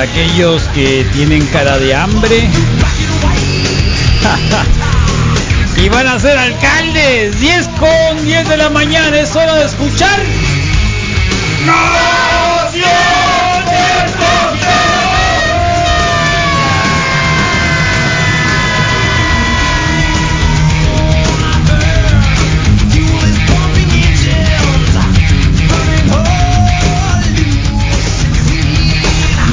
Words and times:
para 0.01 0.11
aquellos 0.11 0.63
que 0.73 1.05
tienen 1.13 1.45
cara 1.47 1.77
de 1.77 1.93
hambre. 1.93 2.49
Y 5.77 5.89
van 5.89 6.05
a 6.05 6.19
ser 6.19 6.37
alcaldes, 6.37 7.39
10 7.39 7.67
con 7.79 8.23
10 8.23 8.49
de 8.49 8.57
la 8.57 8.69
mañana, 8.69 9.19
es 9.19 9.35
hora 9.35 9.55
de 9.55 9.65
escuchar. 9.65 10.19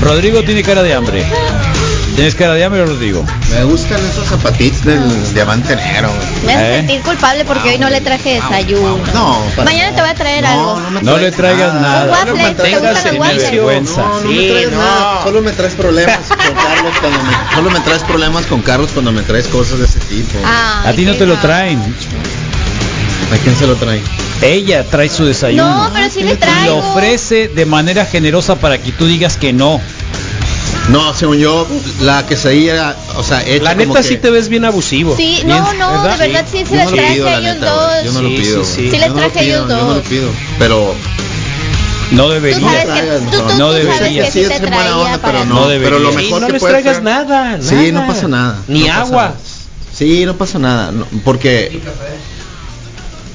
Rodrigo 0.08 0.42
tiene 0.42 0.62
cara 0.62 0.82
de 0.82 0.94
hambre. 0.94 1.24
¿Tienes 2.16 2.34
cara 2.34 2.54
de 2.54 2.64
hambre, 2.64 2.84
Rodrigo? 2.84 3.24
Me 3.50 3.62
gustan 3.64 4.00
esos 4.04 4.26
zapatitos 4.26 4.84
del 4.84 5.34
diamante 5.34 5.76
negro. 5.76 6.10
Me 6.44 6.52
hace 6.54 6.72
¿Eh? 6.72 6.76
sentir 6.78 7.00
culpable 7.02 7.44
porque 7.44 7.68
hoy 7.70 7.78
no 7.78 7.88
le 7.90 8.00
traje 8.00 8.34
desayuno. 8.40 8.98
No, 9.14 9.40
para 9.54 9.70
Mañana 9.70 9.94
te 9.94 10.00
voy 10.00 10.10
a 10.10 10.14
traer 10.14 10.42
No, 10.42 10.48
algo. 10.50 10.80
no 10.80 10.90
me 10.90 11.02
No 11.02 11.16
le 11.18 11.30
traigas 11.30 11.74
nada. 11.74 12.10
waffle, 12.10 12.32
¿te 12.32 12.42
mantengas 12.42 12.80
gustan 12.80 12.94
los 12.94 13.04
en 13.14 13.20
waffles? 13.20 13.50
vergüenza. 13.52 14.00
No, 14.02 14.20
no 14.20 14.20
Sí, 14.30 14.36
me 14.36 14.48
traes 14.48 14.70
no. 14.72 14.78
nada. 14.78 15.22
Solo 15.22 15.42
me 15.42 15.52
traes 15.52 15.74
problemas 15.74 16.18
con 16.26 16.36
Carlos 16.54 16.94
cuando 17.00 17.18
me, 17.22 17.54
solo 17.54 17.70
me 17.70 17.80
traes 17.80 18.02
problemas 18.02 18.46
con 18.46 18.62
Carlos 18.62 18.90
cuando 18.92 19.12
me 19.12 19.22
traes 19.22 19.46
cosas 19.46 19.78
de 19.78 19.84
ese 19.84 20.00
tipo. 20.00 20.38
Ay, 20.44 20.90
A 20.90 20.96
ti 20.96 21.04
no 21.04 21.14
te 21.14 21.26
lo 21.26 21.36
traen. 21.36 21.78
¿A 21.80 23.36
quién 23.44 23.54
se 23.56 23.66
lo 23.66 23.76
trae? 23.76 24.00
Ella 24.40 24.84
trae 24.84 25.08
su 25.08 25.24
desayuno. 25.24 25.84
No, 25.84 25.92
pero 25.92 26.10
sí 26.10 26.22
le 26.22 26.32
y 26.32 26.36
traigo. 26.36 26.66
lo 26.66 26.76
ofrece 26.78 27.48
de 27.48 27.66
manera 27.66 28.06
generosa 28.06 28.56
para 28.56 28.78
que 28.78 28.90
tú 28.90 29.06
digas 29.06 29.36
que 29.36 29.52
no. 29.52 29.80
No, 30.90 31.12
según 31.12 31.36
yo, 31.38 31.66
la 32.00 32.24
quesadilla, 32.26 32.96
o 33.16 33.22
sea, 33.22 33.42
hecha 33.46 33.62
La 33.62 33.74
como 33.74 33.86
neta 33.88 34.00
que- 34.02 34.08
sí 34.08 34.16
te 34.16 34.30
ves 34.30 34.48
bien 34.48 34.64
abusivo. 34.64 35.14
Sí, 35.16 35.42
Bien, 35.44 35.48
no, 35.48 35.72
no, 35.74 35.90
¿verdad? 36.02 36.18
de 36.18 36.26
verdad 36.28 36.46
sí, 36.50 36.64
se 36.64 36.76
lo 36.84 36.90
traje 36.90 37.12
pido, 37.14 37.26
a 37.28 37.30
ellos 37.38 37.42
neta, 37.42 37.74
güey. 37.74 38.04
Yo 38.04 38.04
dos. 38.04 38.14
no 38.14 38.22
lo 38.22 38.28
Sí, 38.30 38.36
pido. 38.36 38.64
sí, 38.64 38.70
sí. 38.74 38.80
güey. 38.80 38.90
Sí 38.90 38.98
les 38.98 39.08
Yo 39.08 39.08
no 39.08 39.14
lo 39.14 39.20
traje 39.20 39.38
a 39.38 39.42
ellos 39.42 39.64
pido, 39.64 39.68
Yo 39.68 39.76
no 39.82 39.88
lo 39.88 39.94
dos. 39.94 40.06
pido. 40.08 40.28
Pero 40.58 40.94
No 42.10 42.24
Tú 42.24 42.30
debería. 42.30 42.60
sabes 42.60 42.84
que 43.02 43.36
tú, 43.36 43.42
no. 43.42 43.66
tú, 43.68 43.72
debería. 43.74 44.24
que 44.24 44.30
Sí, 44.30 44.38
sí 44.38 44.44
es 44.44 44.60
te 44.60 44.66
traía 44.66 44.96
onda, 44.96 45.18
pero 45.22 45.44
No 45.44 45.54
no, 45.56 45.68
debería. 45.68 45.88
pero 45.90 45.98
lo 45.98 46.12
mejor 46.12 46.40
no 46.40 46.46
que 46.46 46.52
les 46.54 46.60
puede 46.60 46.72
traigas 46.72 46.94
ser- 46.94 47.04
nada, 47.04 47.58
Sí, 47.60 47.74
nada. 47.74 47.90
no 47.92 48.06
pasa 48.06 48.28
nada. 48.28 48.56
Ni 48.66 48.84
no 48.84 48.92
agua. 48.94 49.22
nada. 49.24 49.34
Sí, 49.94 50.24
no 50.24 50.34
pasa 50.38 50.58
nada, 50.58 50.90
no, 50.90 51.06
porque 51.22 51.78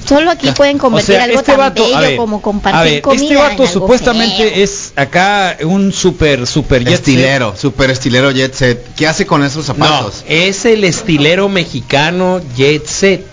Solo 0.08 0.32
aquí 0.32 0.52
pueden 0.52 0.78
O 0.78 0.80
convertir 0.80 1.16
sea, 1.16 1.24
algo 1.24 1.40
este 1.40 1.52
tan 1.52 1.60
vato, 1.60 1.84
bello 1.84 1.98
a 1.98 2.02
ver, 2.02 2.16
como 2.18 2.38
a 2.38 2.42
compartir 2.42 2.92
ver, 2.94 3.02
comida 3.02 3.22
este 3.24 3.34
en 3.34 3.40
vato 3.40 3.52
algo 3.64 3.68
supuestamente 3.68 4.50
feo. 4.50 4.64
es 4.64 4.94
acá 4.96 5.58
un 5.64 5.92
super 5.94 6.46
super 6.48 6.82
jet 6.84 6.90
set. 6.90 7.00
estilero, 7.00 7.56
super 7.56 7.90
estilero 7.90 8.32
jet 8.32 8.54
set. 8.54 8.94
¿Qué 8.96 9.08
hace 9.08 9.26
con 9.26 9.44
esos 9.44 9.68
No, 9.70 9.74
zapatos? 9.74 10.24
es 10.28 10.66
el 10.66 10.84
estilero 10.84 11.50
mexicano 11.50 12.42
Jet 12.56 12.86
Set. 12.86 13.26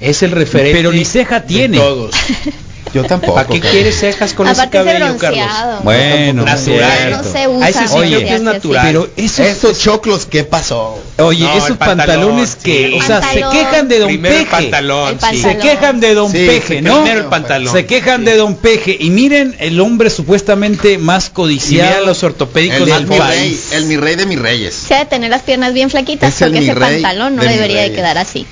Es 0.00 0.22
el 0.22 0.32
referente. 0.32 0.76
Pero 0.76 0.92
ni 0.92 1.04
ceja 1.04 1.40
de 1.40 1.46
tiene. 1.46 1.78
Todos. 1.78 2.14
Yo 2.92 3.04
tampoco. 3.04 3.34
¿Para 3.36 3.48
qué 3.48 3.60
quieres 3.60 3.98
cejas 4.00 4.34
con 4.34 4.46
Aparte 4.48 4.76
ese 4.78 4.86
cabello, 4.98 5.16
Carlos? 5.16 5.46
Bueno, 5.82 6.44
Natural. 6.44 7.10
No 7.12 7.22
se 7.24 7.48
usa. 7.48 7.66
A 7.66 7.68
ese 7.70 7.88
sí 7.88 7.94
Oye, 7.96 8.08
creo 8.16 8.20
que 8.20 8.26
es 8.26 8.32
así. 8.34 8.42
natural. 8.44 8.86
Pero 8.86 9.08
esos, 9.16 9.46
Estos 9.46 9.78
choclos, 9.80 10.26
¿qué 10.26 10.44
pasó? 10.44 10.98
oye, 11.18 11.44
No, 11.44 11.56
esos 11.56 11.76
pantalones 11.78 12.56
que, 12.56 12.88
sí. 12.88 12.98
o 12.98 13.02
sea, 13.02 13.20
Pantalón. 13.20 13.52
se 13.52 13.58
quejan 13.58 13.88
de 13.88 13.98
Don 13.98 14.08
Primero 14.08 14.34
el 14.34 14.40
Peje. 14.42 14.50
pantalón, 14.50 15.08
El 15.08 15.14
sí. 15.14 15.20
pantalón. 15.20 15.42
Se 15.52 15.58
quejan 15.58 16.00
de 16.00 16.14
Don 16.14 16.32
Sí, 16.32 16.46
Peje, 16.46 16.82
¿no? 16.82 17.00
Primero 17.02 17.20
el 17.20 17.26
pantalón. 17.26 17.72
Se 17.74 17.86
quejan 17.86 18.20
Sí. 18.20 18.24
de 18.26 18.36
Don 18.36 18.56
Peje 18.56 18.96
y 19.00 19.10
miren 19.10 19.56
el 19.58 19.80
hombre 19.80 20.10
supuestamente 20.10 20.98
más 20.98 21.28
Y 21.28 21.30
codiciado. 21.30 21.90
mira 21.92 22.06
los 22.06 22.22
ortopédicos 22.24 22.78
El, 22.80 22.84
del 22.86 22.94
el 22.96 23.06
mi 23.06 23.10
rey, 23.10 23.18
país. 23.20 23.72
el 23.72 23.84
mi 23.86 23.96
rey 23.96 24.16
de 24.16 24.26
mis 24.26 24.38
reyes. 24.38 24.74
Se 24.74 24.94
ha 24.94 24.98
de 24.98 25.06
tener 25.06 25.30
las 25.30 25.42
piernas 25.42 25.72
bien 25.72 25.88
flaquitas 25.88 26.34
porque 26.38 26.58
ese 26.58 26.74
pantalón 26.74 27.36
no 27.36 27.42
debería 27.42 27.82
de 27.82 27.92
quedar 27.92 28.18
así. 28.18 28.44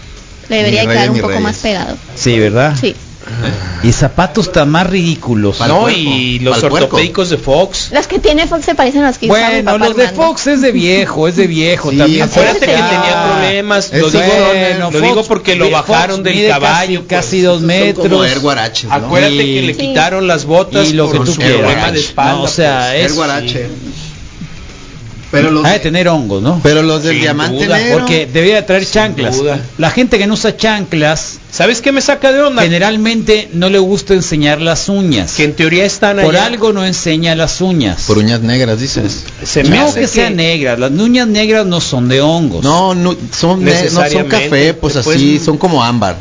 Le 0.48 0.56
debería 0.56 0.80
de 0.82 0.86
quedar 0.88 1.10
un 1.10 1.20
poco 1.20 1.40
más 1.40 1.56
pegado. 1.58 1.96
Sí, 2.16 2.38
¿verdad? 2.38 2.74
Sí. 2.80 2.94
Y 3.82 3.92
zapatos 3.92 4.52
tan 4.52 4.68
más 4.70 4.86
ridículos. 4.88 5.58
No, 5.66 5.88
y 5.88 6.38
los 6.40 6.62
ortopédicos 6.62 7.30
de 7.30 7.38
Fox. 7.38 7.90
Los 7.92 8.06
que 8.06 8.18
tiene 8.18 8.46
Fox 8.46 8.64
se 8.66 8.74
parecen 8.74 9.02
a 9.04 9.08
los 9.08 9.18
que 9.18 9.26
usaba 9.26 9.48
mi 9.48 9.54
Bueno, 9.62 9.72
papá 9.72 9.78
los 9.88 9.96
de 9.96 10.06
Armando. 10.06 10.22
Fox 10.28 10.46
es 10.48 10.60
de 10.60 10.72
viejo, 10.72 11.28
es 11.28 11.36
de 11.36 11.46
viejo 11.46 11.90
Sí, 11.90 11.96
también. 11.98 12.22
Acuérdate 12.22 12.60
que 12.60 12.66
tenía 12.66 13.24
problemas. 13.30 13.92
Lo 13.92 14.10
digo, 14.10 14.24
son, 14.80 14.92
lo 14.92 15.00
digo 15.00 15.24
porque 15.24 15.54
lo 15.56 15.70
Fox 15.70 15.88
bajaron 15.88 16.22
del 16.22 16.48
caballo. 16.48 17.00
Casi, 17.00 17.08
pues. 17.08 17.08
casi 17.08 17.40
dos 17.40 17.62
metros. 17.62 18.06
como 18.08 18.24
Air 18.24 18.40
Guaraches, 18.40 18.84
¿no? 18.90 18.94
Acuérdate 18.94 19.34
Y- 19.44 19.54
que 19.54 19.62
le 19.62 19.74
Sí. 19.74 19.80
quitaron 19.80 20.26
las 20.26 20.44
botas 20.44 20.90
y 20.90 20.92
lo 20.92 21.10
que 21.10 21.16
por 21.18 21.26
tú 21.26 21.32
su 21.32 21.38
quieras. 21.40 21.58
problema 21.60 21.90
de 21.92 22.00
espalda. 22.00 22.32
No, 22.34 22.42
o 22.42 22.48
sea, 22.48 22.90
pues. 22.92 23.12
Es-. 23.12 23.16
Pero 25.30 25.50
los, 25.52 25.64
Ha 25.64 25.70
de 25.70 25.78
tener 25.78 26.08
hongos, 26.08 26.42
¿no? 26.42 26.60
pero 26.62 26.82
los 26.82 27.02
del 27.04 27.12
Sin 27.12 27.22
diamante 27.22 27.64
duda, 27.64 27.78
negro. 27.78 27.98
Porque 27.98 28.26
debería 28.26 28.56
de 28.56 28.62
traer 28.62 28.84
chanclas. 28.84 29.36
duda. 29.36 29.60
La 29.78 29.90
gente 29.90 30.18
que 30.18 30.26
no 30.26 30.34
usa 30.34 30.56
chanclas 30.56 31.38
¿Sabes 31.52 31.80
qué 31.80 31.90
me 31.92 32.00
saca 32.00 32.32
de 32.32 32.40
onda? 32.42 32.62
generalmente 32.62 33.48
no 33.52 33.68
le 33.70 33.78
gusta 33.78 34.14
enseñar 34.14 34.60
las 34.60 34.88
uñas. 34.88 35.34
Que 35.34 35.44
en 35.44 35.54
teoría 35.54 35.84
están 35.84 36.16
Por 36.18 36.34
allá. 36.36 36.46
algo 36.46 36.72
no 36.72 36.84
enseña 36.84 37.34
las 37.34 37.60
uñas. 37.60 38.04
Por 38.06 38.18
uñas 38.18 38.40
negras, 38.40 38.80
dices. 38.80 39.24
Se 39.44 39.64
me 39.64 39.76
no 39.76 39.86
hace 39.86 40.00
que, 40.00 40.06
sean 40.06 40.36
negras, 40.36 40.78
las 40.78 40.90
uñas 40.92 41.26
negras 41.26 41.66
no 41.66 41.80
son 41.80 42.08
de 42.08 42.20
hongos. 42.20 42.62
No, 42.64 42.94
no 42.94 43.16
son, 43.36 43.64
no 43.64 43.70
son 44.10 44.24
café, 44.28 44.74
pues 44.74 44.94
después- 44.94 45.16
así, 45.16 45.38
son 45.38 45.58
como 45.58 45.82
ámbar. 45.82 46.16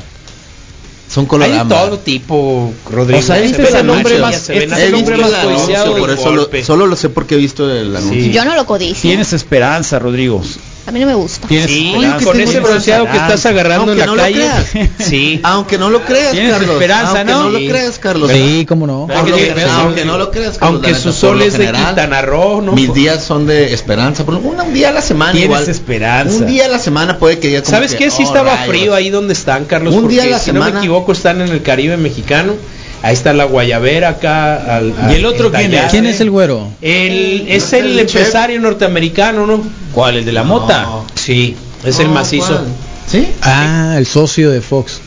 Son 1.09 1.25
color 1.25 1.49
Hay 1.51 1.67
todo 1.67 1.97
tipo, 1.99 2.71
Rodrigo. 2.91 3.19
O 3.19 3.21
sea, 3.23 3.37
Se 3.37 3.45
este 3.45 3.57
ve 3.63 3.67
es 3.69 3.73
el 3.73 3.83
mancha, 3.87 4.19
más- 4.19 4.35
este 4.35 4.63
es 4.63 4.71
el 4.77 4.93
visto 4.93 5.11
más 5.11 5.19
el 5.19 5.25
del 5.25 5.35
anuncio, 5.35 5.55
codiciado 5.57 5.97
por 5.97 6.09
eso 6.11 6.31
lo, 6.31 6.63
solo 6.63 6.85
lo 6.85 6.95
sé 6.95 7.09
porque 7.09 7.33
he 7.33 7.37
visto 7.39 7.67
el 7.69 7.95
anuncio. 7.95 8.21
Sí. 8.21 8.31
Yo 8.31 8.45
no 8.45 8.55
lo 8.55 8.65
codicio. 8.67 9.01
Tienes 9.09 9.33
esperanza, 9.33 9.97
Rodrigo. 9.97 10.43
A 10.89 10.91
mí 10.91 11.00
no 11.01 11.05
me 11.05 11.13
gusta. 11.13 11.47
Tienes 11.47 11.69
Sí, 11.69 11.94
esperanza. 11.94 12.25
con 12.25 12.39
ese 12.41 12.59
bronceado 12.61 13.05
que 13.05 13.16
estás 13.16 13.45
agarrando 13.45 13.91
Aunque 13.91 14.03
en 14.03 14.16
la 14.17 14.23
calle. 14.23 14.50
Sí. 14.97 15.39
Aunque 15.44 15.77
no 15.77 15.91
lo 15.91 16.01
creas, 16.03 16.31
Tienes 16.31 16.51
Carlos. 16.53 16.72
esperanza, 16.72 17.17
aunque 17.19 17.31
¿no? 17.31 17.44
no 17.44 17.50
lo 17.51 17.59
Sí. 17.59 17.67
creas, 17.67 18.00
Carlos. 18.00 18.31
Sí, 18.31 18.66
cómo 18.67 18.88
no. 18.88 19.07
Aunque 19.13 19.29
lo 19.29 19.38
sí, 19.38 19.44
general, 19.44 19.69
sí. 19.69 19.81
aunque 19.81 20.05
no 20.05 20.17
lo 20.17 20.31
creas, 20.31 20.57
Carlos, 20.57 20.81
Aunque 20.83 20.95
su 21.00 21.13
sol 21.13 21.41
es 21.44 21.55
de 21.59 21.66
Quintana 21.72 22.22
Roo, 22.23 22.61
¿no? 22.61 22.72
Mis 22.72 22.91
días 22.91 23.23
son 23.23 23.45
de 23.45 23.72
esperanza. 23.72 24.25
Por 24.25 24.33
un 24.33 24.73
día 24.73 24.89
a 24.89 24.91
la 24.91 25.01
semana 25.03 25.31
Tienes 25.31 25.45
igual. 25.59 25.69
esperanza. 25.69 26.38
Un 26.39 26.47
día 26.47 26.66
a 26.66 26.69
la 26.69 26.79
semana 26.79 27.19
puede 27.19 27.38
que 27.38 27.53
como 27.61 27.69
¿Sabes 27.69 27.91
que, 27.91 28.06
qué? 28.06 28.09
Sí 28.09 28.23
oh, 28.23 28.25
estaba 28.27 28.56
rayos. 28.56 28.67
frío 28.67 28.95
ahí 28.95 29.11
donde 29.11 29.33
están, 29.33 29.66
Carlos. 29.66 29.94
Un 29.94 30.07
día 30.07 30.23
a 30.23 30.25
la 30.25 30.39
si 30.39 30.51
no 30.51 30.59
me 30.61 30.66
semana. 30.66 30.79
equivoco, 30.79 31.11
están 31.11 31.39
en 31.41 31.50
el 31.50 31.61
Caribe 31.61 31.97
mexicano. 31.97 32.53
Ahí 33.01 33.13
está 33.13 33.33
la 33.33 33.45
guayabera 33.45 34.09
acá. 34.09 34.77
al- 34.77 34.93
¿Y 35.11 35.15
el 35.15 35.25
otro 35.25 35.51
quién 35.51 35.73
es? 35.73 35.89
¿Quién 35.91 36.05
es 36.05 36.19
el 36.19 36.29
güero? 36.31 36.67
El, 36.81 37.45
es 37.47 37.71
el 37.73 37.97
el 37.99 38.05
chef? 38.07 38.15
empresario 38.17 38.59
norteamericano, 38.59 39.45
¿no? 39.47 39.61
¿Cuál? 39.93 40.17
¿El 40.17 40.25
de 40.25 40.31
la 40.33 40.43
mota? 40.43 40.87
Sí, 41.15 41.55
es 41.85 41.99
el 41.99 42.09
macizo. 42.09 42.47
¿cuál? 42.55 42.65
¿Sí? 43.09 43.27
Ah, 43.41 43.95
el 43.97 44.05
socio 44.05 44.51
de 44.51 44.61
Fox. 44.61 44.99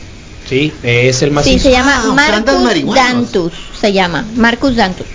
Sí, 0.49 0.73
es 0.83 1.21
el 1.21 1.29
Sí, 1.29 1.35
macizo. 1.35 1.63
se 1.63 1.71
llama 1.71 2.03
Ah, 2.05 2.13
Marcus. 2.13 2.95
Dantus. 2.95 3.53
Se 3.79 3.93
llama 3.93 4.25
Marcus 4.35 4.75
Dantus. 4.75 5.05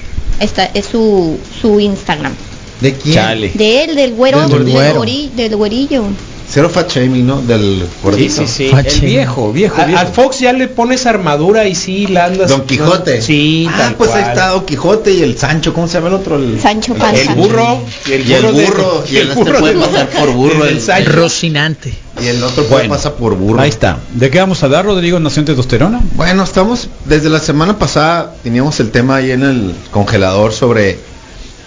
Esta 0.40 0.64
es 0.72 0.86
su, 0.86 1.36
su 1.60 1.80
Instagram. 1.80 2.32
¿De 2.80 2.94
quién? 2.94 3.14
Chale. 3.16 3.50
De 3.54 3.84
él, 3.84 3.96
del 3.96 4.14
güero, 4.14 4.40
Del 4.48 4.64
del, 4.64 4.72
güero. 4.72 5.04
del 5.36 5.56
güerillo. 5.56 6.04
Cero 6.50 6.70
fat 6.70 6.90
shaming, 6.90 7.26
¿no? 7.26 7.42
Del 7.42 7.86
gordito. 8.02 8.46
sí, 8.46 8.46
sí. 8.46 8.70
El 8.74 9.00
viejo, 9.02 9.52
viejo, 9.52 9.82
A- 9.82 9.84
viejo. 9.84 10.00
al 10.00 10.06
Fox 10.08 10.38
ya 10.40 10.54
le 10.54 10.66
pones 10.66 11.04
armadura 11.04 11.68
y 11.68 11.74
sí 11.74 12.06
la 12.06 12.24
andas. 12.24 12.48
Don 12.48 12.62
Quijote. 12.64 13.20
Sí, 13.20 13.66
Ah, 13.70 13.74
tal 13.76 13.94
pues 13.96 14.10
ahí 14.12 14.22
cual. 14.22 14.32
está 14.32 14.48
Don 14.48 14.64
Quijote 14.64 15.12
y 15.12 15.22
el 15.22 15.36
Sancho. 15.36 15.74
¿Cómo 15.74 15.86
se 15.88 15.94
llama 15.94 16.08
el 16.08 16.14
otro? 16.14 16.36
El, 16.36 16.58
Sancho 16.58 16.94
Panza. 16.94 17.20
El 17.20 17.28
burro. 17.36 17.82
Y 18.06 18.12
el 18.32 18.46
burro. 18.46 19.04
Y 19.10 19.16
el, 19.18 19.28
este 19.30 19.44
puede 19.44 19.74
de- 19.74 19.80
pasar 19.80 20.08
por 20.08 20.32
burro. 20.32 20.64
El, 20.64 20.80
Sancho. 20.80 21.12
Rocinante. 21.12 21.92
y 22.22 22.26
el 22.28 22.42
otro 22.42 22.64
puede 22.64 22.82
Bueno. 22.88 22.94
pasar 22.94 23.12
por 23.16 23.36
burro. 23.36 23.60
Ahí 23.60 23.68
está. 23.68 23.98
¿De 24.14 24.30
qué 24.30 24.38
vamos 24.40 24.62
a 24.62 24.68
dar, 24.68 24.86
Rodrigo, 24.86 25.20
Nación 25.20 25.44
Testosterona? 25.44 26.00
Bueno, 26.14 26.44
estamos 26.44 26.88
desde 27.04 27.28
la 27.28 27.40
semana 27.40 27.78
pasada 27.78 28.34
teníamos 28.42 28.80
el 28.80 28.90
tema 28.90 29.16
ahí 29.16 29.32
en 29.32 29.42
el 29.42 29.74
congelador 29.90 30.54
sobre 30.54 30.98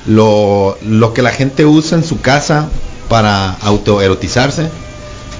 lo, 0.07 0.75
lo 0.83 1.13
que 1.13 1.21
la 1.21 1.31
gente 1.31 1.65
usa 1.65 1.97
en 1.99 2.03
su 2.03 2.19
casa 2.19 2.67
para 3.11 3.51
autoerotizarse. 3.55 4.69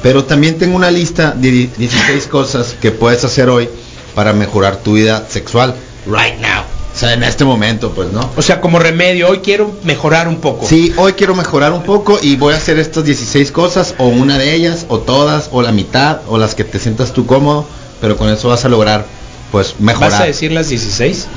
Pero 0.04 0.26
también 0.26 0.58
tengo 0.58 0.76
una 0.76 0.92
lista 0.92 1.32
de 1.32 1.70
16 1.78 2.28
cosas 2.28 2.76
que 2.82 2.92
puedes 2.92 3.24
hacer 3.24 3.50
hoy 3.50 3.70
para 4.14 4.34
mejorar 4.34 4.76
tu 4.76 4.96
vida 4.96 5.26
sexual 5.30 5.74
right 6.06 6.38
now. 6.42 6.64
O 6.94 7.00
sea, 7.00 7.14
en 7.14 7.24
este 7.24 7.46
momento, 7.46 7.92
pues, 7.92 8.12
¿no? 8.12 8.30
O 8.36 8.42
sea, 8.42 8.60
como 8.60 8.78
remedio, 8.78 9.30
hoy 9.30 9.38
quiero 9.40 9.72
mejorar 9.86 10.28
un 10.28 10.42
poco. 10.42 10.68
Sí, 10.68 10.94
hoy 10.98 11.14
quiero 11.14 11.34
mejorar 11.34 11.72
un 11.72 11.84
poco 11.84 12.20
y 12.22 12.36
voy 12.36 12.54
a 12.54 12.58
hacer 12.58 12.78
estas 12.78 13.06
16 13.06 13.54
cosas, 13.54 13.96
o 14.00 14.08
una 14.08 14.38
de 14.38 14.54
ellas, 14.54 14.86
o 14.90 15.00
todas, 15.00 15.48
o 15.54 15.62
la 15.62 15.72
mitad, 15.72 16.20
o 16.28 16.38
las 16.38 16.56
que 16.56 16.66
te 16.66 16.78
sientas 16.78 17.14
tú 17.14 17.26
cómodo, 17.26 17.66
pero 18.02 18.18
con 18.18 18.28
eso 18.28 18.50
vas 18.50 18.66
a 18.66 18.70
lograr, 18.70 19.06
pues, 19.54 19.76
mejorar. 19.80 20.12
¿Vas 20.12 20.20
a 20.20 20.26
decir 20.26 20.52
las 20.52 20.68
16? 20.68 21.28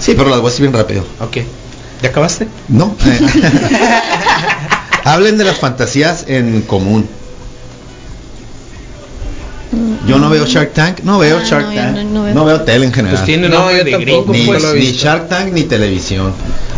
Sí, 0.00 0.14
pero 0.16 0.30
las 0.30 0.38
voy 0.38 0.46
a 0.46 0.50
decir 0.52 0.62
bien 0.62 0.72
rápido. 0.72 1.04
Ok. 1.20 1.36
¿Ya 2.00 2.08
acabaste? 2.08 2.48
No. 2.68 2.96
eh. 3.04 3.20
Hablen 5.06 5.38
de 5.38 5.44
las 5.44 5.58
fantasías 5.58 6.24
en 6.26 6.62
común. 6.62 7.08
Yo 10.06 10.18
no 10.18 10.30
veo 10.30 10.46
Shark 10.46 10.72
Tank, 10.72 11.00
no 11.02 11.18
veo 11.18 11.38
Ah, 11.38 11.44
Shark 11.44 11.66
no, 11.68 11.74
Tank, 11.74 11.96
no- 11.96 12.04
no, 12.04 12.10
no 12.34 12.44
veo. 12.44 12.44
veo 12.44 12.60
tele 12.62 12.86
en 12.86 12.92
general. 12.92 13.16
Pues 13.16 13.26
tiene 13.26 13.48
No, 13.48 13.58
nombre 13.58 13.78
yo 13.78 13.84
de 13.84 13.90
tampoco, 13.92 14.32
gringo, 14.32 14.52
ni, 14.54 14.60
pues. 14.60 14.74
ni. 14.74 14.92
Shark 14.92 15.28
Tank 15.28 15.52
ni 15.52 15.62
televisión. 15.64 16.32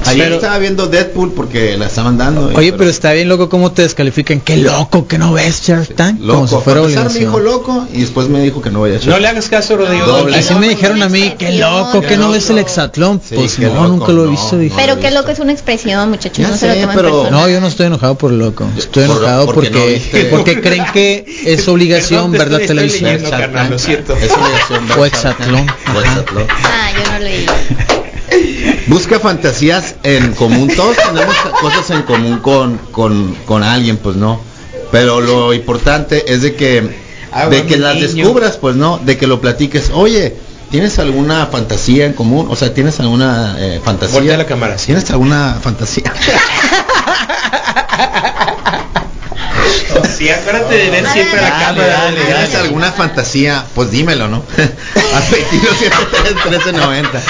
Ayer 0.07 0.25
Pero- 0.27 0.37
estaba 0.37 0.59
viendo 0.59 0.87
Deadpool 0.87 1.33
porque 1.33 1.77
la 1.77 1.87
estaban 1.87 2.17
dando. 2.17 2.53
Oye, 2.55 2.73
pero 2.73 2.89
está 2.89 3.13
bien 3.13 3.29
loco 3.29 3.49
cómo 3.49 3.73
te 3.73 3.83
descalifican. 3.83 4.41
Qué 4.41 4.57
loco 4.57 5.07
que 5.09 5.19
no 5.19 5.33
ves 5.33 5.63
Shark 5.67 5.95
Tank. 5.97 6.21
loco. 6.21 6.47
Como 6.47 6.49
si 6.49 6.65
fuera 6.65 6.81
me 7.09 7.19
dijo 7.19 7.41
loco 7.41 7.87
y 7.93 8.01
después 8.03 8.29
me 8.29 8.41
dijo 8.41 8.63
que 8.63 8.71
no 8.71 8.81
vaya 8.81 8.95
a 8.95 8.99
Shark 8.99 9.11
No 9.11 9.19
le 9.19 9.29
hagas 9.29 9.49
caso, 9.49 9.77
Rodrigo. 9.77 10.07
Doble. 10.07 10.37
Así 10.37 10.55
me 10.55 10.69
dijeron 10.69 11.03
a 11.03 11.09
mí, 11.09 11.35
qué 11.37 11.53
loco, 11.59 12.01
que 12.01 12.17
no 12.17 12.31
ves 12.31 12.49
el 12.51 12.59
hexatlón. 12.59 13.21
Sí, 13.29 13.35
Pues 13.35 13.57
qué 13.57 13.67
no, 13.67 13.75
loco, 13.75 13.89
nunca 13.89 14.13
lo 14.13 14.23
he 14.23 14.27
no, 14.27 14.31
visto. 14.31 14.53
no. 14.57 14.59
dije. 14.63 14.75
Pero 14.79 15.01
qué 15.01 15.11
loco 15.11 15.31
es 15.31 15.41
una 15.41 15.53
expresión, 15.53 16.09
muchachos. 16.11 16.39
Ya 16.39 16.49
no 16.49 16.57
se 16.57 16.69
lo 16.69 16.75
sé, 16.75 16.89
pero-. 16.95 17.31
No, 17.31 17.49
yo 17.49 17.61
no 17.61 17.67
estoy 17.67 17.87
enojado 17.87 18.17
por 18.17 18.31
loco. 18.31 18.67
Estoy 18.79 19.07
Por- 19.07 19.17
enojado 19.17 19.47
porque 19.47 19.71
no 19.71 20.31
porque 20.31 20.61
creen 20.63 20.85
que 20.93 21.27
es 21.45 21.67
obligación 21.69 22.31
Perdón, 22.33 22.61
te 22.61 22.67
ver 22.69 22.77
la 22.77 22.83
estoy- 22.89 23.03
leyendo. 23.03 23.31
Carnal, 23.31 23.71
lo 23.71 23.79
siento. 23.79 24.17
Es 24.17 24.31
O. 24.33 24.47
Ah, 26.65 26.91
yo 26.97 27.13
no 27.13 27.19
leí. 27.21 27.47
Busca 28.87 29.19
fantasías 29.21 29.95
en 30.03 30.35
común. 30.35 30.69
Todos 30.75 30.97
tenemos 30.97 31.35
cosas 31.61 31.91
en 31.91 32.03
común 32.03 32.39
con, 32.41 32.79
con, 32.91 33.35
con 33.47 33.63
alguien, 33.63 33.97
pues 33.99 34.17
no. 34.17 34.41
Pero 34.91 35.21
lo 35.21 35.53
importante 35.55 36.33
es 36.33 36.43
de 36.43 36.55
que, 36.55 37.09
Ah, 37.31 37.47
de 37.47 37.65
que 37.67 37.77
las 37.77 38.01
descubras, 38.01 38.57
pues 38.57 38.75
no, 38.77 38.99
de 38.99 39.19
que 39.19 39.27
lo 39.27 39.41
platiques. 39.41 39.91
Oye, 39.93 40.35
¿tienes 40.71 40.99
alguna 40.99 41.47
fantasía 41.47 42.07
en 42.07 42.15
común? 42.15 42.47
O 42.51 42.57
sea, 42.57 42.73
¿tienes 42.73 42.99
alguna 43.01 43.57
eh, 43.59 43.81
fantasía? 43.85 44.19
Voltea 44.19 44.37
la 44.39 44.47
cámara, 44.47 44.79
sí. 44.79 44.87
¿Tienes 44.87 45.11
alguna 45.11 45.59
fantasía? 45.63 46.11
Sí, 50.17 50.29
acuérdate 50.29 50.75
de 50.77 50.91
ver 50.91 51.07
siempre 51.09 51.41
la 51.41 51.51
cámara. 51.51 51.87
dale, 51.87 51.89
dale, 51.89 52.21
¿Tienes 52.27 52.53
dale. 52.53 52.65
alguna 52.67 52.93
fantasía? 52.93 53.65
Pues 53.75 53.91
dímelo, 53.91 54.29
¿no? 54.29 54.45
Al 55.15 55.23
22 55.31 55.81
1390. 56.41 57.23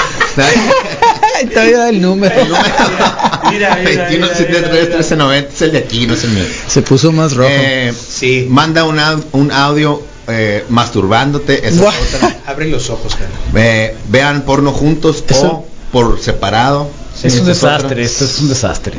Está 1.42 1.64
bien 1.64 1.80
el 1.82 2.00
número. 2.02 2.34
El 2.40 2.48
número 2.48 2.64
Mira, 3.50 3.76
mira, 3.76 4.04
21 4.06 4.08
mira, 4.26 4.34
73 4.36 4.36
mira. 4.36 4.82
1390 4.82 5.52
es 5.54 5.62
el 5.62 5.72
de 5.72 5.78
aquí, 5.78 6.06
no 6.06 6.14
es 6.14 6.24
el 6.24 6.30
mío. 6.30 6.44
Se 6.66 6.82
puso 6.82 7.12
más 7.12 7.34
rojo. 7.34 7.48
Eh, 7.52 7.92
Sí. 8.08 8.46
Manda 8.48 8.84
un, 8.84 8.98
au- 8.98 9.24
un 9.32 9.52
audio 9.52 10.02
eh, 10.26 10.64
masturbándote. 10.68 11.58
esa 11.58 11.68
es 11.68 11.78
Guau. 11.78 11.94
otra. 12.14 12.36
Abre 12.46 12.66
los 12.68 12.90
ojos, 12.90 13.14
cara. 13.14 13.30
Ve- 13.52 13.94
vean 14.08 14.42
porno 14.42 14.72
juntos 14.72 15.24
Eso- 15.28 15.46
o 15.46 15.68
por 15.92 16.20
separado. 16.20 16.90
Es 17.22 17.32
un 17.34 17.40
Esa 17.40 17.48
desastre, 17.48 17.86
otra. 17.92 18.02
esto 18.02 18.24
es 18.24 18.38
un 18.40 18.48
desastre. 18.48 18.94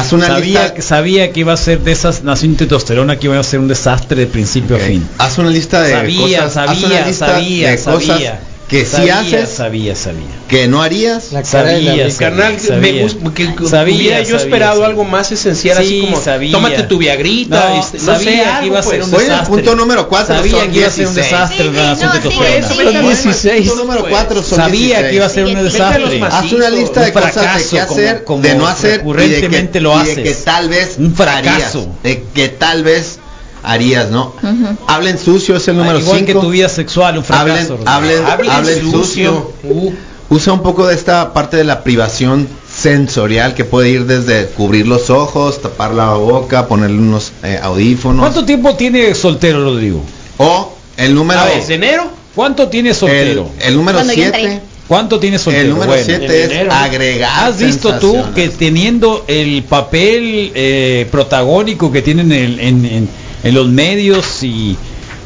Haz 0.00 0.12
una 0.12 0.26
sabía, 0.26 0.60
lista. 0.62 0.74
que- 0.74 0.82
sabía 0.82 1.32
que 1.32 1.40
iba 1.40 1.52
a 1.52 1.56
ser 1.56 1.80
de 1.80 1.92
esas 1.92 2.22
nación 2.22 2.56
testosterona 2.56 3.18
que 3.18 3.26
iba 3.26 3.38
a 3.38 3.42
ser 3.42 3.60
un 3.60 3.68
desastre 3.68 4.20
de 4.20 4.26
principio 4.26 4.76
a 4.76 4.78
fin. 4.78 5.06
Haz 5.18 5.38
una 5.38 5.50
lista 5.50 5.82
de 5.82 5.92
Sabía, 5.92 6.38
cosas. 6.44 6.56
haz 6.68 6.78
una 6.78 6.88
sabía, 6.88 7.06
lista 7.06 7.26
sabía, 7.26 7.70
de 7.70 7.76
cosas 7.78 8.20
sabía. 8.68 8.84
que 8.84 8.84
sí 8.84 8.90
sabía, 8.96 9.18
haces, 9.20 9.48
Sabía, 9.56 9.96
sabía. 9.96 10.26
que 10.48 10.68
no 10.68 10.82
harías. 10.82 11.32
La 11.32 11.42
cara 11.42 11.70
de 11.70 11.82
la 11.82 11.90
Sabía, 11.92 12.04
rica. 12.06 12.18
Carnal, 12.18 12.52
me 12.52 12.58
sabía. 12.60 13.02
gusta 13.02 13.34
que 13.34 13.54
que 13.54 13.66
Sabía, 13.66 13.96
hubiera 13.96 14.18
yo 14.20 14.24
sabía, 14.26 14.36
esperado 14.38 14.72
sabía. 14.74 14.86
algo 14.86 15.04
más 15.04 15.32
esencial, 15.32 15.78
así 15.78 15.88
Sí, 15.88 16.00
como 16.02 16.20
sabía. 16.22 16.52
tómate 16.52 16.82
tu 16.84 16.98
viagrita, 16.98 17.70
No, 17.70 17.80
este, 17.80 17.98
no 17.98 18.04
sabía 18.04 18.18
sé, 18.30 18.34
que 18.36 18.44
algo, 18.44 18.66
iba 18.66 18.78
a 18.78 18.82
ser 18.82 18.98
pues. 18.98 19.08
un 19.08 19.14
Oye, 19.14 19.24
desastre. 19.24 19.54
punto 19.54 19.74
número 19.76 20.08
4 20.08 20.36
Sabía 20.36 20.52
son 20.60 20.70
que 20.70 20.78
iba 20.78 20.86
a 20.86 20.90
ser 20.90 21.06
un 21.06 21.14
16. 21.14 21.30
desastre 21.30 21.64
Sí, 21.68 21.74
la 21.74 21.80
sí, 21.82 21.88
nación 21.88 22.08
no, 22.08 22.14
sí, 22.14 22.20
testosterona. 22.20 22.68
sí, 22.68 22.74
Son 22.74 22.92
sí. 22.92 23.48
16. 23.48 23.68
Punto 23.68 23.84
número 23.84 24.06
4 24.08 24.42
son 24.42 24.58
Sabía 24.58 25.08
que 25.08 25.14
iba 25.16 25.26
a 25.26 25.28
ser 25.28 25.44
un 25.44 25.50
Sí, 25.50 25.62
desastre. 25.62 26.22
Haz 26.24 26.52
una 26.52 26.70
lista 26.70 27.00
de 27.02 27.12
cosas 27.12 27.34
de 27.34 27.68
qué 27.70 27.80
hacer, 27.80 28.24
de 28.26 28.54
no 28.54 28.66
hacer 28.66 29.02
y 29.06 29.28
de 29.28 29.68
que, 29.70 29.80
lo 29.80 29.96
haces. 29.96 30.18
que 30.18 30.34
tal 30.44 30.68
vez 30.68 30.96
Un 30.98 31.14
fracaso. 31.14 31.88
de 32.02 32.22
que 32.34 32.48
tal 32.48 32.82
vez 32.84 33.18
harías, 33.68 34.10
¿no? 34.10 34.34
Hablen 34.86 35.18
sucio 35.18 35.56
es 35.56 35.68
el 35.68 35.76
número 35.76 35.98
Igual 36.00 36.20
que 36.20 36.32
5. 36.32 36.40
tu 36.40 36.50
vida 36.50 36.68
sexual, 36.68 37.18
un 37.18 37.24
Hablen, 37.28 37.56
fracaso. 37.66 37.78
Hablen, 37.86 38.24
Hablen 38.24 38.50
hablen 38.50 38.80
sucio. 38.80 39.00
sucio. 39.04 39.52
Uh, 39.64 39.92
Usa 40.30 40.52
un 40.52 40.62
poco 40.62 40.86
de 40.86 40.94
esta 40.94 41.32
parte 41.32 41.56
de 41.56 41.64
la 41.64 41.82
privación 41.82 42.46
sensorial 42.70 43.54
que 43.54 43.64
puede 43.64 43.88
ir 43.88 44.04
desde 44.04 44.46
cubrir 44.48 44.86
los 44.86 45.08
ojos, 45.08 45.62
tapar 45.62 45.94
la 45.94 46.12
boca, 46.14 46.66
ponerle 46.68 46.98
unos 46.98 47.32
eh, 47.42 47.58
audífonos. 47.62 48.20
¿Cuánto 48.20 48.44
tiempo 48.44 48.74
tiene 48.76 49.14
soltero, 49.14 49.62
Rodrigo? 49.64 50.02
O 50.36 50.74
el 50.98 51.14
número 51.14 51.40
¿de 51.46 51.74
enero? 51.74 52.08
¿Cuánto 52.34 52.68
tiene 52.68 52.92
soltero? 52.92 53.48
el 53.60 53.74
número 53.74 53.98
Cuando 53.98 54.12
yo 54.12 54.24
entré. 54.24 54.40
7 54.42 54.60
¿Cuánto 54.86 55.18
tiene 55.18 55.38
soltero? 55.38 55.64
el 55.64 55.70
número 55.70 55.88
Bueno, 55.92 56.04
7 56.04 56.24
en 56.24 56.30
es 56.30 56.50
enero. 56.50 56.72
agregar 56.72 57.48
¿Has 57.48 57.58
visto 57.58 57.98
tú 57.98 58.14
que 58.34 58.48
teniendo 58.50 59.24
el 59.28 59.62
papel 59.64 60.52
eh, 60.54 61.08
protagónico 61.10 61.90
que 61.90 62.02
tienen 62.02 62.30
en, 62.32 62.60
en- 62.60 62.84
en- 62.84 63.08
en 63.48 63.54
los 63.54 63.68
medios 63.68 64.42
y, 64.42 64.76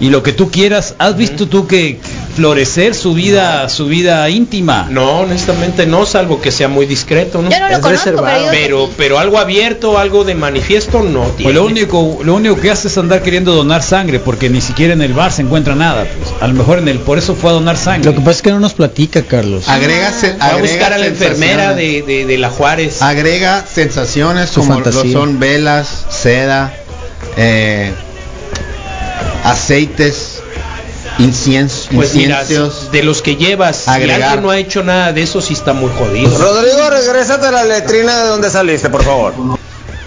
y 0.01 0.11
lo 0.11 0.23
que 0.23 0.33
tú 0.33 0.51
quieras, 0.51 0.95
has 0.99 1.17
visto 1.17 1.47
tú 1.49 1.67
que 1.67 1.99
florecer 2.35 2.95
su 2.95 3.13
vida, 3.15 3.69
su 3.69 3.87
vida 3.87 4.29
íntima? 4.31 4.87
No, 4.91 5.21
honestamente 5.21 5.87
no, 5.87 6.07
salvo 6.07 6.41
que 6.41 6.51
sea 6.51 6.67
muy 6.67 6.87
discreto, 6.87 7.43
¿no? 7.43 7.51
Yo 7.51 7.61
no 7.61 7.69
lo 7.69 7.75
Es 7.75 7.79
conozco, 7.81 8.05
pero 8.07 8.23
reservado. 8.23 8.49
Pero, 8.51 8.91
pero 8.97 9.19
algo 9.19 9.39
abierto, 9.39 9.99
algo 9.99 10.25
de 10.25 10.35
manifiesto, 10.35 11.03
no 11.03 11.25
Pues 11.25 11.37
tiene. 11.37 11.53
lo 11.53 11.65
único, 11.67 12.21
lo 12.25 12.35
único 12.35 12.57
que 12.59 12.71
hace 12.71 12.89
es 12.89 12.97
andar 12.99 13.23
queriendo 13.23 13.55
donar 13.55 13.83
sangre, 13.83 14.19
porque 14.19 14.49
ni 14.49 14.61
siquiera 14.63 14.95
en 14.95 15.03
el 15.03 15.13
bar 15.13 15.31
se 15.31 15.43
encuentra 15.43 15.75
nada. 15.75 16.05
Pues. 16.05 16.33
A 16.43 16.49
lo 16.49 16.55
mejor 16.55 16.79
en 16.79 16.89
el, 16.89 16.99
por 17.01 17.19
eso 17.19 17.35
fue 17.35 17.51
a 17.51 17.53
donar 17.53 17.77
sangre. 17.77 18.07
Lo 18.11 18.15
que 18.17 18.21
pasa 18.23 18.31
es 18.39 18.43
que 18.43 18.51
no 18.51 18.61
nos 18.61 18.73
platica, 18.75 19.23
Carlos. 19.23 19.69
agrega, 19.69 20.11
se- 20.13 20.33
Va 20.39 20.47
a 20.47 20.49
agrega 20.55 20.63
buscar 20.73 20.93
a 20.95 20.99
la 20.99 21.07
enfermera 21.07 21.75
de, 21.75 22.03
de, 22.03 22.25
de 22.25 22.39
la 22.39 22.49
Juárez. 22.51 23.03
agrega 23.03 23.65
sensaciones 23.73 24.51
como 24.53 24.81
lo 24.81 24.91
son 25.13 25.39
velas, 25.39 26.07
seda, 26.09 26.75
eh, 27.37 27.93
aceites, 29.43 30.41
incienso, 31.19 31.89
Pues 31.95 32.15
mira, 32.15 32.41
inciensos. 32.43 32.91
de 32.91 33.03
los 33.03 33.23
que 33.23 33.37
llevas, 33.37 33.89
Agregar. 33.89 34.23
alguien 34.23 34.43
no 34.43 34.51
ha 34.51 34.59
hecho 34.59 34.83
nada 34.83 35.13
de 35.13 35.23
eso, 35.23 35.41
sí 35.41 35.55
está 35.55 35.73
muy 35.73 35.91
jodido. 35.99 36.37
Rodrigo, 36.39 36.91
regrésate 36.91 37.47
a 37.47 37.51
la 37.53 37.65
letrina 37.65 38.23
de 38.23 38.29
donde 38.29 38.51
saliste, 38.51 38.89
por 38.91 39.03
favor. 39.05 39.35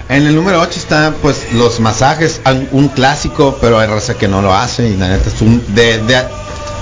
En 0.08 0.28
el 0.28 0.36
número 0.36 0.62
8 0.62 0.72
están 0.80 1.16
pues 1.22 1.52
los 1.54 1.80
masajes, 1.80 2.40
un 2.72 2.90
clásico, 2.90 3.58
pero 3.60 3.80
hay 3.80 3.88
raza 3.88 4.14
que 4.14 4.28
no 4.28 4.42
lo 4.42 4.54
hace 4.54 4.88
y 4.88 4.96
la 4.98 5.08
neta 5.08 5.30
es 5.34 5.42
un 5.42 5.64
de, 5.74 5.98
de- 6.04 6.24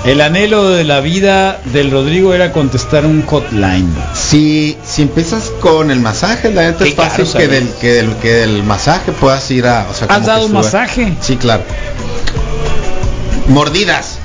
El 0.06 0.20
anhelo 0.20 0.70
de 0.70 0.84
la 0.84 1.00
vida 1.00 1.62
del 1.72 1.90
Rodrigo 1.90 2.34
era 2.34 2.52
contestar 2.52 3.06
un 3.06 3.26
hotline. 3.26 3.88
si 4.14 4.78
si 4.86 5.04
empiezas 5.04 5.52
con 5.62 5.92
el 5.92 6.00
masaje, 6.02 6.52
la 6.52 6.64
neta 6.64 6.84
es 6.86 6.94
fácil 6.94 7.26
caro 7.26 7.38
que 7.40 7.48
del 7.48 7.70
que 7.80 7.94
del 7.94 8.16
que 8.18 8.34
del 8.34 8.64
masaje 8.64 9.14
puedas 9.14 9.50
ir 9.52 9.66
a, 9.66 9.88
o 9.90 9.94
sea, 9.94 10.08
¿Has 10.10 10.16
como 10.16 10.28
dado 10.28 10.46
un 10.48 10.54
masaje? 10.54 11.14
Sí, 11.22 11.38
claro. 11.38 11.64
Mordidas. 13.48 14.20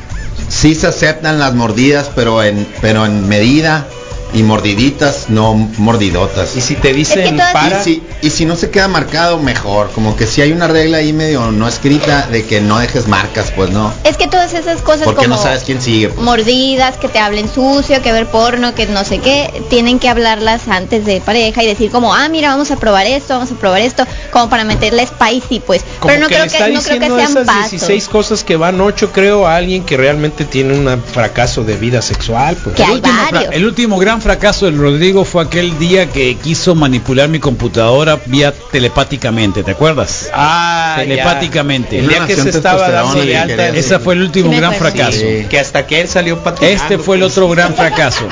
Sí 0.49 0.75
se 0.75 0.87
aceptan 0.88 1.38
las 1.38 1.54
mordidas, 1.54 2.11
pero 2.14 2.42
en 2.42 2.66
pero 2.80 3.06
en 3.06 3.28
medida 3.28 3.87
y 4.35 4.42
mordiditas, 4.42 5.26
no 5.30 5.54
mordidotas. 5.54 6.56
Y 6.56 6.61
si 6.61 6.75
te 6.75 6.90
Es 6.90 6.97
dicen 6.97 7.25
que 7.25 7.30
todas- 7.30 7.52
para, 7.52 7.80
Y 7.80 7.85
si, 7.85 8.02
y 8.20 8.30
si 8.30 8.44
no 8.44 8.56
se 8.56 8.70
queda 8.70 8.88
marcado, 8.88 9.38
mejor. 9.38 9.90
Como 9.92 10.16
que 10.16 10.26
si 10.26 10.42
hay 10.42 10.52
una 10.52 10.66
regla 10.66 10.98
ahí 10.98 11.12
medio 11.12 11.50
no 11.50 11.68
escrita 11.68 12.26
de 12.26 12.44
que 12.44 12.60
no 12.60 12.78
dejes 12.78 13.06
marcas, 13.06 13.52
pues 13.54 13.70
no. 13.70 13.92
Es 14.04 14.16
que 14.16 14.26
todas 14.26 14.54
esas 14.54 14.82
cosas 14.82 15.04
Porque 15.04 15.25
como 15.25 15.37
no 15.37 15.42
sabes 15.42 15.62
quién 15.62 15.80
sigue. 15.80 16.08
pues. 16.08 16.20
mordidas, 16.25 16.96
que 16.96 17.08
te 17.08 17.18
hablen 17.18 17.48
sucio, 17.48 18.02
que 18.02 18.12
ver 18.12 18.26
porno, 18.26 18.75
que 18.75 18.87
no 18.87 19.04
sé 19.04 19.18
qué, 19.18 19.62
tienen 19.70 19.98
que 19.98 20.08
hablarlas 20.08 20.66
antes 20.68 21.04
de 21.06 21.20
pareja 21.20 21.62
y 21.62 21.66
decir 21.66 21.90
como, 21.90 22.14
ah, 22.14 22.28
mira, 22.28 22.48
vamos 22.48 22.70
a 22.70 22.76
probar 22.76 23.06
esto, 23.06 23.34
vamos 23.34 23.52
a 23.52 23.54
probar 23.54 23.82
esto, 23.82 24.04
como 24.32 24.48
para 24.50 24.64
meterle 24.64 25.06
spicy, 25.06 25.60
pues. 25.60 25.82
como 26.00 26.12
Pero 26.12 26.22
no 26.22 26.28
que 26.28 26.34
creo 26.34 26.46
que, 26.46 26.72
no 26.72 26.82
creo 26.82 26.98
que 26.98 27.04
diciendo 27.04 27.16
sean 27.16 27.30
esas 27.30 27.46
pasos. 27.46 27.70
16 27.70 28.08
cosas 28.08 28.44
que 28.44 28.56
van 28.56 28.80
8, 28.80 29.10
creo, 29.12 29.46
a 29.46 29.56
alguien 29.56 29.84
que 29.84 29.96
realmente 29.96 30.44
tiene 30.44 30.75
un 30.75 31.02
fracaso 31.02 31.64
de 31.64 31.76
vida 31.76 32.02
sexual. 32.02 32.56
Pues. 32.62 32.76
Que 32.76 32.82
El 32.82 32.88
hay 32.88 32.94
último, 32.96 33.14
varios. 33.30 33.54
el 33.54 33.64
último 33.66 33.98
gran 33.98 34.20
fracaso 34.20 34.66
del 34.66 34.78
Rodrigo 34.78 35.25
fue 35.25 35.44
aquel 35.44 35.78
día 35.78 36.10
que 36.10 36.37
quiso 36.37 36.75
manipular 36.75 37.28
mi 37.28 37.38
computadora 37.38 38.07
vía 38.16 38.52
telepáticamente, 38.72 39.62
¿te 39.62 39.70
acuerdas? 39.72 40.28
Ah, 40.32 40.94
ya. 40.98 41.04
Telepáticamente. 41.04 41.98
El 41.98 42.08
día 42.08 42.26
que 42.26 42.36
se 42.36 42.48
estaba 42.50 42.90
dando 42.90 43.20
de 43.24 43.36
alta. 43.36 43.68
Ese 43.68 43.98
fue 43.98 44.14
el 44.14 44.22
último 44.22 44.50
Sí 44.50 44.56
gran 44.56 44.74
acuerdo. 44.74 44.96
fracaso. 44.96 45.18
Sí. 45.20 45.46
Que 45.48 45.58
hasta 45.58 45.86
que 45.86 46.00
él 46.00 46.08
salió 46.08 46.38
patinando. 46.42 46.82
Este 46.82 46.98
fue 46.98 47.16
el 47.16 47.22
pues. 47.22 47.32
otro 47.32 47.48
gran 47.48 47.74
fracaso. 47.74 48.28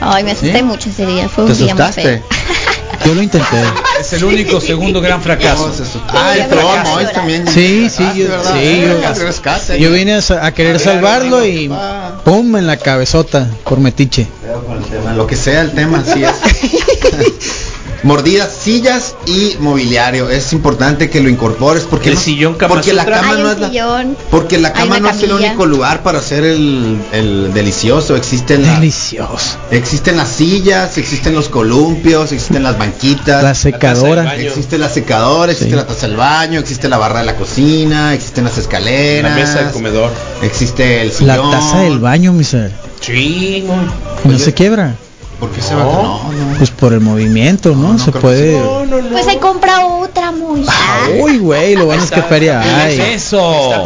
Ay, 0.00 0.24
me 0.24 0.30
asusté 0.30 0.56
¿Sí? 0.58 0.62
mucho 0.62 0.88
ese 0.88 1.04
día, 1.06 1.28
fue 1.28 1.44
¿Te 1.44 1.52
un 1.52 1.58
día 1.58 1.74
muy 1.74 1.82
asustaste? 1.82 2.02
feo. 2.02 2.22
Yo 3.04 3.14
lo 3.14 3.22
intenté. 3.22 3.56
Es 3.98 4.12
el 4.12 4.24
único 4.24 4.60
segundo 4.60 5.00
gran 5.00 5.22
fracaso. 5.22 5.72
Ah, 6.08 6.34
el 6.36 6.42
Sí, 6.42 6.48
fracaso. 6.50 6.90
Mois 6.94 7.12
también. 7.12 7.46
Sí, 7.48 7.88
sí, 7.88 8.04
yo, 8.14 8.26
sí, 8.52 8.82
yo, 8.82 9.24
rescate. 9.24 9.80
yo 9.80 9.90
vine 9.90 10.14
a, 10.16 10.46
a 10.46 10.52
querer 10.52 10.78
salvarlo 10.78 11.44
y 11.46 11.70
pum 12.24 12.56
en 12.56 12.66
la 12.66 12.76
cabezota 12.76 13.48
por 13.64 13.80
metiche. 13.80 14.26
Cuidado 14.40 14.64
con 14.66 14.76
el 14.78 14.84
tema, 14.84 15.14
Lo 15.14 15.26
que 15.26 15.36
sea 15.36 15.62
el 15.62 15.70
tema, 15.72 16.04
así 16.06 16.24
es. 16.24 16.30
Mordidas, 18.02 18.50
sillas 18.52 19.14
y 19.26 19.56
mobiliario. 19.60 20.30
Es 20.30 20.52
importante 20.52 21.10
que 21.10 21.20
lo 21.20 21.28
incorpores 21.28 21.84
porque 21.84 22.08
El 22.08 22.14
no- 22.14 22.20
sillón 22.20 22.56
porque 22.56 22.92
la 22.94 23.04
cama 23.04 23.34
no 23.36 23.50
es 23.50 23.58
la, 23.58 23.68
sillón. 23.68 24.16
porque 24.30 24.58
la 24.58 24.72
cama 24.72 25.00
no 25.00 25.10
es 25.10 25.22
el 25.22 25.32
único 25.32 25.66
lugar 25.66 26.02
para 26.02 26.18
hacer 26.18 26.44
el, 26.44 26.96
el 27.12 27.52
delicioso. 27.52 28.16
Existen 28.16 28.62
las, 28.62 28.80
Delicioso. 28.80 29.58
existen 29.70 30.16
las 30.16 30.28
sillas, 30.28 30.96
existen 30.98 31.34
los 31.34 31.48
columpios, 31.48 32.32
existen 32.32 32.62
las 32.62 32.78
banquitas. 32.78 33.42
La 33.42 33.54
secadora. 33.54 34.34
Existe 34.36 34.78
la 34.78 34.88
secadora, 34.88 35.52
existe 35.52 35.70
Sí. 35.72 35.76
la 35.76 35.86
taza 35.86 36.06
del 36.08 36.16
baño, 36.16 36.58
existe 36.60 36.88
la 36.88 36.96
barra 36.98 37.20
de 37.20 37.26
la 37.26 37.36
cocina, 37.36 38.14
existen 38.14 38.44
las 38.44 38.56
La 38.56 38.62
escaleras, 38.62 39.34
mesa 39.36 39.58
del 39.62 39.70
comedor. 39.72 40.10
existe 40.42 41.02
el 41.02 41.08
La 41.08 41.14
sillón. 41.34 41.50
taza 41.50 41.78
del 41.80 41.98
baño, 41.98 42.32
mi 42.32 42.44
ser. 42.44 42.72
Sí, 43.00 43.64
no. 43.66 44.30
No 44.30 44.38
se 44.38 44.52
quiebra. 44.54 44.94
¿Por 45.40 45.50
qué 45.50 45.62
se 45.62 45.74
va? 45.74 45.84
No, 45.84 46.32
no. 46.32 46.58
Pues 46.58 46.70
por 46.70 46.92
el 46.92 47.00
movimiento, 47.00 47.70
¿no? 47.70 47.88
No, 47.88 47.92
no 47.94 47.98
se 47.98 48.12
puede. 48.12 48.60
No, 48.60 48.84
no, 48.84 49.00
no. 49.00 49.08
Pues 49.08 49.26
ahí 49.26 49.38
compra 49.38 49.86
otra 49.86 50.30
muy. 50.32 50.64
Ah, 50.68 51.08
Uy, 51.18 51.38
güey, 51.38 51.74
lo 51.74 51.86
bueno 51.86 52.02
es 52.02 52.10
que 52.10 52.16
está. 52.16 52.28
feria 52.28 52.60
¿Qué 52.60 52.68
es 52.68 53.00
hay. 53.00 53.14
eso? 53.14 53.84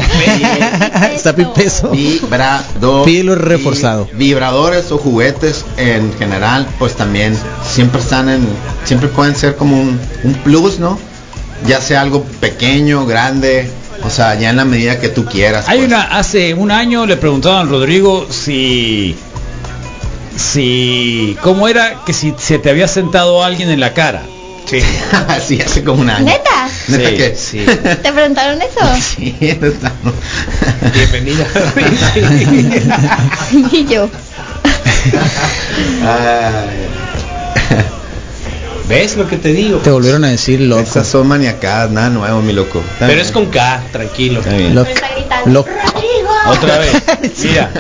Está 1.15 1.35
pipeso. 1.35 1.91
Vibrador. 1.91 3.05
Pídelo 3.05 3.37
reforzado. 3.37 4.09
Vibradores 4.15 4.91
o 4.91 4.99
juguetes 4.99 5.65
en 5.77 6.13
general, 6.19 6.67
pues 6.81 6.95
también 6.95 7.37
siempre 7.65 8.01
están 8.01 8.29
en, 8.29 8.47
siempre 8.85 9.09
pueden 9.09 9.37
ser 9.37 9.55
como 9.55 9.81
un, 9.81 10.01
un 10.25 10.35
plus, 10.35 10.81
¿no? 10.81 10.99
Ya 11.69 11.81
sea 11.81 12.01
algo 12.01 12.25
pequeño, 12.41 13.07
grande, 13.07 13.71
o 14.03 14.11
sea, 14.11 14.35
ya 14.35 14.51
en 14.51 14.57
la 14.57 14.65
medida 14.65 14.99
que 14.99 15.09
tú 15.09 15.25
quieras. 15.25 15.69
Hay 15.69 15.79
pues. 15.79 15.89
una, 15.89 16.03
hace 16.03 16.53
un 16.55 16.71
año 16.71 17.07
le 17.07 17.17
preguntaban 17.17 17.69
a 17.69 17.71
Rodrigo 17.71 18.27
si, 18.29 19.15
si, 20.37 21.37
¿cómo 21.43 21.69
era 21.69 22.05
que 22.05 22.13
si 22.13 22.35
se 22.39 22.59
te 22.59 22.71
había 22.71 22.89
sentado 22.89 23.43
alguien 23.45 23.71
en 23.71 23.81
la 23.81 23.93
cara? 23.95 24.23
Sí. 24.67 24.81
sí, 25.47 25.61
hace 25.61 25.85
como 25.85 26.01
un 26.03 26.11
año. 26.11 26.25
¿Neta? 26.25 26.69
¿Neta 26.89 27.09
Sí, 27.11 27.17
que? 27.17 27.37
sí. 27.37 27.65
¿Te 28.03 28.13
preguntaron 28.13 28.61
eso? 28.63 28.81
Sí, 29.01 29.37
neta, 29.41 29.93
no. 30.03 30.13
Bienvenida. 30.93 31.47
y 33.73 33.85
yo. 33.87 34.09
Ay, 36.03 36.89
¿Ves 38.89 39.17
lo 39.17 39.27
que 39.27 39.37
te 39.39 39.49
digo? 39.53 39.79
Te 39.79 39.91
volvieron 39.91 40.25
a 40.25 40.29
decir 40.29 40.61
loco. 40.61 40.83
Esas 40.83 41.07
son 41.07 41.27
maniacadas, 41.27 41.91
nada 41.91 42.11
nuevo, 42.11 42.43
mi 42.43 42.53
loco. 42.53 42.81
Está 42.81 43.07
Pero 43.07 43.15
bien. 43.15 43.21
es 43.27 43.33
con 43.33 43.47
K, 43.47 43.83
tranquilo. 43.93 44.41
Está 44.41 44.53
bien. 44.57 44.75
Loco. 44.75 45.71
Otra 46.47 46.79
vez. 46.79 47.03
Mira, 47.43 47.71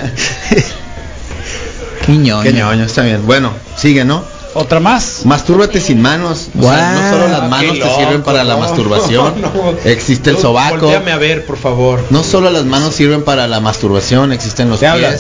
Qué 2.05 2.13
Quiñoño. 2.13 2.51
ñoño, 2.51 2.85
está 2.85 3.03
bien. 3.03 3.27
Bueno, 3.27 3.53
sigue, 3.77 4.05
¿no? 4.05 4.23
otra 4.57 4.79
más. 4.79 5.23
Mastúrbate 5.25 5.81
sin 5.81 6.01
manos. 6.01 6.49
O 6.57 6.63
sea, 6.63 6.93
no 6.93 7.11
solo 7.11 7.29
las 7.29 7.49
manos 7.51 7.75
te 7.77 7.95
sirven 7.97 8.23
para 8.23 8.45
la 8.45 8.55
no, 8.55 8.61
masturbación. 8.61 9.41
no. 9.43 9.51
Existe 9.85 10.31
el 10.31 10.39
sobaco. 10.39 10.89
A 10.91 11.17
ver, 11.17 11.45
por 11.45 11.57
favor. 11.59 12.05
No 12.11 12.23
solo 12.23 12.51
las 12.51 12.65
manos 12.65 12.95
sirven 12.95 13.25
para 13.25 13.49
la 13.49 13.59
masturbación, 13.61 14.33
existen 14.33 14.71
los 14.71 14.79
Te 14.79 14.87
pies, 14.87 14.95
hablan. 14.95 15.15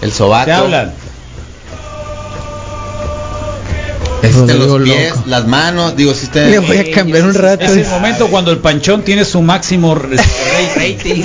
el 0.00 0.12
sobaco. 0.12 0.44
Te 0.46 0.52
hablan. 0.52 0.94
Existen 4.22 4.58
los 4.58 4.82
pies, 4.82 5.10
loco. 5.10 5.22
las 5.26 5.46
manos, 5.46 5.96
digo, 5.96 6.10
existen 6.10 6.50
Le 6.50 6.58
voy 6.58 6.76
a 6.78 6.90
cambiar 6.90 7.24
un 7.24 7.34
rato. 7.34 7.64
Es 7.64 7.76
el 7.76 7.86
momento 7.86 8.28
cuando 8.28 8.50
el 8.50 8.58
panchón 8.58 9.02
tiene 9.02 9.24
su 9.24 9.40
máximo 9.42 9.94
rating. 9.94 10.96
Sí. 11.02 11.24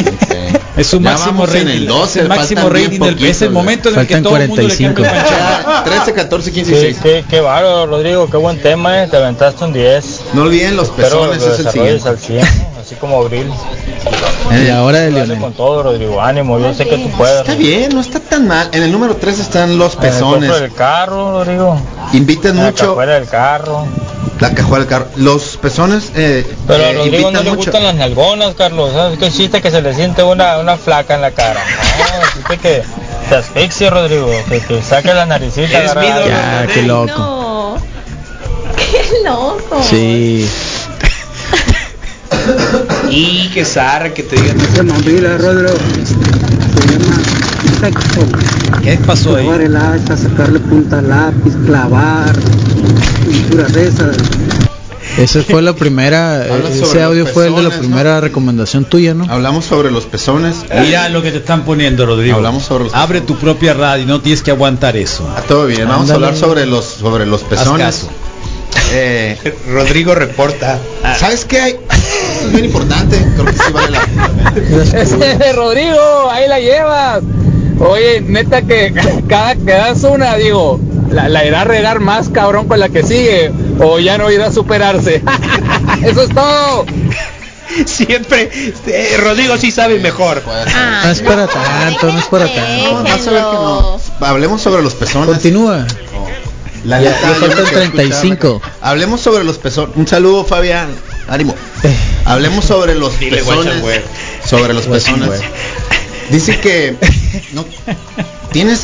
Es 0.76 0.88
su 0.88 0.98
Ya 0.98 1.12
máximo 1.12 1.42
vamos 1.44 1.56
en 1.56 1.68
rating. 1.68 1.78
el 1.82 1.88
12, 1.88 2.20
es 2.20 2.24
el 2.24 2.30
máximo 2.30 2.70
rating 2.70 3.00
del, 3.00 3.24
es 3.26 3.42
el 3.44 3.50
poquitos, 3.50 3.52
momento 3.52 3.90
en 3.90 4.00
el 4.00 4.08
que 4.08 4.18
todo 4.22 4.38
el 4.38 4.48
mundo 4.48 4.62
le 4.64 4.76
45. 4.76 4.94
cambia 5.04 5.12
el 5.12 5.28
panchón. 5.28 5.76
Ya, 5.76 5.84
13, 5.84 6.14
14, 6.14 6.52
15 6.52 6.72
y 6.72 6.76
Sí, 6.76 6.82
16. 6.82 6.98
qué, 7.04 7.26
qué 7.30 7.42
bárbaro, 7.42 7.86
Rodrigo, 7.86 8.30
qué 8.30 8.38
buen 8.38 8.60
tema, 8.62 9.04
eh. 9.04 9.08
te 9.08 9.18
aventaste 9.18 9.64
un 9.66 9.74
10. 9.74 10.22
No 10.34 10.42
olviden 10.44 10.76
los 10.76 10.90
Espero 10.90 11.30
pezones, 11.32 11.42
lo 11.44 11.54
es 11.54 11.60
el 11.60 11.72
siguiente. 11.72 12.10
al 12.10 12.18
100, 12.20 12.48
así 12.86 12.96
como 12.96 13.20
Abril. 13.22 13.50
Y 14.52 14.70
ahora 14.70 15.00
de 15.00 15.06
Dale 15.12 15.26
Lionel. 15.26 15.40
con 15.42 15.54
todo, 15.54 15.84
Rodrigo, 15.84 16.22
ánimo, 16.22 16.60
yo 16.60 16.74
sé 16.74 16.86
que 16.88 16.98
tú 16.98 17.10
puedes. 17.12 17.40
Está 17.42 17.56
bien, 17.56 17.94
no 17.94 18.02
está 18.02 18.20
tan 18.20 18.48
mal. 18.48 18.70
En 18.72 18.84
el 18.84 18.92
número 18.92 19.16
3 19.16 19.40
están 19.40 19.78
los 19.78 19.94
En 19.96 20.04
el 20.04 20.10
pezones. 20.10 20.60
del 20.60 20.74
carro, 20.74 21.40
Rodrigo. 21.40 21.78
Invitan 22.14 22.52
En 22.52 22.58
la 22.58 22.64
mucho 22.72 22.88
cajuela 22.90 23.14
del 23.14 23.28
carro. 23.28 23.86
la 24.40 24.54
cajuela 24.54 24.80
del 24.86 24.88
carro. 24.88 25.08
Los 25.16 25.58
pezones 25.58 26.12
eh, 26.16 26.46
Pero 26.68 26.84
a 26.84 26.90
eh, 26.90 26.94
Rodrigo 26.94 27.32
no 27.32 27.40
invitan 27.40 27.44
le 27.46 27.50
mucho. 27.52 27.56
gustan 27.72 27.84
las 27.84 27.96
nalgonas, 27.96 28.54
Carlos. 28.56 28.92
¿Sabes 28.94 29.18
qué 29.20 29.32
chiste 29.32 29.62
que 29.62 29.72
se 29.72 29.82
le 29.82 29.94
siente 29.94 30.22
una, 30.24 30.60
una 30.60 30.78
flaca 30.78 31.16
en 31.16 31.22
la 31.22 31.32
cara? 31.32 31.62
No, 32.50 32.58
que 32.62 32.84
se 33.30 33.36
asfixie, 33.36 33.90
Rodrigo. 33.90 34.30
Que, 34.50 34.60
que 34.60 34.82
saque 34.82 35.14
la 35.14 35.26
naricita. 35.26 35.78
Agarra 35.78 36.02
mi. 36.02 36.08
Ya, 36.08 36.68
qué 36.74 36.82
loco. 36.84 37.08
No. 37.18 37.54
Qué 38.76 39.24
loco. 39.28 39.82
Sí. 39.82 40.48
Y 43.10 43.50
que 43.50 43.66
zarra 43.66 44.14
que 44.14 44.24
te 44.24 44.36
digan. 44.36 44.58
Se 44.60 44.82
Rodro. 45.38 45.70
Se 45.70 46.92
llama 46.92 47.22
sexo. 47.80 48.28
¿Qué 48.84 48.98
pasó 49.06 49.36
ahí? 49.36 49.48
el 49.48 49.76
hacha, 49.76 50.18
sacarle 50.18 50.60
punta 50.60 51.00
al 51.00 51.10
lápiz, 51.10 51.54
clavar, 51.66 52.34
pinturas 53.26 53.74
de 53.74 53.88
esas. 53.88 54.18
Esa 55.18 55.44
fue 55.44 55.62
la 55.62 55.74
primera. 55.76 56.46
Ese 56.68 57.04
audio 57.04 57.26
fue 57.28 57.48
el 57.48 57.56
de 57.56 57.64
la 57.64 57.70
pezones, 57.70 57.88
primera 57.88 58.20
recomendación 58.20 58.86
tuya, 58.86 59.14
¿no? 59.14 59.26
Hablamos 59.30 59.66
sobre 59.66 59.92
los 59.92 60.06
pezones. 60.06 60.66
Mira 60.82 61.08
lo 61.10 61.22
que 61.22 61.32
te 61.32 61.38
están 61.38 61.64
poniendo, 61.64 62.06
Rodrigo. 62.06 62.38
Hablamos 62.38 62.64
sobre 62.64 62.86
los 62.86 62.96
Abre 62.96 63.22
tu 63.22 63.38
propia 63.38 63.74
radio, 63.74 64.06
no 64.08 64.22
tienes 64.22 64.42
que 64.42 64.52
aguantar 64.52 64.98
eso. 64.98 65.28
Ah, 65.36 65.44
todo 65.48 65.68
bien, 65.68 65.88
vamos 65.88 66.10
a 66.10 66.16
hablar 66.16 66.36
sobre 66.36 66.66
los 66.66 66.86
sobre 66.86 67.26
los 67.26 67.44
Haz 67.44 67.50
pezones. 67.50 67.86
caso. 67.86 68.10
Eh, 68.92 69.38
Rodrigo 69.70 70.16
reporta. 70.16 70.80
¿Sabes 71.18 71.46
qué 71.46 71.60
hay? 71.60 71.76
Es 72.46 72.52
bien 72.52 72.66
importante, 72.66 73.18
creo 73.36 73.46
que 73.46 73.54
sí 73.54 73.72
vale 73.72 73.90
la 73.92 74.02
pena. 74.06 75.52
Rodrigo, 75.56 76.30
ahí 76.32 76.48
la 76.48 76.60
llevas. 76.60 77.24
Oye, 77.80 78.22
neta 78.22 78.62
que 78.62 78.94
cada 79.28 79.56
que 79.56 79.64
das 79.72 80.04
una, 80.04 80.36
digo, 80.36 80.80
la, 81.12 81.28
la 81.30 81.46
irá 81.46 81.62
a 81.62 81.64
regar 81.66 82.00
más 82.00 82.30
cabrón 82.30 82.68
con 82.68 82.80
la 82.80 82.90
que 82.90 83.04
sigue 83.04 83.52
o 83.80 84.00
ya 84.00 84.18
no 84.18 84.30
irá 84.32 84.48
a 84.48 84.52
superarse. 84.52 85.22
Eso 86.04 86.22
es 86.24 86.30
todo. 86.30 86.86
Siempre. 87.86 88.52
eh, 88.86 89.18
Rodrigo 89.24 89.58
sí 89.58 89.72
sabe 89.72 90.00
mejor. 90.00 90.44
Ah, 90.48 91.02
No 91.06 91.12
es 91.12 91.22
para 91.22 91.48
tanto, 91.48 92.12
no 92.12 92.20
es 92.20 92.26
para 92.26 92.46
tanto. 92.46 93.04
No. 93.32 93.98
Hablemos 94.22 94.62
sobre 94.62 94.84
los 94.84 94.94
pezones. 94.94 95.30
Continúa. 95.30 95.86
La 96.86 97.02
Ya- 97.02 97.10
neta, 97.12 97.22
faltan 97.22 97.42
me 97.50 97.56
quiero 97.56 97.70
35. 97.70 98.48
escuchar. 98.58 98.74
Hablemos 98.82 99.22
sobre 99.22 99.44
los 99.44 99.58
pezones. 99.58 99.96
Un 99.96 100.08
saludo, 100.08 100.44
Fabián. 100.44 100.90
Ánimo. 101.30 101.56
Eh. 101.84 101.96
Hablemos 102.26 102.66
sobre 102.66 102.96
los 102.96 103.18
Dile, 103.20 103.38
pezones. 103.38 103.82
guacha. 103.82 104.02
Sobre 104.46 104.74
los 104.74 104.88
Guacha, 104.88 105.14
pezones. 105.14 105.42
Dice 106.30 106.60
que 106.60 106.98
no 107.54 107.66
tienes 108.52 108.82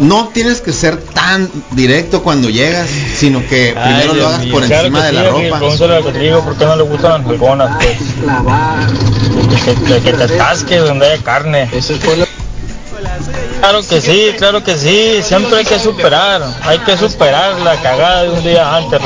no 0.00 0.28
tienes 0.34 0.60
que 0.60 0.72
ser 0.72 0.96
tan 0.96 1.48
directo 1.70 2.22
cuando 2.22 2.48
llegas, 2.50 2.88
sino 3.16 3.46
que 3.46 3.74
Ay, 3.76 3.84
primero 3.84 4.06
lo 4.08 4.14
Dios 4.14 4.26
hagas 4.26 4.40
mío. 4.40 4.52
por 4.54 4.64
Claro 4.66 4.86
encima 4.88 4.98
que 5.00 5.04
de 5.04 5.10
sí, 5.10 5.14
la 5.16 5.30
ropa. 5.30 5.58
pregúntale 5.58 5.94
a 5.94 6.00
Rodrigo 6.00 6.40
por 6.44 6.56
qué 6.56 6.64
no 6.64 6.76
le 6.76 6.82
gustan 6.82 7.10
las 7.12 7.26
nalgonas, 7.26 7.76
pues. 7.76 7.98
Que, 9.64 9.74
que- 9.74 10.00
que 10.02 10.12
te 10.12 10.22
atasques 10.24 10.80
donde 10.82 11.06
haya 11.12 11.22
carne. 11.22 11.68
Fue. 11.68 12.26
Claro 13.60 13.80
que 13.86 14.00
sí, 14.00 14.32
claro 14.36 14.62
que 14.62 14.76
sí, 14.76 15.22
siempre 15.22 15.58
hay 15.58 15.64
que 15.64 15.78
superar, 15.78 16.42
hay 16.62 16.78
que 16.80 16.96
superar 16.96 17.60
la 17.60 17.80
cagada 17.80 18.22
de 18.24 18.30
un 18.30 18.44
día 18.44 18.76
antes. 18.76 19.00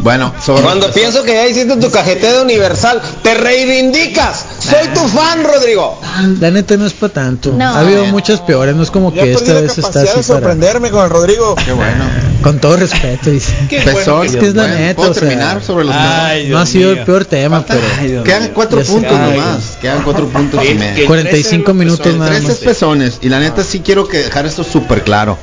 Bueno, 0.00 0.32
sobre 0.40 0.62
Cuando 0.62 0.90
pienso 0.92 1.22
que 1.22 1.32
ya 1.32 1.46
hiciste 1.46 1.76
tu 1.76 1.90
cajeteo 1.90 2.42
universal, 2.42 3.00
te 3.22 3.34
reivindicas. 3.34 4.44
Soy 4.58 4.88
tu 4.88 5.00
fan, 5.08 5.44
Rodrigo. 5.44 6.00
La 6.40 6.50
neta 6.50 6.76
no 6.76 6.86
es 6.86 6.92
para 6.92 7.12
tanto. 7.12 7.52
No. 7.52 7.64
Ha 7.64 7.80
habido 7.80 8.04
muchas 8.06 8.40
peores, 8.40 8.74
no 8.76 8.82
es 8.82 8.90
como 8.90 9.12
que 9.12 9.32
esta 9.32 9.54
vez 9.54 9.78
está 9.78 10.00
así 10.00 10.10
para... 10.12 10.22
sorprenderme 10.22 10.90
con 10.90 11.04
el 11.04 11.10
Rodrigo. 11.10 11.56
qué 11.64 11.72
bueno. 11.72 12.04
Con 12.48 12.60
todo 12.60 12.78
respeto, 12.78 13.28
dice. 13.30 13.52
Qué 13.68 13.80
Pezones, 13.80 14.06
bueno 14.06 14.24
Es 14.24 14.36
que 14.36 14.46
es 14.46 14.54
la 14.54 14.62
bueno, 14.62 14.78
neta, 14.78 14.96
¿Puedo 14.96 15.10
o 15.10 15.14
sea, 15.14 15.20
terminar 15.20 15.62
sobre 15.62 15.84
los 15.84 15.94
Ay? 15.94 16.48
No 16.48 16.56
ha 16.58 16.64
sido 16.64 16.92
mío. 16.92 16.98
el 17.00 17.04
peor 17.04 17.26
tema, 17.26 17.62
pero... 17.66 17.82
Ay, 17.98 18.20
Quedan 18.24 18.48
cuatro 18.54 18.82
puntos 18.82 19.12
Ay, 19.12 19.36
nomás. 19.36 19.76
Quedan 19.82 20.02
cuatro 20.02 20.26
puntos 20.28 20.64
y 20.64 20.72
medio. 20.72 20.94
que 20.94 21.00
el 21.02 21.06
45 21.06 21.64
13 21.64 21.78
minutos 21.78 21.98
pezones. 21.98 22.18
nada 22.18 22.30
Tres 22.30 22.42
más. 22.44 22.52
es 22.52 22.58
pezones 22.60 23.18
y 23.20 23.28
la 23.28 23.38
neta 23.40 23.62
sí 23.62 23.80
quiero 23.80 24.08
que 24.08 24.16
dejar 24.22 24.46
esto 24.46 24.64
súper 24.64 25.04
claro. 25.04 25.36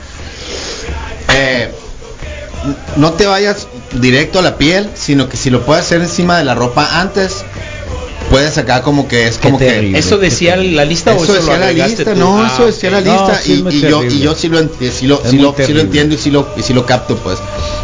Eh, 1.32 1.70
no 2.96 3.14
te 3.14 3.28
vayas 3.28 3.68
directo 3.92 4.40
a 4.40 4.42
la 4.42 4.58
piel, 4.58 4.90
sino 4.96 5.30
que 5.30 5.38
si 5.38 5.52
lo 5.52 5.64
puedes 5.64 5.86
hacer 5.86 6.02
encima 6.02 6.40
de 6.40 6.44
la 6.44 6.56
ropa 6.56 7.00
antes, 7.02 7.46
puedes 8.30 8.58
acá 8.58 8.82
como 8.82 9.08
que 9.08 9.28
es 9.28 9.38
como 9.38 9.58
que 9.58 9.66
terrible. 9.66 10.00
¿Eso 10.00 10.18
decía 10.18 10.56
la 10.58 10.86
lista 10.86 11.14
o 11.14 11.24
eso 11.24 11.24
eso 11.24 11.34
lo 11.34 11.40
decía 11.54 11.58
la 11.58 11.72
lista, 11.88 12.14
tú? 12.14 12.20
no, 12.20 12.44
Ah, 12.44 12.52
eso 12.54 12.66
decía 12.66 12.92
la 12.92 13.02
lista 13.02 13.42
No, 13.64 13.70
y, 13.72 13.82
yo 13.82 14.04
y 14.04 14.20
yo 14.20 14.36
sí 14.36 14.50
lo 14.50 14.60
sí 14.60 15.08
lo, 15.08 15.22
sí 15.24 15.38
lo, 15.38 15.56
sí 15.58 15.74
lo 15.74 15.82
entiendo 15.82 16.16
y 16.16 16.18
sí 16.18 16.32
lo 16.32 16.48
y 16.58 16.62
sí 16.64 16.74
lo 16.74 16.86
capto 16.86 17.16
pues. 17.18 17.40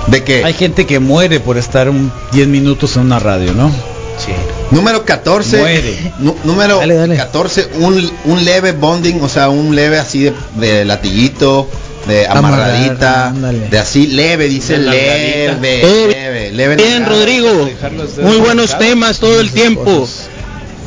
De 0.07 0.24
que 0.24 0.43
Hay 0.43 0.53
gente 0.53 0.86
que 0.86 1.00
muere 1.00 1.39
por 1.39 1.57
estar 1.57 1.89
un 1.89 2.12
10 2.31 2.48
minutos 2.48 2.95
en 2.95 3.03
una 3.03 3.19
radio, 3.19 3.53
¿no? 3.53 3.69
Sí. 4.17 4.31
número 4.69 5.03
14, 5.03 5.57
Muere. 5.57 6.13
nu- 6.19 6.36
número 6.43 6.77
Dale, 6.77 6.93
dale. 6.95 7.15
14, 7.15 7.69
un, 7.79 8.12
un 8.25 8.45
leve 8.45 8.71
bonding, 8.71 9.19
o 9.21 9.29
sea, 9.29 9.50
un 9.50 9.75
leve 9.75 9.98
así 9.98 10.19
de, 10.24 10.33
de 10.55 10.86
latiguito, 10.86 11.67
de 12.08 12.27
amarradita, 12.27 13.34
de 13.70 13.79
así 13.79 14.08
leve, 14.08 14.48
dice 14.48 14.77
leve. 14.77 15.81
Eh, 15.81 16.08
leve, 16.10 16.51
leve. 16.51 16.75
Bien, 16.75 17.03
nalgada. 17.03 17.15
Rodrigo. 17.15 17.70
Muy 18.22 18.38
buenos 18.38 18.77
temas 18.77 19.20
todo 19.20 19.39
el 19.39 19.51
tiempo. 19.51 20.08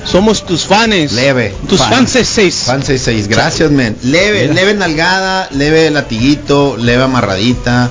Somos 0.05 0.45
tus 0.45 0.65
fans. 0.65 1.13
Leve. 1.13 1.55
Tus 1.69 1.81
Fan. 1.81 2.07
fans 2.07 2.11
6. 2.11 2.55
Fan 2.67 2.83
66, 2.83 3.29
gracias, 3.29 3.71
men. 3.71 3.97
Leve, 4.03 4.53
leve 4.53 4.75
nalgada, 4.75 5.49
leve 5.51 5.91
latiguito, 5.91 6.77
leve 6.77 7.03
amarradita. 7.03 7.91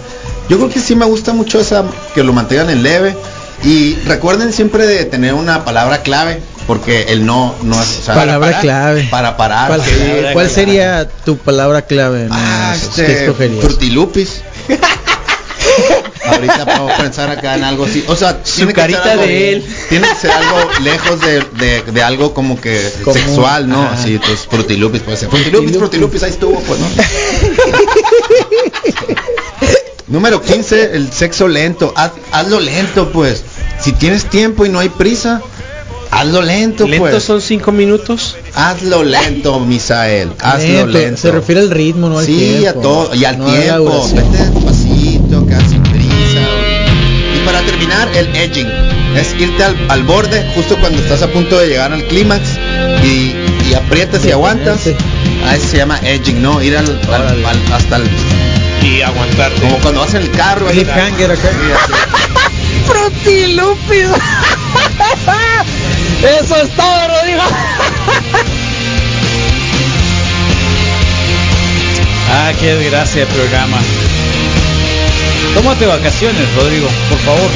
Yo 0.50 0.58
creo 0.58 0.70
que 0.70 0.80
sí 0.80 0.96
me 0.96 1.06
gusta 1.06 1.34
mucho 1.34 1.60
esa, 1.60 1.86
que 2.13 2.24
lo 2.24 2.34
mantengan 2.34 2.70
en 2.70 2.84
leve. 2.84 3.15
Y 3.63 3.96
recuerden 4.06 4.51
siempre 4.51 4.86
de 4.86 5.06
tener 5.06 5.34
una 5.34 5.63
palabra 5.63 6.03
clave, 6.03 6.42
porque 6.67 7.03
el 7.10 7.25
no, 7.25 7.55
no 7.63 7.82
es... 7.82 8.00
o 8.00 8.03
sea, 8.03 8.15
Palabra 8.15 8.39
para 8.48 8.51
parar, 8.51 8.62
clave. 8.62 9.08
Para 9.12 9.38
parar. 9.38 9.82
¿Cuál, 10.34 10.50
sería 10.50 11.08
tu 11.25 11.38
palabra 11.38 11.82
clave? 11.84 12.25
No, 12.29 12.36
Ah, 12.38 12.75
¿Qué 12.96 13.01
este, 13.01 13.24
escogerías? 13.25 13.63
Frutilupis. 13.65 14.41
Ahorita 16.25 16.65
puedo 16.77 16.88
pensar 16.98 17.29
acá 17.29 17.55
en 17.55 17.63
algo 17.63 17.86
así. 17.86 18.03
O 18.08 18.15
sea, 18.15 18.39
Su 18.43 18.55
tiene 18.58 18.74
que 18.74 18.82
ser 18.82 18.91
carita 18.91 19.12
algo- 19.12 19.24
de 19.25 19.53
él. 19.53 19.65
Tiene 19.89 20.08
que 20.08 20.15
ser 20.15 20.32
algo 20.32 20.58
lejos 20.82 21.20
de, 21.22 21.41
de, 21.60 21.82
de 21.91 22.03
algo 22.03 22.34
como 22.34 22.60
que 22.60 22.91
Como- 23.03 23.13
sexual, 23.17 23.67
¿no? 23.67 23.84
Ajá. 23.84 23.93
Así, 23.93 24.17
pues 24.25 24.41
frutilupis 24.50 25.01
puede 25.01 25.17
ser. 25.17 25.29
Frutilupis, 25.29 25.77
frutilupis, 25.77 26.24
ahí 26.24 26.32
estuvo, 26.32 26.60
pues, 26.62 26.79
¿no? 26.79 26.88
Número 30.08 30.41
15, 30.41 30.96
el 30.96 31.12
sexo 31.12 31.48
lento. 31.48 31.93
Haz- 31.96 32.12
hazlo 32.32 32.60
lento, 32.60 33.12
pues. 33.12 33.43
Si 33.82 33.93
tienes 33.93 34.25
tiempo 34.25 34.65
y 34.65 34.70
no 34.70 34.79
hay 34.79 34.89
prisa, 34.89 35.41
hazlo 36.20 36.41
lento, 36.41 36.88
¿Lentos 36.88 37.10
pues. 37.12 37.24
son 37.24 37.41
cinco 37.41 37.72
minutos? 37.72 38.36
Hazlo 38.55 39.03
lento, 39.03 39.60
Misael. 39.60 40.32
Hazlo 40.39 40.86
lento. 40.88 41.22
Se 41.22 41.32
refiere 41.32 41.62
al 41.62 41.70
ritmo, 41.72 42.10
no 42.10 42.20
al 42.20 42.25
sí, 42.25 42.38
tiempo. 42.60 42.79
a 42.79 42.82
todo, 42.82 43.15
y 43.15 43.25
al 43.25 43.38
no 43.39 43.46
tiempo, 43.51 44.10
vete 44.13 44.38
despacito, 44.50 45.46
casi 45.48 45.75
prisa. 45.79 46.41
Y 47.36 47.46
para 47.46 47.62
terminar, 47.62 48.10
el 48.15 48.27
edging, 48.36 48.67
es 49.17 49.34
irte 49.39 49.63
al, 49.63 49.75
al 49.89 50.03
borde 50.03 50.51
justo 50.55 50.77
cuando 50.79 51.01
estás 51.01 51.22
a 51.22 51.27
punto 51.27 51.58
de 51.60 51.67
llegar 51.67 51.91
al 51.93 52.03
clímax 52.08 52.41
y, 53.03 53.34
y 53.70 53.74
aprietas 53.75 54.25
y 54.25 54.32
aguantas. 54.32 54.82
A 55.46 55.55
eso 55.55 55.67
se 55.67 55.77
llama 55.77 56.00
edging, 56.03 56.41
¿no? 56.41 56.62
Ir 56.62 56.77
al, 56.77 56.86
al- 57.12 57.74
hasta 57.74 57.98
el, 57.98 58.03
Y 58.82 59.01
aguantarte. 59.01 59.60
como 59.62 59.77
cuando 59.79 60.00
vas 60.01 60.13
en 60.13 60.22
el 60.24 60.32
carro. 60.32 60.67
Cliffhanger 60.67 61.32
acá. 61.32 61.50
Sí. 61.51 62.86
Frutilupis. 62.88 64.08
Eso 66.24 66.56
es 66.56 66.70
todo, 66.75 67.08
Rodrigo. 67.08 67.42
Ah, 72.36 72.51
qué 72.60 72.74
desgracia 72.74 73.27
de 73.27 73.27
programa. 73.27 73.77
Tómate 75.53 75.86
vacaciones, 75.86 76.56
Rodrigo, 76.56 76.88
por 77.08 77.20
favor. 77.20 77.51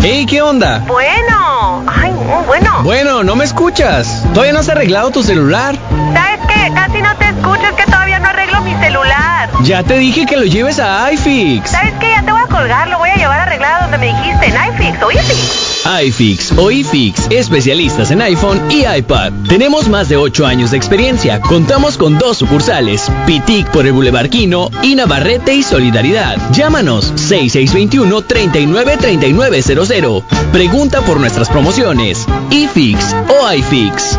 Hey, 0.05 0.27
¿qué 0.29 0.43
onda? 0.43 0.81
Bueno. 0.89 1.85
Ay, 1.87 2.11
bueno. 2.45 2.83
Bueno, 2.83 3.23
no 3.23 3.37
me 3.37 3.45
escuchas. 3.45 4.25
Todavía 4.35 4.53
no 4.53 4.59
has 4.59 4.69
arreglado 4.69 5.13
tu 5.13 5.23
celular. 5.23 5.77
¿Sabes 6.13 6.41
qué? 6.49 6.73
Casi 6.75 7.01
no 7.01 7.17
te 7.19 7.29
escucho, 7.29 7.63
es 7.63 7.73
que 7.75 7.85
todavía 7.85 8.19
no 8.19 8.27
arreglo 8.27 8.63
mi 8.63 8.75
celular. 8.83 9.49
Ya 9.63 9.85
te 9.85 9.97
dije 9.99 10.27
que 10.27 10.37
lo 10.37 10.45
lleves 10.45 10.81
a 10.81 11.13
iFix. 11.13 11.71
¿Sabes 11.71 11.93
qué? 12.01 12.11
Ya 12.11 12.23
te 12.25 12.33
voy 12.33 12.43
a 12.43 12.47
colgar, 12.49 12.89
lo 12.89 12.99
voy 12.99 13.11
a 13.11 13.15
llevar 13.15 13.39
arreglado 13.39 13.83
donde 13.83 13.99
me 13.99 14.07
dijiste, 14.07 14.47
en 14.47 14.75
iFix 14.75 15.01
o 15.05 15.13
iFix. 15.13 15.72
iFix 15.85 16.53
o 16.57 16.71
iFix, 16.71 17.27
especialistas 17.31 18.11
en 18.11 18.23
iPhone 18.23 18.61
y 18.71 18.85
iPad. 18.87 19.33
Tenemos 19.49 19.89
más 19.89 20.09
de 20.09 20.17
8 20.17 20.47
años 20.47 20.71
de 20.71 20.77
experiencia. 20.77 21.41
Contamos 21.41 21.97
con 21.97 22.19
dos 22.19 22.39
sucursales, 22.39 23.11
Pitic 23.27 23.69
por 23.71 23.87
el 23.87 23.93
Boulevard 23.93 24.29
Quino 24.29 24.71
y 24.83 24.95
Navarrete 24.95 25.55
y 25.55 25.63
Solidaridad. 25.63 26.37
Llámanos 26.53 27.13
6621 27.17 28.23
393900. 28.23 30.23
Pregunta 30.53 31.01
por 31.03 31.19
nuestras 31.19 31.49
promociones. 31.49 32.27
iFix 32.51 33.15
o 33.29 33.53
iFix. 33.53 34.19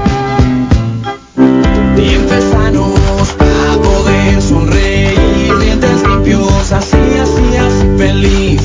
Poder 3.83 4.41
sonreír, 4.41 5.57
dientes 5.59 6.03
limpios, 6.07 6.71
así, 6.71 6.97
así, 6.97 7.57
así 7.57 7.97
feliz. 7.97 8.61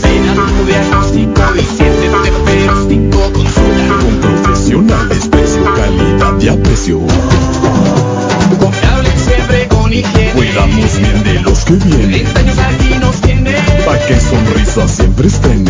Bien 11.76 12.37
Que 14.08 14.18
sonrisa 14.18 14.88
siempre 14.88 15.28
estén. 15.28 15.68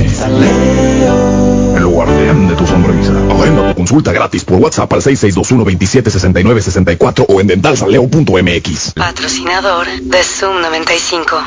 El 1.77 1.87
guardián 1.87 2.47
de 2.47 2.55
tu 2.55 2.65
sonrisa. 2.67 3.13
Agenda 3.37 3.71
tu 3.71 3.75
consulta 3.75 4.13
gratis 4.13 4.45
por 4.45 4.59
WhatsApp 4.59 4.93
al 4.93 5.03
6621-276964 5.03 7.25
o 7.29 7.41
en 7.41 7.49
dentalsaleo.mx. 7.49 8.93
Patrocinador 8.95 9.89
de 9.89 10.23
Zoom 10.23 10.61
95. 10.61 11.43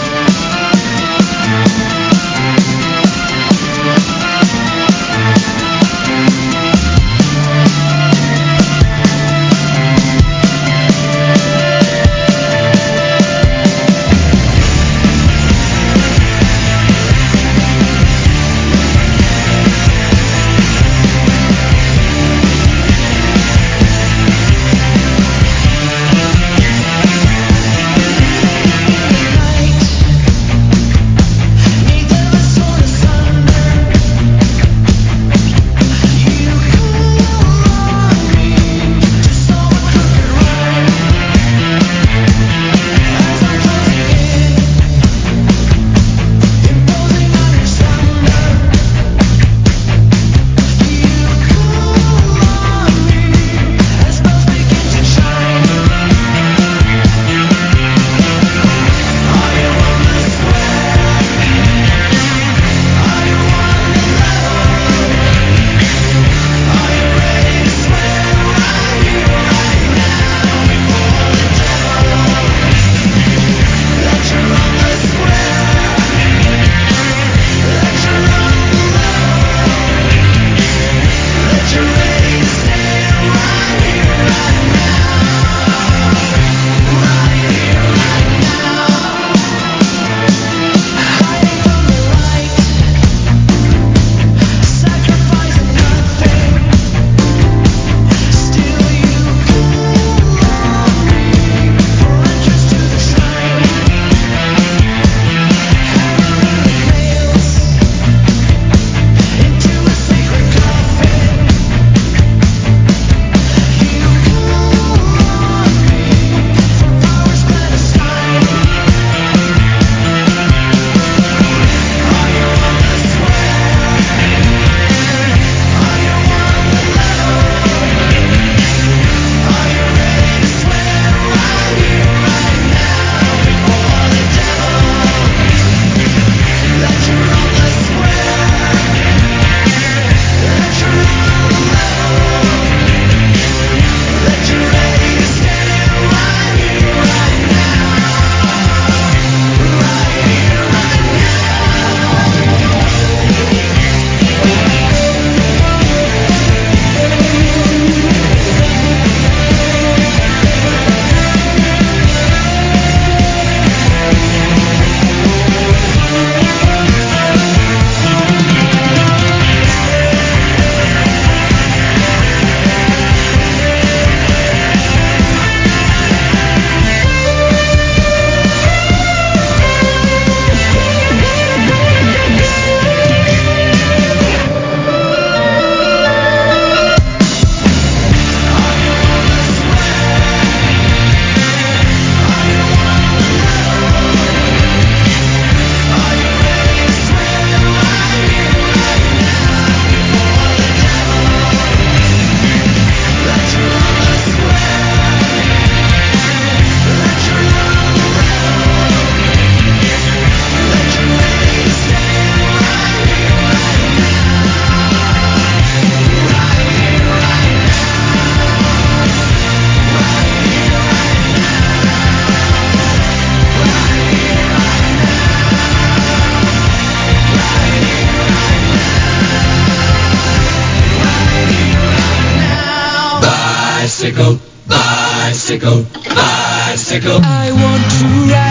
Bicycle, 234.04 234.38
bicycle, 234.68 235.82
bicycle. 236.14 237.20
I 237.24 237.48
want 237.56 237.84
to 237.96 238.04
ride 238.30 238.43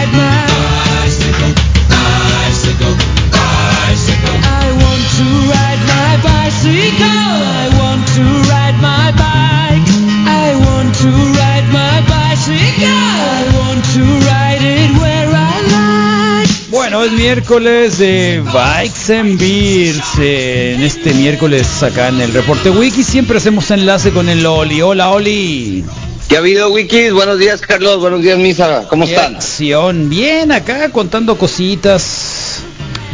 es 17.04 17.12
miércoles 17.12 17.98
de 17.98 18.42
Bikes 18.52 19.18
and 19.18 19.38
Beers. 19.38 20.18
eh, 20.20 20.74
En 20.76 20.82
este 20.82 21.12
miércoles 21.12 21.82
acá 21.82 22.08
en 22.08 22.20
el 22.20 22.32
Reporte 22.32 22.70
Wiki 22.70 23.02
siempre 23.02 23.38
hacemos 23.38 23.70
enlace 23.70 24.10
con 24.10 24.28
el 24.28 24.44
Oli. 24.46 24.80
Hola, 24.82 25.10
Oli. 25.10 25.84
¿Qué 26.28 26.36
ha 26.36 26.38
habido, 26.38 26.70
Wikis? 26.72 27.12
Buenos 27.12 27.38
días, 27.38 27.60
Carlos. 27.60 28.00
Buenos 28.00 28.22
días, 28.22 28.38
Misa. 28.38 28.86
¿Cómo 28.88 29.04
están? 29.04 29.36
Acción. 29.36 30.08
Bien, 30.08 30.50
acá 30.52 30.88
contando 30.90 31.36
cositas. 31.36 32.43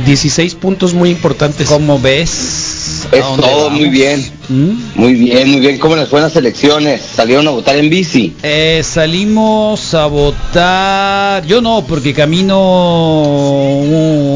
16 0.05 0.55
puntos 0.57 0.95
muy 0.95 1.11
importantes. 1.11 1.69
¿Cómo 1.69 1.99
ves? 2.01 3.07
Es 3.13 3.23
¿A 3.23 3.27
dónde 3.29 3.43
todo 3.47 3.65
vamos? 3.65 3.81
muy 3.81 3.89
bien. 3.89 4.31
¿Mm? 4.49 4.71
Muy 4.95 5.15
bien, 5.15 5.51
muy 5.51 5.61
bien. 5.61 5.79
¿Cómo 5.79 5.97
les 5.97 6.09
fue 6.09 6.19
en 6.21 6.25
las 6.25 6.37
elecciones? 6.37 7.01
¿Salieron 7.15 7.47
a 7.49 7.51
votar 7.51 7.77
en 7.77 7.89
bici? 7.91 8.35
Eh, 8.43 8.83
salimos 8.85 9.95
a 9.95 10.07
votar. 10.07 11.45
Yo 11.47 11.61
no, 11.61 11.85
porque 11.87 12.13
camino 12.15 13.79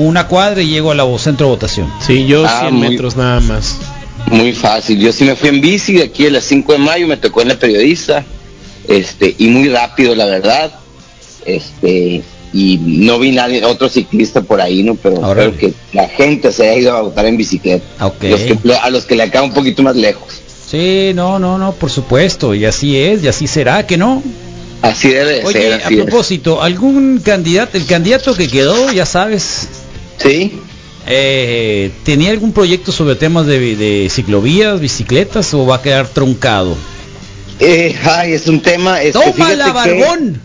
una 0.07 0.27
cuadra 0.29 0.63
y 0.63 0.69
llego 0.69 0.91
al 0.91 1.01
centro 1.19 1.47
de 1.47 1.53
votación. 1.53 1.93
Sí, 2.05 2.27
yo 2.27 2.45
Ah, 2.47 2.61
100 2.63 2.75
muy- 2.75 2.89
metros 2.91 3.17
nada 3.17 3.41
más. 3.41 3.77
Muy 4.31 4.53
fácil. 4.53 4.99
Yo 4.99 5.13
sí 5.13 5.25
me 5.25 5.37
fui 5.37 5.51
en 5.51 5.61
bici 5.61 5.95
de 5.95 6.05
aquí 6.05 6.27
a 6.27 6.31
las 6.31 6.45
5 6.45 6.73
de 6.73 6.79
mayo, 6.79 7.07
me 7.07 7.17
tocó 7.17 7.43
en 7.43 7.49
la 7.49 7.59
periodista. 7.59 8.25
Este, 8.89 9.35
y 9.39 9.49
muy 9.49 9.69
rápido, 9.69 10.15
la 10.15 10.27
verdad. 10.27 10.73
Este, 11.45 12.23
y 12.55 12.79
no 12.81 13.19
vi 13.19 13.33
nadie, 13.33 13.65
otro 13.65 13.89
ciclista 13.89 14.41
por 14.43 14.61
ahí, 14.61 14.83
¿no? 14.85 14.95
Pero 14.95 15.17
Órale. 15.17 15.51
espero 15.51 15.59
que 15.59 15.75
la 15.97 16.09
gente 16.09 16.53
se 16.53 16.69
haya 16.69 16.79
ido 16.79 16.97
a 16.97 17.01
votar 17.03 17.27
en 17.27 17.37
bicicleta. 17.37 17.85
Ok. 18.07 18.23
Los 18.23 18.41
que- 18.43 18.59
a 18.81 18.91
los 18.91 19.05
que 19.05 19.17
le 19.17 19.29
queda 19.31 19.43
un 19.43 19.53
poquito 19.53 19.83
más 19.83 19.97
lejos. 19.97 20.41
Sí, 20.71 21.11
no, 21.15 21.39
no, 21.41 21.59
no, 21.59 21.73
por 21.73 21.91
supuesto. 21.91 22.55
Y 22.55 22.65
así 22.65 22.97
es, 22.97 23.23
y 23.25 23.29
así 23.29 23.47
será, 23.49 23.85
que 23.87 23.97
no. 23.97 24.23
Así 24.83 25.09
debe 25.09 25.45
Oye, 25.45 25.53
ser. 25.63 25.73
a 25.73 25.77
así 25.87 25.95
es. 25.99 26.05
propósito, 26.05 26.63
algún 26.63 27.19
candidato, 27.25 27.77
el 27.77 27.87
candidato 27.87 28.35
que 28.35 28.49
quedó, 28.49 28.93
ya 28.93 29.05
sabes, 29.07 29.69
Sí. 30.19 30.61
eh, 31.07 31.91
¿tenía 32.05 32.31
algún 32.31 32.53
proyecto 32.53 32.93
sobre 32.93 33.17
temas 33.17 33.47
de, 33.47 33.77
de 33.77 34.09
ciclovías, 34.11 34.81
bicicletas 34.81 35.53
o 35.55 35.67
va 35.67 35.77
a 35.77 35.83
quedar 35.83 36.07
truncado? 36.09 36.77
Eh, 37.61 37.97
ay, 38.05 38.33
es 38.33 38.47
un 38.47 38.61
tema. 38.61 39.01
Este, 39.03 39.19
¡Toma 39.19 39.55
la 39.55 39.67
que- 39.67 39.73
barbón! 39.73 40.41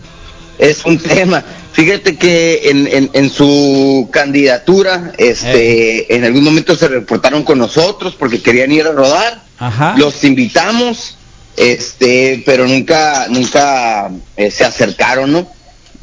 Es 0.58 0.84
un 0.84 0.98
tema. 0.98 1.42
Fíjate 1.72 2.16
que 2.16 2.62
en, 2.70 2.86
en- 2.88 3.10
en 3.12 3.30
su 3.30 4.08
candidatura, 4.10 5.12
este, 5.18 6.14
en 6.14 6.24
algún 6.24 6.42
momento 6.44 6.74
se 6.74 6.88
reportaron 6.88 7.42
con 7.44 7.58
nosotros 7.58 8.14
porque 8.18 8.42
querían 8.42 8.72
ir 8.72 8.86
a 8.86 8.92
rodar. 8.92 9.42
Ajá. 9.58 9.94
Los 9.96 10.24
invitamos, 10.24 11.16
este, 11.56 12.42
pero 12.44 12.66
nunca, 12.66 13.26
nunca 13.28 14.10
eh, 14.36 14.50
se 14.50 14.64
acercaron, 14.64 15.32
¿no? 15.32 15.46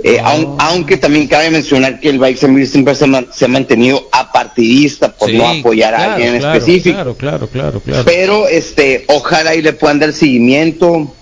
Eh, 0.03 0.19
aun- 0.23 0.55
aunque 0.59 0.97
también 0.97 1.27
cabe 1.27 1.49
mencionar 1.49 1.99
que 1.99 2.09
el 2.09 2.19
Beers 2.19 2.39
siempre 2.69 2.93
se, 2.93 3.07
man- 3.07 3.27
se 3.33 3.45
ha 3.45 3.47
mantenido 3.47 4.07
apartidista 4.11 5.11
por 5.11 5.29
Sí, 5.31 5.37
no 5.37 5.47
apoyar 5.49 5.95
a 5.95 6.13
alguien 6.13 6.35
en 6.35 6.39
claro, 6.39 6.57
específico. 6.59 6.95
Claro, 6.95 7.15
claro, 7.17 7.49
claro, 7.49 7.79
claro. 7.81 8.03
Pero 8.05 8.47
este, 8.47 9.05
ojalá 9.07 9.55
y 9.55 9.63
le 9.63 9.73
puedan 9.73 9.99
dar 9.99 10.13
seguimiento 10.13 11.13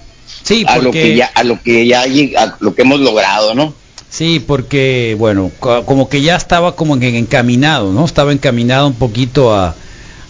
Sí, 0.43 0.63
a 0.67 0.77
lo 0.77 0.91
que 0.91 1.15
ya, 1.15 1.31
a 1.34 1.43
lo 1.43 1.62
que 1.63 1.88
ya 1.88 2.01
a 2.03 2.58
lo 2.60 2.75
que 2.75 2.81
hemos 2.84 2.99
logrado, 2.99 3.55
¿no? 3.55 3.73
Sí, 4.15 4.39
porque, 4.45 5.15
bueno, 5.19 5.51
co- 5.60 5.84
como 5.86 6.08
que 6.08 6.21
ya 6.21 6.36
estaba 6.38 6.75
como 6.75 6.97
que 6.99 7.17
encaminado, 7.17 7.91
¿no? 7.91 8.06
Estaba 8.06 8.32
encaminado 8.32 8.88
un 8.88 8.93
poquito 8.93 9.54
a, 9.54 9.75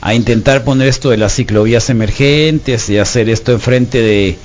a 0.02 0.14
intentar 0.16 0.64
poner 0.64 0.88
esto 0.88 1.10
de 1.12 1.18
las 1.18 1.36
ciclovías 1.36 1.90
emergentes 1.92 2.90
y 2.90 2.98
hacer 2.98 3.30
esto 3.30 3.52
enfrente 3.52 4.02
de 4.02 4.38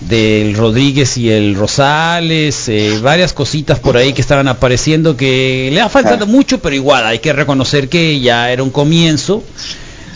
del 0.00 0.54
Rodríguez 0.54 1.16
y 1.16 1.30
el 1.30 1.54
Rosales, 1.54 2.68
eh, 2.68 2.98
varias 3.02 3.32
cositas 3.32 3.78
por 3.78 3.96
ahí 3.96 4.12
que 4.12 4.20
estaban 4.20 4.46
apareciendo 4.46 5.16
que 5.16 5.70
le 5.72 5.80
ha 5.80 5.88
faltado 5.88 6.26
mucho, 6.26 6.58
pero 6.60 6.74
igual 6.76 7.06
hay 7.06 7.18
que 7.20 7.32
reconocer 7.32 7.88
que 7.88 8.20
ya 8.20 8.52
era 8.52 8.62
un 8.62 8.68
comienzo. 8.68 9.42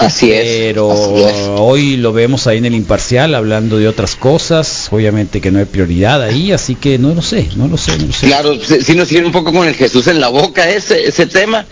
Así 0.01 0.33
es. 0.33 0.43
Pero 0.45 0.91
así 0.93 1.23
es. 1.25 1.35
hoy 1.57 1.97
lo 1.97 2.13
vemos 2.13 2.47
ahí 2.47 2.59
en 2.59 2.65
el 2.65 2.75
imparcial 2.75 3.35
hablando 3.35 3.77
de 3.77 3.87
otras 3.87 4.17
cosas, 4.17 4.89
obviamente 4.91 5.41
que 5.41 5.51
no 5.51 5.59
hay 5.59 5.67
prioridad 5.67 6.23
ahí, 6.23 6.53
así 6.53 6.75
que 6.75 6.99
no 6.99 7.15
lo 7.15 7.23
sé, 7.23 7.49
no 7.57 7.69
lo 7.69 7.77
sé, 7.77 7.97
no 7.99 8.07
lo 8.07 8.13
sé. 8.13 8.27
Claro, 8.27 8.59
si 8.59 8.83
si 8.83 8.95
nos 8.95 9.09
tiene 9.09 9.27
un 9.27 9.33
poco 9.33 9.53
con 9.53 9.69
el 9.69 9.75
Jesús 9.75 10.07
en 10.07 10.21
la 10.21 10.29
boca 10.29 10.69
ese, 10.69 11.07
ese 11.07 11.27
tema. 11.27 11.67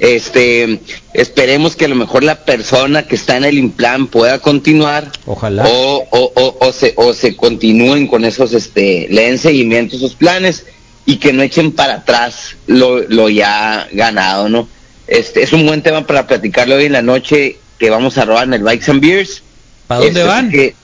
Este, 0.00 0.80
esperemos 1.12 1.76
que 1.76 1.84
a 1.84 1.88
lo 1.88 1.94
mejor 1.94 2.24
la 2.24 2.44
persona 2.44 3.06
que 3.06 3.14
está 3.14 3.36
en 3.36 3.44
el 3.44 3.56
implan 3.58 4.08
pueda 4.08 4.40
continuar 4.40 5.12
Ojalá. 5.24 5.64
o, 5.68 6.04
o, 6.10 6.32
o, 6.34 6.56
o 6.66 6.72
se, 6.72 6.94
o 6.96 7.14
se 7.14 7.36
continúen 7.36 8.08
con 8.08 8.24
esos, 8.24 8.54
este, 8.54 9.06
le 9.08 9.26
den 9.26 9.38
seguimiento 9.38 9.94
a 9.94 9.98
esos 9.98 10.14
planes 10.16 10.66
y 11.06 11.18
que 11.18 11.32
no 11.32 11.42
echen 11.42 11.70
para 11.70 11.94
atrás 11.94 12.56
lo, 12.66 12.98
lo 13.08 13.28
ya 13.28 13.86
ganado, 13.92 14.48
¿no? 14.48 14.68
Este, 15.06 15.42
es 15.42 15.52
un 15.52 15.64
buen 15.64 15.82
tema 15.82 16.06
para 16.06 16.26
platicarlo 16.26 16.74
hoy 16.74 16.86
en 16.86 16.92
la 16.92 17.02
noche 17.02 17.58
que 17.78 17.90
vamos 17.90 18.18
a 18.18 18.24
robar 18.24 18.44
en 18.44 18.54
el 18.54 18.62
Bikes 18.62 18.90
and 18.90 19.00
Beers. 19.00 19.42
¿Para 19.86 20.00
dónde 20.00 20.20
Este, 20.20 20.30
van? 20.32 20.50
que 20.50 20.74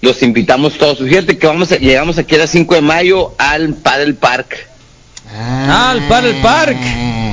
los 0.00 0.22
invitamos 0.22 0.74
todos. 0.78 0.98
Fíjate 0.98 1.36
que 1.38 1.46
vamos 1.46 1.72
a- 1.72 1.76
llegamos 1.78 2.18
aquí 2.18 2.34
a 2.34 2.38
las 2.38 2.50
5 2.50 2.74
de 2.74 2.80
mayo 2.80 3.34
al 3.38 3.74
Paddle 3.74 4.14
Park. 4.14 4.68
Ah, 5.34 5.90
al 5.90 6.06
Paddle 6.08 6.34
Park. 6.42 6.76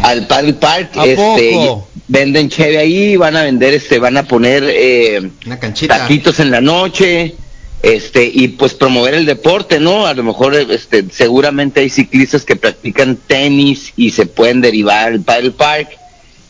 Al 0.04 0.28
Paddle 0.28 0.54
Park, 0.56 0.90
¿A 0.98 1.06
este, 1.06 1.52
poco? 1.54 1.88
venden 2.08 2.50
cheve 2.50 2.78
ahí, 2.78 3.16
van 3.16 3.38
a 3.38 3.44
vender, 3.44 3.74
este, 3.74 4.00
van 4.00 4.18
a 4.18 4.24
poner 4.24 4.64
eh, 4.68 5.30
Una 5.46 5.60
canchita. 5.60 6.00
taquitos 6.00 6.40
en 6.40 6.52
la 6.52 6.60
noche, 6.60 7.36
este, 7.82 8.30
y 8.34 8.50
pues 8.50 8.74
promover 8.74 9.14
el 9.14 9.26
deporte, 9.26 9.80
¿no? 9.80 10.06
A 10.08 10.14
lo 10.14 10.24
mejor, 10.24 10.56
este, 10.56 11.06
seguramente 11.12 11.80
hay 11.82 11.90
ciclistas 11.90 12.44
que 12.44 12.56
practican 12.56 13.16
tenis 13.16 13.94
y 13.96 14.10
se 14.10 14.26
pueden 14.26 14.60
derivar 14.62 15.10
al 15.14 15.22
Paddle 15.22 15.52
Park 15.52 15.90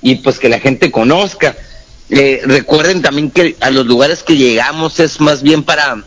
y 0.01 0.15
pues 0.15 0.39
que 0.39 0.49
la 0.49 0.59
gente 0.59 0.89
conozca. 0.89 1.55
Eh, 2.09 2.41
recuerden 2.45 3.01
también 3.01 3.31
que 3.31 3.55
a 3.61 3.71
los 3.71 3.85
lugares 3.85 4.23
que 4.23 4.35
llegamos 4.35 4.99
es 4.99 5.19
más 5.19 5.41
bien 5.41 5.63
para 5.63 6.03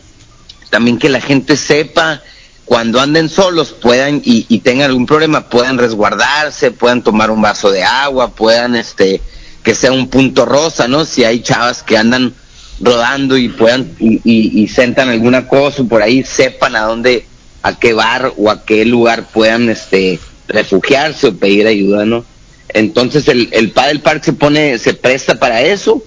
también 0.69 0.99
que 0.99 1.09
la 1.09 1.21
gente 1.21 1.57
sepa 1.57 2.21
cuando 2.65 2.99
anden 2.99 3.29
solos 3.29 3.71
puedan 3.71 4.21
y, 4.23 4.59
tengan 4.59 4.87
algún 4.89 5.05
problema 5.05 5.49
puedan 5.49 5.77
resguardarse, 5.77 6.71
puedan 6.71 7.01
tomar 7.01 7.31
un 7.31 7.41
vaso 7.41 7.71
de 7.71 7.83
agua, 7.83 8.31
puedan 8.31 8.75
este 8.75 9.21
que 9.63 9.73
sea 9.73 9.91
un 9.91 10.09
punto 10.09 10.45
rosa, 10.45 10.87
¿no? 10.87 11.05
Si 11.05 11.23
hay 11.23 11.41
chavas 11.41 11.81
que 11.83 11.97
andan 11.97 12.33
rodando 12.79 13.37
y 13.37 13.49
puedan 13.49 13.95
y, 13.99 14.21
y, 14.23 14.63
y 14.63 14.67
sentan 14.67 15.09
alguna 15.09 15.47
cosa 15.47 15.83
por 15.83 16.01
ahí, 16.01 16.23
sepan 16.23 16.75
a 16.75 16.81
dónde, 16.81 17.25
a 17.63 17.79
qué 17.79 17.93
bar 17.93 18.33
o 18.37 18.51
a 18.51 18.63
qué 18.65 18.85
lugar 18.85 19.27
puedan 19.31 19.69
este 19.69 20.19
refugiarse 20.47 21.27
o 21.27 21.37
pedir 21.37 21.67
ayuda, 21.67 22.05
¿no? 22.05 22.25
Entonces 22.69 23.27
el, 23.27 23.49
el 23.51 23.71
Paddle 23.71 23.99
Park 23.99 24.23
se 24.23 24.33
pone, 24.33 24.77
se 24.77 24.93
presta 24.93 25.39
para 25.39 25.61
eso, 25.61 26.03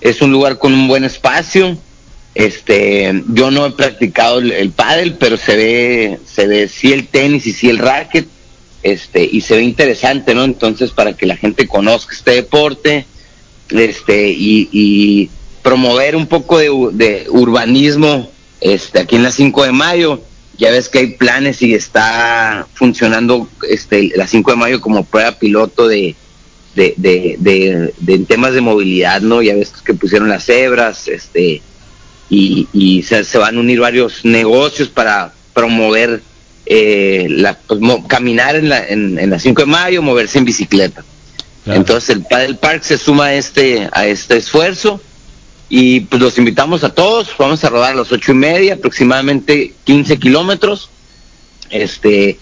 es 0.00 0.20
un 0.20 0.30
lugar 0.32 0.58
con 0.58 0.72
un 0.74 0.88
buen 0.88 1.04
espacio, 1.04 1.78
este, 2.34 3.22
yo 3.28 3.50
no 3.50 3.66
he 3.66 3.70
practicado 3.72 4.38
el, 4.38 4.52
el 4.52 4.72
pero 5.18 5.36
se 5.36 5.56
ve, 5.56 6.18
se 6.24 6.46
ve 6.46 6.68
sí 6.68 6.92
el 6.92 7.08
tenis 7.08 7.46
y 7.46 7.52
sí 7.52 7.68
el 7.68 7.78
racket, 7.78 8.26
este, 8.82 9.28
y 9.30 9.42
se 9.42 9.56
ve 9.56 9.62
interesante, 9.62 10.34
¿no? 10.34 10.44
Entonces, 10.44 10.90
para 10.90 11.12
que 11.12 11.26
la 11.26 11.36
gente 11.36 11.68
conozca 11.68 12.14
este 12.14 12.32
deporte, 12.32 13.06
este, 13.68 14.30
y, 14.30 14.68
y 14.72 15.30
promover 15.62 16.16
un 16.16 16.26
poco 16.26 16.58
de, 16.58 16.70
de 16.92 17.26
urbanismo, 17.28 18.30
este, 18.60 19.00
aquí 19.00 19.16
en 19.16 19.22
la 19.22 19.30
5 19.30 19.64
de 19.64 19.72
mayo, 19.72 20.22
ya 20.58 20.70
ves 20.70 20.88
que 20.88 20.98
hay 21.00 21.06
planes 21.08 21.62
y 21.62 21.74
está 21.74 22.66
funcionando, 22.74 23.48
este, 23.68 24.10
la 24.16 24.26
5 24.26 24.50
de 24.52 24.56
mayo 24.56 24.80
como 24.80 25.04
prueba 25.04 25.32
piloto 25.32 25.88
de, 25.88 26.14
de, 26.74 26.94
de, 26.96 27.36
de, 27.38 27.94
de 27.98 28.18
temas 28.26 28.54
de 28.54 28.60
movilidad, 28.60 29.20
¿no? 29.22 29.42
Ya 29.42 29.54
ves 29.54 29.72
que 29.84 29.94
pusieron 29.94 30.28
las 30.28 30.44
cebras, 30.46 31.08
este, 31.08 31.62
y, 32.30 32.68
y 32.72 33.02
se, 33.02 33.24
se 33.24 33.38
van 33.38 33.56
a 33.56 33.60
unir 33.60 33.80
varios 33.80 34.24
negocios 34.24 34.88
para 34.88 35.32
promover 35.54 36.22
eh, 36.66 37.26
la, 37.28 37.54
pues, 37.58 37.80
mo- 37.80 38.06
caminar 38.06 38.56
en 38.56 38.68
la, 38.68 38.86
en, 38.86 39.18
en 39.18 39.30
la 39.30 39.38
5 39.38 39.62
de 39.62 39.66
mayo, 39.66 40.02
moverse 40.02 40.38
en 40.38 40.44
bicicleta. 40.44 41.04
Entonces 41.66 42.10
el 42.16 42.22
Paddle 42.24 42.54
Park 42.54 42.82
se 42.82 42.98
suma 42.98 43.26
a 43.26 43.34
este, 43.34 43.88
a 43.92 44.06
este 44.06 44.36
esfuerzo 44.38 45.00
y 45.74 46.00
pues 46.00 46.20
los 46.20 46.36
invitamos 46.36 46.84
a 46.84 46.90
todos, 46.90 47.30
vamos 47.38 47.64
a 47.64 47.70
rodar 47.70 47.92
a 47.92 47.96
las 47.96 48.12
ocho 48.12 48.32
y 48.32 48.34
media, 48.34 48.74
aproximadamente 48.74 49.72
15 49.84 50.18
kilómetros, 50.18 50.90
este, 51.70 52.38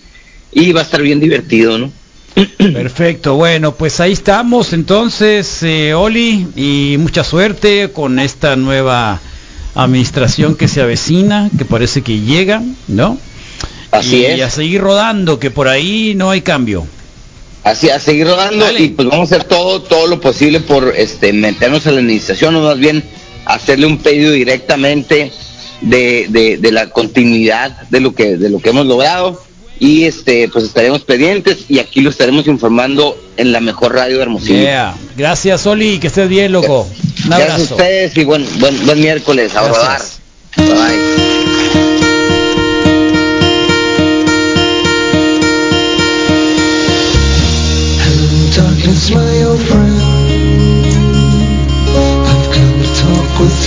y 0.50 0.72
va 0.72 0.80
a 0.80 0.82
estar 0.82 1.00
bien 1.00 1.20
divertido, 1.20 1.78
¿no? 1.78 1.92
Perfecto, 2.58 3.36
bueno, 3.36 3.76
pues 3.76 4.00
ahí 4.00 4.10
estamos 4.10 4.72
entonces, 4.72 5.62
eh, 5.62 5.94
Oli, 5.94 6.48
y 6.56 6.96
mucha 6.98 7.22
suerte 7.22 7.92
con 7.92 8.18
esta 8.18 8.56
nueva 8.56 9.20
administración 9.76 10.56
que 10.56 10.66
se 10.66 10.80
avecina, 10.80 11.50
que 11.56 11.64
parece 11.64 12.02
que 12.02 12.18
llega, 12.18 12.64
¿no? 12.88 13.16
Así 13.92 14.24
es. 14.24 14.38
Y 14.38 14.40
a 14.40 14.50
seguir 14.50 14.80
rodando, 14.80 15.38
que 15.38 15.52
por 15.52 15.68
ahí 15.68 16.14
no 16.16 16.30
hay 16.30 16.40
cambio. 16.40 16.84
Así, 17.62 17.90
a 17.90 18.00
seguir 18.00 18.26
rodando 18.26 18.66
y 18.76 18.88
pues 18.88 19.06
vamos 19.06 19.30
a 19.30 19.36
hacer 19.36 19.46
todo, 19.46 19.82
todo 19.82 20.08
lo 20.08 20.20
posible 20.20 20.58
por 20.58 20.94
este 20.96 21.32
meternos 21.32 21.86
a 21.86 21.92
la 21.92 22.00
administración, 22.00 22.56
o 22.56 22.62
más 22.62 22.78
bien 22.78 23.04
hacerle 23.44 23.87
un 23.87 23.98
pedido 23.98 24.33
directamente 24.33 25.33
de, 25.81 26.59
de, 26.61 26.72
la 26.72 26.90
continuidad 26.90 27.88
de 27.88 28.00
lo 28.00 28.14
que 28.14 28.37
de 28.37 28.50
lo 28.50 28.61
que 28.61 28.70
hemos 28.70 28.87
logrado 28.87 29.42
y 29.79 30.05
este 30.05 30.48
pues 30.48 30.64
estaremos 30.66 31.00
pendientes 31.00 31.64
y 31.68 31.79
aquí 31.79 32.03
lo 32.03 32.11
estaremos 32.11 32.46
informando 32.46 33.16
en 33.37 33.53
la 33.53 33.61
mejor 33.61 33.94
radio 33.94 34.16
de 34.16 34.22
Hermosillo. 34.22 34.68
Gracias 35.16 35.66
Oli, 35.66 35.98
que 35.98 36.09
estés 36.09 36.29
bien 36.29 36.53
loco. 36.53 36.87
Un 37.24 37.33
abrazo. 37.33 37.48
Gracias 37.48 37.70
a 37.70 37.74
ustedes 37.74 38.16
y 38.16 38.24
buen 38.24 38.46
buen, 38.61 39.00
miércoles 39.00 39.57
a. 39.57 39.62
Bye. 39.62 40.66
bye. 49.14 49.29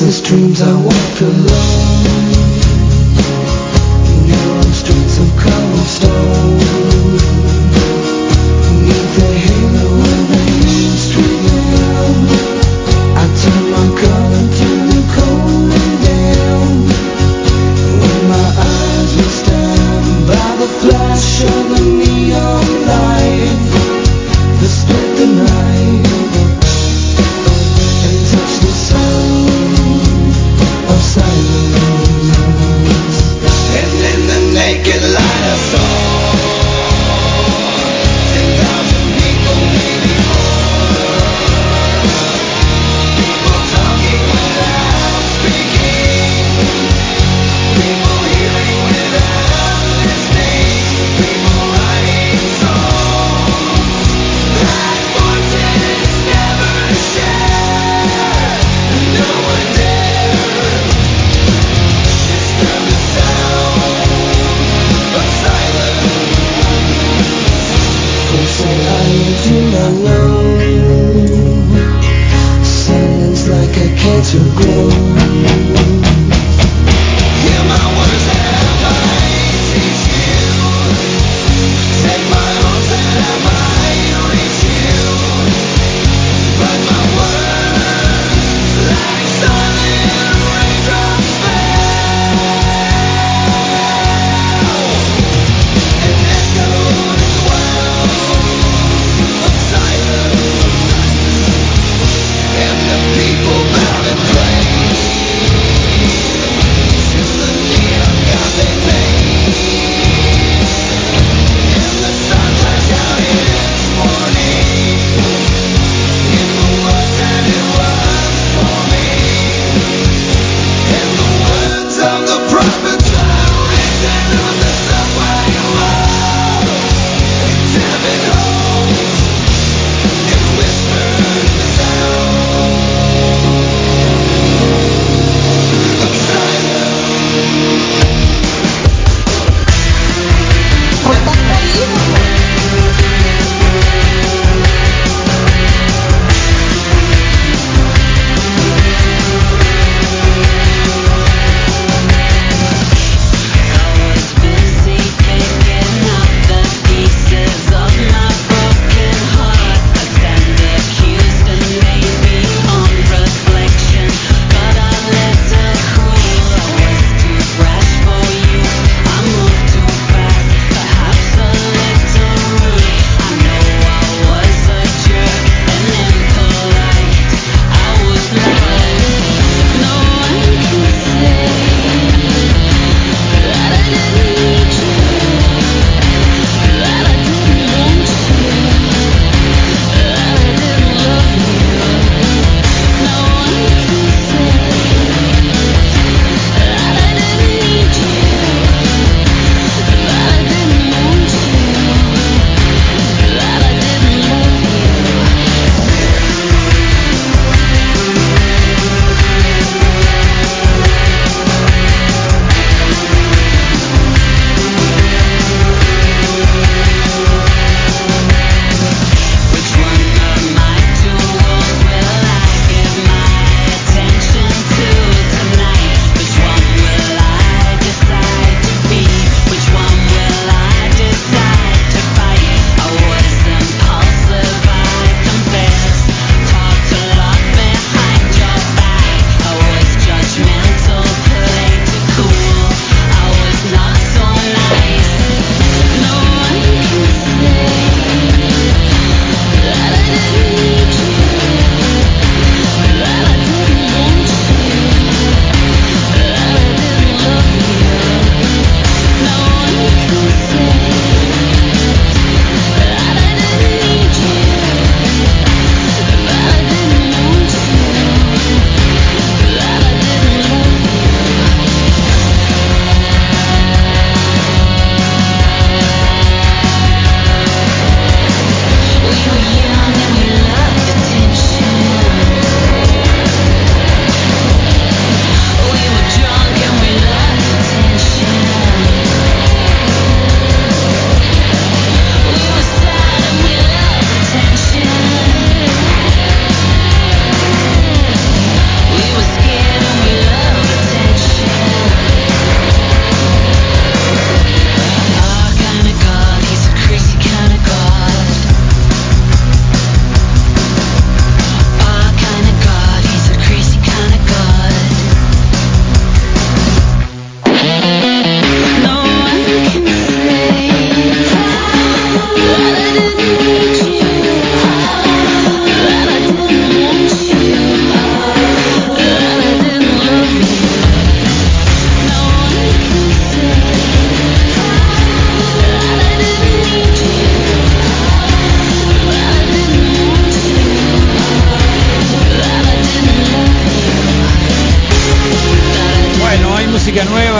restless 0.00 0.20
dreams 0.20 0.62
I 0.62 0.72
walk 0.80 1.20
alone 1.20 1.87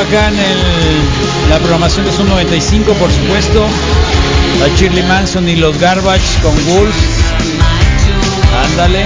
acá 0.09 0.29
en 0.29 1.51
la 1.51 1.59
programación 1.59 2.07
de 2.07 2.13
Zoom 2.13 2.29
95, 2.29 2.93
por 2.95 3.11
supuesto. 3.11 3.67
A 4.65 4.77
Shirley 4.77 5.03
Manson 5.05 5.49
y 5.49 5.57
los 5.57 5.79
Garbage 5.79 6.41
con 6.43 6.55
Wolves. 6.67 6.97
Ándale. 8.65 9.05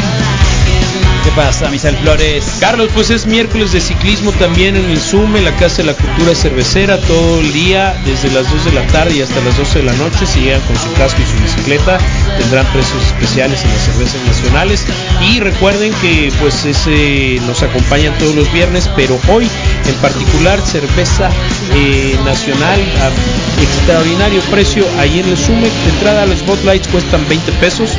¿Qué 1.25 1.31
pasa, 1.37 1.69
Misael 1.71 1.97
Flores? 1.99 2.45
Carlos, 2.59 2.89
pues 2.95 3.11
es 3.11 3.27
miércoles 3.27 3.71
de 3.73 3.81
ciclismo 3.81 4.33
también 4.33 4.77
en 4.77 4.91
el 4.91 4.99
Zoom, 5.01 5.37
en 5.37 5.45
la 5.45 5.55
Casa 5.57 5.79
de 5.79 5.85
la 5.85 5.95
Cultura 5.95 6.35
Cervecera, 6.35 6.99
todo 6.99 7.39
el 7.41 7.53
día, 7.53 7.95
desde 8.05 8.29
las 8.33 8.51
2 8.51 8.65
de 8.65 8.73
la 8.73 8.85
tarde 8.89 9.15
y 9.17 9.23
hasta 9.23 9.41
las 9.43 9.57
12 9.57 9.79
de 9.79 9.85
la 9.85 9.93
noche. 9.95 10.27
Si 10.27 10.41
llegan 10.41 10.61
con 10.63 10.77
su 10.77 10.93
casco 10.95 11.21
y 11.23 11.27
su 11.27 11.41
bicicleta, 11.41 11.99
tendrán 12.39 12.67
precios 12.73 13.01
especiales 13.07 13.63
en 13.63 13.71
las 13.71 13.83
cervezas 13.85 14.21
nacionales. 14.27 14.85
Y 15.31 15.39
recuerden 15.39 15.93
que 16.03 16.33
pues 16.41 16.65
ese 16.65 17.41
nos 17.47 17.63
acompañan 17.63 18.13
todos 18.19 18.35
los 18.35 18.53
viernes, 18.53 18.91
pero 18.97 19.17
hoy 19.29 19.49
en 19.87 19.95
particular 19.97 20.61
cerveza 20.67 21.31
eh, 21.75 22.19
nacional 22.25 22.81
a 23.01 23.63
extraordinario 23.63 24.41
precio 24.51 24.85
ahí 24.99 25.21
en 25.21 25.29
el 25.29 25.37
Zoom. 25.37 25.61
De 25.63 25.69
entrada 25.95 26.27
los 26.27 26.41
Spotlights 26.41 26.89
cuestan 26.89 27.27
20 27.29 27.53
pesos, 27.53 27.91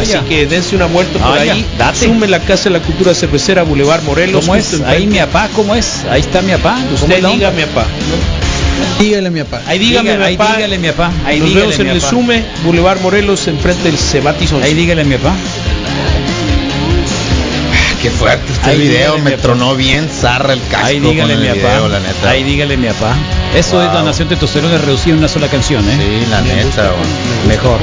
así 0.00 0.12
ya. 0.12 0.24
que 0.24 0.46
dense 0.46 0.74
una 0.74 0.86
vuelta 0.86 1.18
por 1.20 1.38
Ah, 1.38 1.40
ahí. 1.42 1.64
date. 1.78 2.12
La 2.32 2.40
Casa 2.40 2.70
la 2.72 2.80
Cultura 2.80 3.14
Cervecera, 3.14 3.62
Boulevard 3.62 4.02
Morelos. 4.02 4.40
¿Cómo 4.46 4.56
es? 4.56 4.80
Ahí 4.86 5.06
mi 5.06 5.18
papá, 5.18 5.48
¿cómo 5.54 5.74
es? 5.74 6.04
Ahí 6.10 6.20
está 6.20 6.42
mi 6.42 6.52
papá. 6.52 6.76
¿Cómo 6.82 6.94
Usted 6.94 7.16
es 7.16 7.22
la 7.22 7.28
diga 7.30 7.50
mi 7.50 7.62
papá. 7.62 7.86
Dígale 8.98 9.30
mi 9.30 9.42
papá. 9.44 9.62
Ahí 9.66 9.78
dígame 9.78 10.10
Dígale, 10.10 10.18
mi 10.18 10.24
ahí 10.30 10.36
papá. 10.36 10.56
dígale 10.56 10.78
mi 10.78 10.88
papá. 10.88 11.12
Ahí 11.26 11.38
Nos 11.38 11.48
dígale 11.48 11.66
vemos 11.66 11.78
en 11.80 11.86
mi 11.86 11.92
el. 11.92 12.00
Sume, 12.00 12.44
Boulevard 12.64 13.00
Morelos, 13.00 13.46
enfrente 13.48 13.82
del 13.84 13.98
Cebatison. 13.98 14.62
Ahí 14.62 14.74
dígale 14.74 15.04
mi 15.04 15.16
papá. 15.16 15.34
Qué 18.00 18.10
fuerte 18.10 18.52
este 18.52 18.70
Ahí 18.70 18.78
video, 18.78 19.16
me 19.18 19.30
tronó 19.32 19.76
bien 19.76 20.08
zarra 20.08 20.54
el 20.54 20.60
casco 20.68 20.86
Ahí 20.86 20.98
dígale 20.98 21.34
con 21.34 21.40
mi 21.42 21.46
el 21.48 21.54
video, 21.54 21.88
la 21.88 22.00
neta. 22.00 22.30
Ahí 22.30 22.42
dígale 22.42 22.76
mi 22.76 22.88
papá. 22.88 23.14
Eso 23.54 23.80
es 23.80 23.88
Wow. 23.90 23.98
donación 23.98 24.28
de 24.28 24.34
testosterona 24.34 24.78
reducida 24.78 25.12
en 25.12 25.18
una 25.18 25.28
sola 25.28 25.46
canción, 25.46 25.88
¿eh? 25.88 25.96
Sí, 25.96 26.26
la 26.30 26.40
neta. 26.40 26.90
Mejor. 27.46 27.78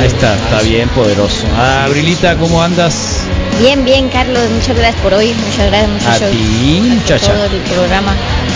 Ahí 0.00 0.06
está, 0.08 0.34
está 0.34 0.60
bien 0.62 0.88
poderoso. 0.88 1.44
Ah, 1.56 1.84
Abrilita, 1.84 2.36
¿cómo 2.36 2.60
andas? 2.62 3.23
Bien, 3.58 3.84
bien, 3.84 4.08
Carlos. 4.08 4.50
Muchas 4.50 4.76
gracias 4.76 5.00
por 5.02 5.14
hoy. 5.14 5.32
Muchas 5.32 5.66
gracias, 5.70 6.06
A 6.06 6.18
por 6.18 6.34
muchacha. 6.34 7.32
Todo 7.32 7.44
el 7.44 7.60
programa. 7.72 8.14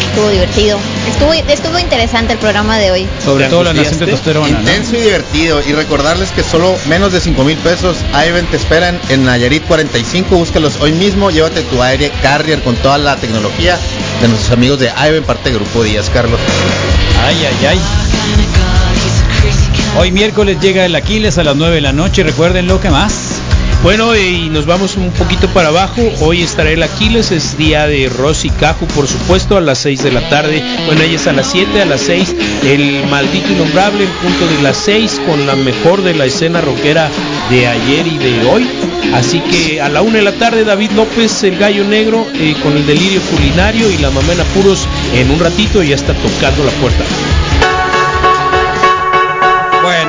Estuvo 0.09 0.29
divertido. 0.31 0.79
Estuvo, 1.09 1.33
estuvo 1.33 1.79
interesante 1.79 2.33
el 2.33 2.39
programa 2.39 2.79
de 2.79 2.91
hoy. 2.91 3.07
Sobre 3.25 3.45
¿Te 3.45 3.51
todo 3.51 3.63
la 3.65 3.71
angustiaste? 3.71 4.07
testosterona, 4.07 4.49
¿no? 4.49 4.59
Intenso 4.61 4.97
y 4.97 5.01
divertido. 5.01 5.61
Y 5.67 5.73
recordarles 5.73 6.31
que 6.33 6.43
solo 6.43 6.75
menos 6.89 7.13
de 7.13 7.21
5 7.21 7.45
mil 7.45 7.57
pesos 7.59 7.99
Iven 8.27 8.47
te 8.47 8.57
esperan 8.57 8.99
en 9.09 9.25
Nayarit 9.25 9.65
45. 9.67 10.37
Búscalos 10.37 10.75
hoy 10.81 10.93
mismo. 10.93 11.31
Llévate 11.31 11.63
tu 11.63 11.83
aire 11.83 12.11
carrier 12.23 12.61
con 12.63 12.75
toda 12.77 12.99
la 12.99 13.17
tecnología 13.17 13.79
de 14.21 14.29
nuestros 14.29 14.53
amigos 14.53 14.81
de 14.81 14.91
Iven, 15.09 15.23
parte 15.25 15.51
de 15.51 15.55
Grupo 15.57 15.85
Díaz, 15.85 16.11
Carlos. 16.11 16.41
Ay, 17.25 17.37
ay, 17.47 17.67
ay. 17.67 17.81
Hoy 19.97 20.13
miércoles 20.13 20.59
llega 20.61 20.85
el 20.85 20.95
Aquiles 20.95 21.39
a 21.39 21.45
las 21.45 21.57
9 21.57 21.77
de 21.77 21.81
la 21.81 21.93
noche. 21.93 22.23
Recuerden 22.23 22.67
lo 22.67 22.81
que 22.81 22.91
más. 22.91 23.38
Bueno, 23.83 24.17
y 24.17 24.51
nos 24.51 24.67
vamos 24.67 24.97
un 24.97 25.11
poquito 25.13 25.49
para 25.49 25.69
abajo. 25.69 26.03
Hoy 26.21 26.43
estará 26.43 26.71
el 26.71 26.83
Aquiles, 26.83 27.31
es 27.31 27.57
día 27.57 27.87
de 27.87 28.09
Rosy 28.09 28.51
Caju, 28.51 28.87
por 28.87 29.07
supuesto, 29.07 29.57
a 29.57 29.61
las 29.61 29.79
6 29.79 30.03
de 30.03 30.13
la 30.13 30.29
tarde. 30.29 30.63
Bueno, 30.87 31.01
ella 31.03 31.15
es 31.15 31.27
a 31.29 31.33
las 31.33 31.51
7, 31.51 31.83
a 31.83 31.85
las 31.85 32.01
6. 32.01 32.35
El 32.65 33.07
maldito 33.07 33.53
innombrable 33.53 34.03
en 34.03 34.11
punto 34.11 34.47
de 34.49 34.63
las 34.63 34.77
6 34.79 35.21
con 35.27 35.47
la 35.47 35.55
mejor 35.55 36.03
de 36.03 36.15
la 36.15 36.27
escena 36.27 36.61
rockera 36.61 37.09
de 37.51 37.69
ayer 37.69 38.07
y 38.07 38.19
de 38.19 38.45
hoy. 38.47 38.69
Así 39.15 39.41
que 39.41 39.81
a 39.81 39.89
la 39.89 40.03
1 40.03 40.19
de 40.19 40.23
la 40.23 40.33
tarde, 40.33 40.65
David 40.65 40.91
López, 40.93 41.45
el 41.45 41.57
gallo 41.57 41.85
negro, 41.85 42.27
eh, 42.35 42.57
con 42.63 42.77
el 42.77 42.85
delirio 42.85 43.21
culinario 43.23 43.91
y 43.91 43.99
la 43.99 44.11
mamena 44.11 44.43
puros 44.55 44.89
en 45.15 45.31
un 45.31 45.39
ratito 45.39 45.83
ya 45.85 45.95
está 45.95 46.15
tocando 46.15 46.65
la 46.65 46.73
puerta. 46.73 47.05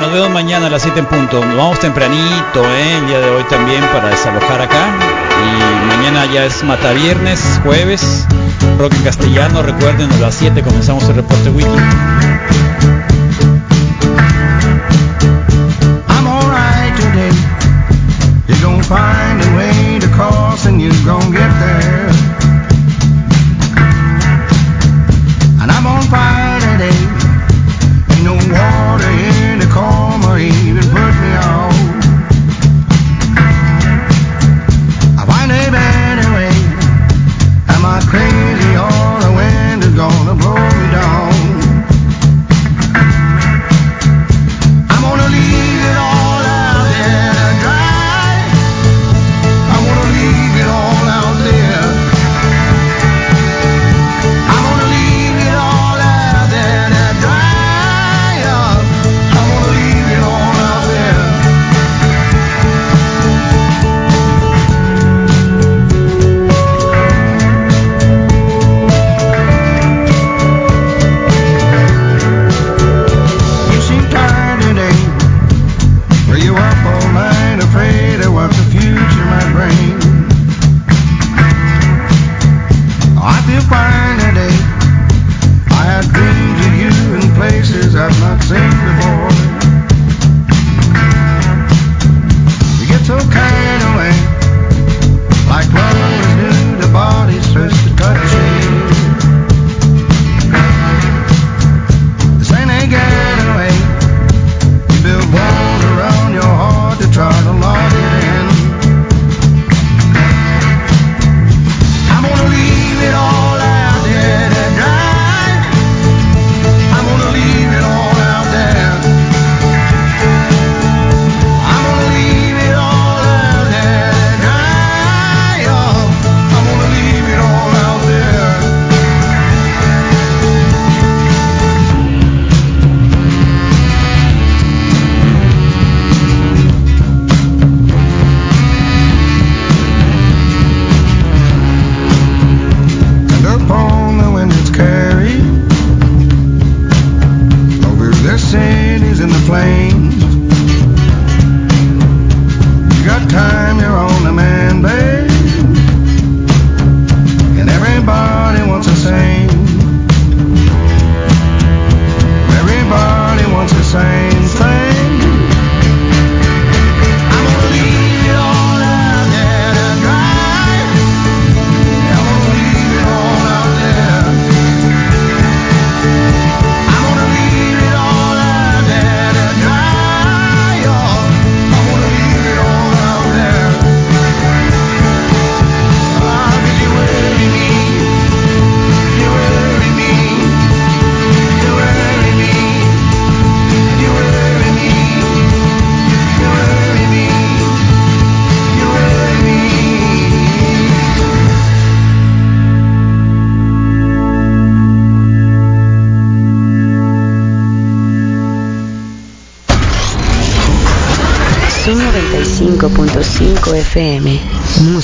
Nos 0.10 0.18
vemos 0.18 0.32
mañana 0.32 0.66
a 0.66 0.70
las 0.72 0.82
7 0.82 1.02
en 1.02 1.06
punto. 1.06 1.46
Nos 1.46 1.56
vamos 1.56 1.80
tempranito, 1.80 2.64
¿eh? 2.64 2.98
El 2.98 3.06
día 3.06 3.20
de 3.20 3.30
hoy 3.30 3.44
también 3.44 3.84
para 3.94 4.10
desalojar 4.10 4.60
acá. 4.60 4.88
Y 5.46 5.86
mañana 5.86 6.26
ya 6.26 6.46
es 6.46 6.64
Mata 6.64 6.94
Viernes, 6.94 7.62
jueves. 7.64 8.26
Rock 8.80 8.92
en 8.96 9.04
castellano, 9.04 9.62
recuerden, 9.62 10.12
a 10.12 10.18
las 10.18 10.34
7 10.34 10.64
comenzamos 10.64 11.08
el 11.10 11.16
reporte 11.18 11.52
wiki. 11.52 11.70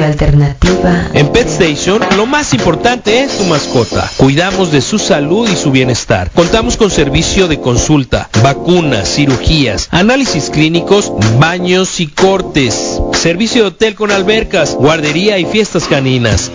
Alternativa. 0.00 1.08
En 1.12 1.28
Pet 1.28 1.48
Station, 1.48 2.00
lo 2.16 2.26
más 2.26 2.54
importante 2.54 3.22
es 3.22 3.32
su 3.32 3.44
mascota. 3.44 4.10
Cuidamos 4.16 4.72
de 4.72 4.80
su 4.80 4.98
salud 4.98 5.48
y 5.48 5.56
su 5.56 5.70
bienestar. 5.70 6.30
Contamos 6.30 6.76
con 6.76 6.90
servicio 6.90 7.48
de 7.48 7.60
consulta, 7.60 8.28
vacunas, 8.42 9.14
cirugías, 9.14 9.88
análisis 9.90 10.50
clínicos, 10.50 11.12
baños 11.38 12.00
y 12.00 12.06
cortes. 12.06 13.00
Servicio 13.12 13.62
de 13.62 13.68
hotel 13.68 13.94
con 13.94 14.10
albercas, 14.10 14.74
guardería 14.74 15.38
y 15.38 15.44
fiestas 15.44 15.84
caninas. 15.84 16.50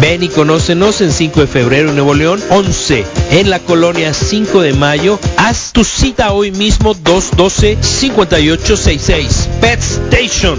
Ven 0.00 0.22
y 0.22 0.28
conócenos 0.28 1.00
en 1.00 1.10
5 1.12 1.40
de 1.40 1.46
febrero 1.46 1.88
en 1.90 1.96
Nuevo 1.96 2.14
León, 2.14 2.40
11 2.50 3.04
en 3.32 3.50
la 3.50 3.58
colonia 3.58 4.14
5 4.14 4.62
de 4.62 4.72
mayo. 4.72 5.18
Haz 5.36 5.72
tu 5.72 5.82
cita 5.84 6.32
hoy 6.32 6.52
mismo 6.52 6.94
212-5866. 6.94 9.48
Pet 9.60 9.80
Station. 9.80 10.58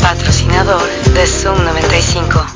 Patrocinador 0.00 0.80
de 1.14 1.26
Zoom 1.26 1.64
95. 1.64 2.55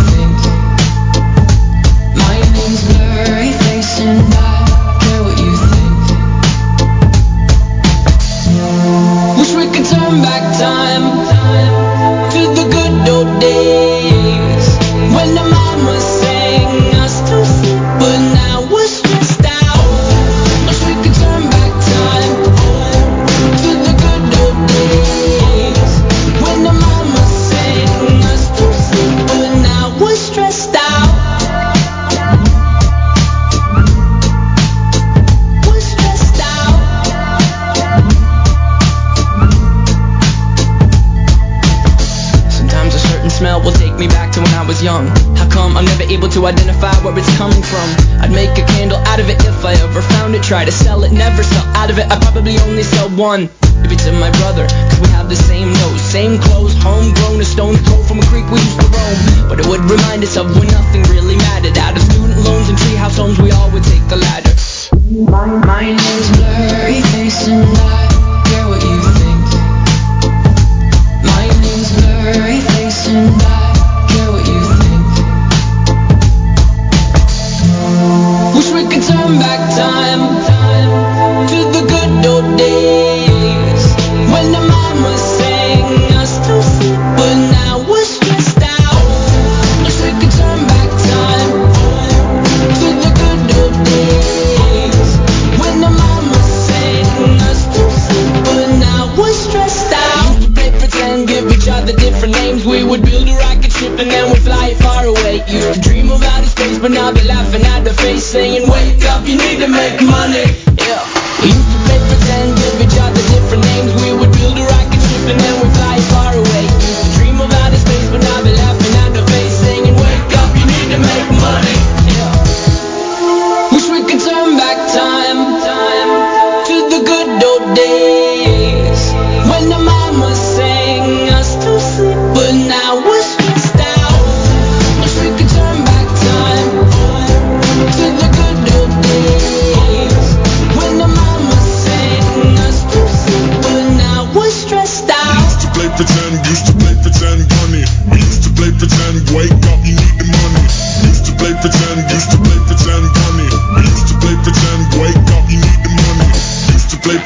Identify 46.45 46.93
where 47.03 47.17
it's 47.17 47.29
coming 47.37 47.61
from? 47.61 47.87
I'd 48.21 48.31
make 48.31 48.57
a 48.57 48.65
candle 48.77 48.97
out 49.09 49.19
of 49.19 49.29
it 49.29 49.37
if 49.45 49.65
I 49.65 49.73
ever 49.73 50.01
found 50.01 50.35
it. 50.35 50.43
Try 50.43 50.65
to 50.65 50.71
sell 50.71 51.03
it, 51.03 51.11
never 51.11 51.43
sell 51.43 51.65
out 51.77 51.89
of 51.89 51.97
it. 51.99 52.09
I 52.09 52.19
probably 52.19 52.57
only 52.59 52.83
sell 52.83 53.09
one. 53.09 53.49
If 53.83 53.91
it's 53.91 54.05
in 54.05 54.19
my 54.19 54.29
brother, 54.41 54.67
cause 54.67 54.99
we 55.01 55.09
have 55.09 55.29
the 55.29 55.35
same 55.35 55.73
nose, 55.73 56.01
same 56.01 56.39
clothes, 56.39 56.75
homegrown, 56.81 57.41
a 57.41 57.45
stone's 57.45 57.81
throw 57.81 58.01
from 58.03 58.19
a 58.19 58.25
creek 58.25 58.45
we 58.49 58.59
used 58.59 58.79
to 58.79 58.87
roam. 58.87 59.49
But 59.49 59.59
it 59.59 59.67
would 59.67 59.81
remind 59.89 60.23
us 60.23 60.37
of 60.37 60.49
when 60.57 60.67
nothing 60.67 61.03
really 61.09 61.35
mattered. 61.37 61.77
Out 61.77 61.97
of 61.97 62.03
student 62.03 62.37
loans 62.45 62.69
and 62.69 62.77
treehouse 62.77 63.17
homes, 63.17 63.39
we 63.39 63.51
all 63.51 63.69
would 63.71 63.83
take 63.83 64.05
the 64.07 64.17
ladder. 64.17 64.50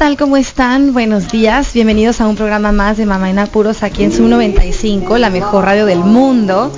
Tal? 0.00 0.16
¿Cómo 0.16 0.38
están? 0.38 0.94
Buenos 0.94 1.30
días. 1.30 1.74
Bienvenidos 1.74 2.22
a 2.22 2.26
un 2.26 2.34
programa 2.34 2.72
más 2.72 2.96
de 2.96 3.04
Mamá 3.04 3.28
en 3.28 3.38
Apuros 3.38 3.82
aquí 3.82 4.02
en 4.02 4.12
Su 4.12 4.26
95, 4.28 5.18
la 5.18 5.28
mejor 5.28 5.66
radio 5.66 5.84
del 5.84 5.98
mundo. 5.98 6.72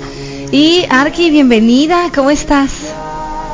Y 0.51 0.83
Arki, 0.89 1.29
bienvenida. 1.31 2.11
¿Cómo 2.13 2.31
estás? 2.31 2.93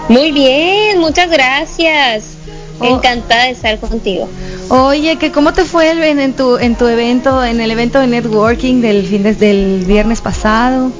Muy 0.07 0.32
bien, 0.32 0.99
muchas 0.99 1.30
gracias. 1.30 2.34
Encantada 2.82 3.43
de 3.43 3.51
estar 3.51 3.80
contigo. 3.80 4.28
Oye, 4.70 5.17
que 5.17 5.32
cómo 5.32 5.53
te 5.53 5.65
fue 5.65 5.91
el- 5.91 6.01
en, 6.03 6.20
en 6.20 6.34
tu 6.34 6.57
en 6.57 6.76
tu 6.76 6.88
evento, 6.88 7.43
en 7.43 7.61
el 7.61 7.70
evento 7.70 7.99
de 7.99 8.07
networking 8.07 8.82
del 8.82 9.05
fin 9.05 9.22
desde 9.22 9.51
el 9.51 9.86
viernes 9.86 10.22
pasado? 10.22 10.91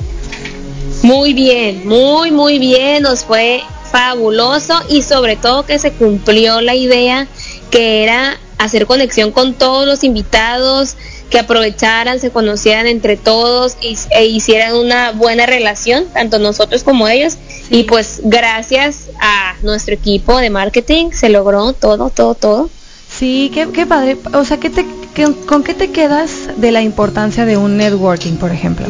Muy 1.02 1.34
bien, 1.34 1.88
muy, 1.88 2.30
muy 2.32 2.60
bien. 2.60 3.02
Nos 3.02 3.24
fue 3.26 3.62
fabuloso 3.92 4.76
y 4.90 5.02
sobre 5.02 5.38
todo 5.38 5.66
que 5.66 5.80
se 5.80 5.92
cumplió 5.94 6.62
la 6.62 6.76
idea 6.76 7.26
que 7.72 8.04
era 8.04 8.38
hacer 8.60 8.86
conexión 8.86 9.32
con 9.32 9.56
todos 9.56 9.88
los 9.88 10.04
invitados, 10.04 10.96
que 11.32 11.40
aprovecharan, 11.40 12.20
se 12.20 12.30
conocieran 12.32 12.88
entre 12.88 13.16
todos 13.18 13.78
y, 13.82 13.98
e 14.12 14.26
hicieran 14.26 14.76
una 14.76 15.12
buena 15.12 15.46
relación, 15.46 16.06
tanto 16.14 16.38
nosotros 16.40 16.84
como 16.84 17.08
ellos. 17.08 17.38
Y 17.70 17.84
pues 17.84 18.22
gracias 18.24 19.10
a 19.20 19.56
nuestro 19.62 19.94
equipo 19.96 20.38
de 20.38 20.50
marketing 20.50 21.12
se 21.12 21.30
logró 21.30 21.74
todo, 21.74 22.10
todo, 22.10 22.34
todo. 22.36 22.70
Sí, 23.08 23.52
qué, 23.54 23.70
qué 23.70 23.86
padre. 23.86 24.18
O 24.34 24.44
sea, 24.46 24.58
¿qué 24.58 24.70
te, 24.70 24.86
qué- 25.14 25.34
¿con 25.48 25.64
qué 25.64 25.74
te 25.74 25.92
quedas 25.92 26.32
de 26.58 26.72
la 26.72 26.82
importancia 26.82 27.46
de 27.46 27.58
un 27.58 27.78
networking, 27.78 28.38
por 28.38 28.52
ejemplo? 28.52 28.88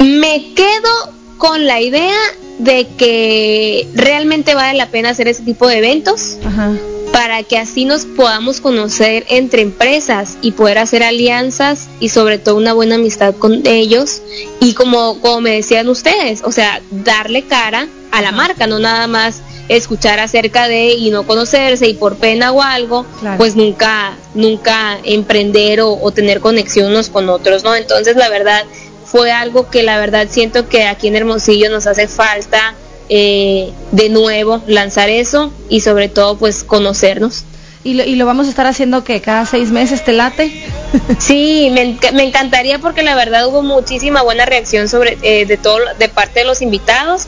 Me 0.00 0.52
quedo 0.54 1.12
con 1.38 1.66
la 1.66 1.80
idea 1.80 2.16
de 2.58 2.86
que 2.96 3.86
realmente 3.94 4.54
vale 4.54 4.76
la 4.76 4.86
pena 4.88 5.10
hacer 5.10 5.28
ese 5.28 5.42
tipo 5.44 5.68
de 5.68 5.78
eventos 5.78 6.36
Ajá. 6.44 6.72
Para 7.12 7.42
que 7.42 7.58
así 7.58 7.84
nos 7.84 8.04
podamos 8.04 8.60
conocer 8.60 9.24
entre 9.28 9.62
empresas 9.62 10.38
y 10.40 10.52
poder 10.52 10.78
hacer 10.78 11.02
alianzas 11.02 11.88
y 12.00 12.10
sobre 12.10 12.38
todo 12.38 12.56
una 12.56 12.72
buena 12.74 12.94
amistad 12.96 13.34
con 13.34 13.66
ellos 13.66 14.22
y 14.60 14.74
como, 14.74 15.20
como 15.20 15.40
me 15.40 15.50
decían 15.52 15.88
ustedes, 15.88 16.42
o 16.44 16.52
sea, 16.52 16.80
darle 16.90 17.42
cara 17.42 17.88
a 18.12 18.22
la 18.22 18.32
marca, 18.32 18.66
no 18.66 18.78
nada 18.78 19.06
más 19.06 19.42
escuchar 19.68 20.18
acerca 20.20 20.68
de 20.68 20.92
y 20.94 21.10
no 21.10 21.26
conocerse 21.26 21.86
y 21.88 21.94
por 21.94 22.16
pena 22.16 22.52
o 22.52 22.62
algo, 22.62 23.04
Claro. 23.20 23.36
pues 23.38 23.54
nunca, 23.56 24.16
nunca 24.34 24.98
emprender 25.04 25.80
o, 25.82 25.92
o 26.00 26.10
tener 26.12 26.40
conexión 26.40 26.90
unos 26.90 27.08
con 27.10 27.28
otros, 27.28 27.64
¿no? 27.64 27.74
Entonces 27.74 28.16
la 28.16 28.28
verdad 28.30 28.64
fue 29.04 29.30
algo 29.32 29.68
que 29.70 29.82
la 29.82 29.98
verdad 29.98 30.26
siento 30.30 30.68
que 30.68 30.84
aquí 30.84 31.08
en 31.08 31.16
Hermosillo 31.16 31.70
nos 31.70 31.86
hace 31.86 32.06
falta 32.08 32.74
eh, 33.08 33.70
de 33.92 34.08
nuevo 34.08 34.62
lanzar 34.66 35.08
eso 35.10 35.52
y 35.68 35.80
sobre 35.80 36.08
todo 36.08 36.36
pues 36.38 36.64
conocernos. 36.64 37.44
y 37.84 37.94
lo, 37.94 38.04
y 38.04 38.16
lo 38.16 38.26
vamos 38.26 38.46
a 38.46 38.50
estar 38.50 38.66
haciendo 38.66 39.04
que 39.04 39.20
cada 39.20 39.46
seis 39.46 39.70
meses 39.70 40.04
te 40.04 40.12
late. 40.12 40.52
Sí, 41.18 41.68
me, 41.72 41.98
me 42.14 42.22
encantaría 42.24 42.78
porque 42.78 43.02
la 43.02 43.14
verdad 43.14 43.46
hubo 43.46 43.62
muchísima 43.62 44.22
buena 44.22 44.46
reacción 44.46 44.88
sobre 44.88 45.18
eh, 45.22 45.44
de 45.44 45.56
todo 45.58 45.78
de 45.98 46.08
parte 46.08 46.40
de 46.40 46.46
los 46.46 46.62
invitados 46.62 47.26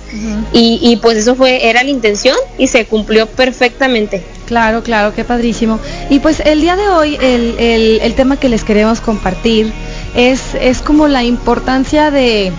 y, 0.53 0.79
y 0.83 0.97
pues 0.97 1.19
eso 1.19 1.35
fue 1.35 1.69
era 1.69 1.83
la 1.83 1.91
intención 1.91 2.37
y 2.57 2.69
se 2.69 2.87
cumplió 2.87 3.27
perfectamente. 3.27 4.23
Claro, 4.47 4.83
claro, 4.83 5.15
qué 5.15 5.25
padrísimo. 5.25 5.79
Y 6.09 6.19
pues 6.21 6.41
el 6.41 6.61
día 6.63 6.75
de 6.77 6.89
hoy 6.89 7.17
el, 7.21 7.55
el- 7.59 8.01
el 8.03 8.15
tema 8.15 8.39
que 8.39 8.49
les 8.49 8.65
queremos 8.65 9.01
compartir 9.01 9.73
es, 10.17 10.41
es 10.61 10.81
como 10.81 11.07
la 11.07 11.23
importancia 11.23 12.11
de, 12.11 12.53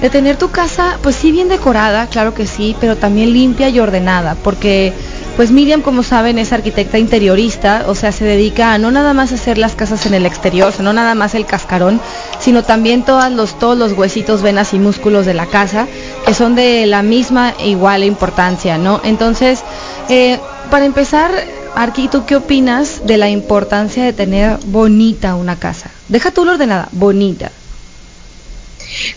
de 0.00 0.10
tener 0.10 0.36
tu 0.36 0.50
casa, 0.50 0.98
pues 1.02 1.16
sí 1.16 1.30
bien 1.30 1.48
decorada, 1.48 2.06
claro 2.06 2.34
que 2.34 2.46
sí, 2.46 2.74
pero 2.80 2.96
también 2.96 3.32
limpia 3.32 3.68
y 3.68 3.80
ordenada, 3.80 4.34
porque 4.42 4.92
pues 5.36 5.50
Miriam, 5.52 5.80
como 5.80 6.02
saben, 6.02 6.38
es 6.38 6.52
arquitecta 6.52 6.98
interiorista, 6.98 7.84
o 7.86 7.94
sea, 7.94 8.12
se 8.12 8.24
dedica 8.24 8.74
a 8.74 8.78
no 8.78 8.90
nada 8.90 9.14
más 9.14 9.32
hacer 9.32 9.58
las 9.58 9.74
casas 9.74 10.04
en 10.06 10.14
el 10.14 10.26
exterior, 10.26 10.68
o 10.68 10.72
sea, 10.72 10.84
no 10.84 10.92
nada 10.92 11.14
más 11.14 11.34
el 11.34 11.46
cascarón, 11.46 12.00
sino 12.40 12.62
también 12.62 13.04
todos 13.04 13.30
los, 13.30 13.56
los 13.78 13.92
huesitos, 13.92 14.42
venas 14.42 14.74
y 14.74 14.78
músculos 14.78 15.24
de 15.24 15.34
la 15.34 15.46
casa, 15.46 15.86
que 16.26 16.34
son 16.34 16.54
de 16.54 16.84
la 16.86 17.02
misma 17.02 17.54
igual 17.64 18.04
importancia, 18.04 18.76
¿no? 18.76 19.00
Entonces, 19.02 19.62
eh, 20.08 20.38
para 20.70 20.84
empezar, 20.84 21.30
Arqui, 21.74 22.08
¿tú 22.08 22.26
qué 22.26 22.36
opinas 22.36 23.06
de 23.06 23.16
la 23.16 23.30
importancia 23.30 24.04
de 24.04 24.12
tener 24.12 24.58
bonita 24.66 25.36
una 25.36 25.56
casa? 25.56 25.90
Deja 26.08 26.32
tú 26.32 26.44
lo 26.44 26.52
ordenada, 26.52 26.88
bonita. 26.92 27.50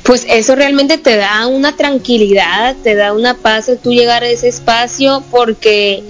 Pues 0.03 0.25
eso 0.29 0.55
realmente 0.55 0.97
te 0.97 1.15
da 1.15 1.47
una 1.47 1.75
tranquilidad, 1.75 2.75
te 2.83 2.95
da 2.95 3.13
una 3.13 3.35
paz 3.35 3.69
el 3.69 3.77
tú 3.77 3.91
llegar 3.91 4.23
a 4.23 4.29
ese 4.29 4.47
espacio 4.47 5.23
porque 5.31 6.03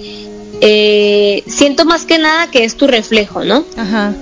eh, 0.60 1.42
siento 1.46 1.84
más 1.84 2.06
que 2.06 2.18
nada 2.18 2.50
que 2.50 2.64
es 2.64 2.76
tu 2.76 2.86
reflejo, 2.86 3.44
¿no? 3.44 3.64
Ajá. 3.76 4.14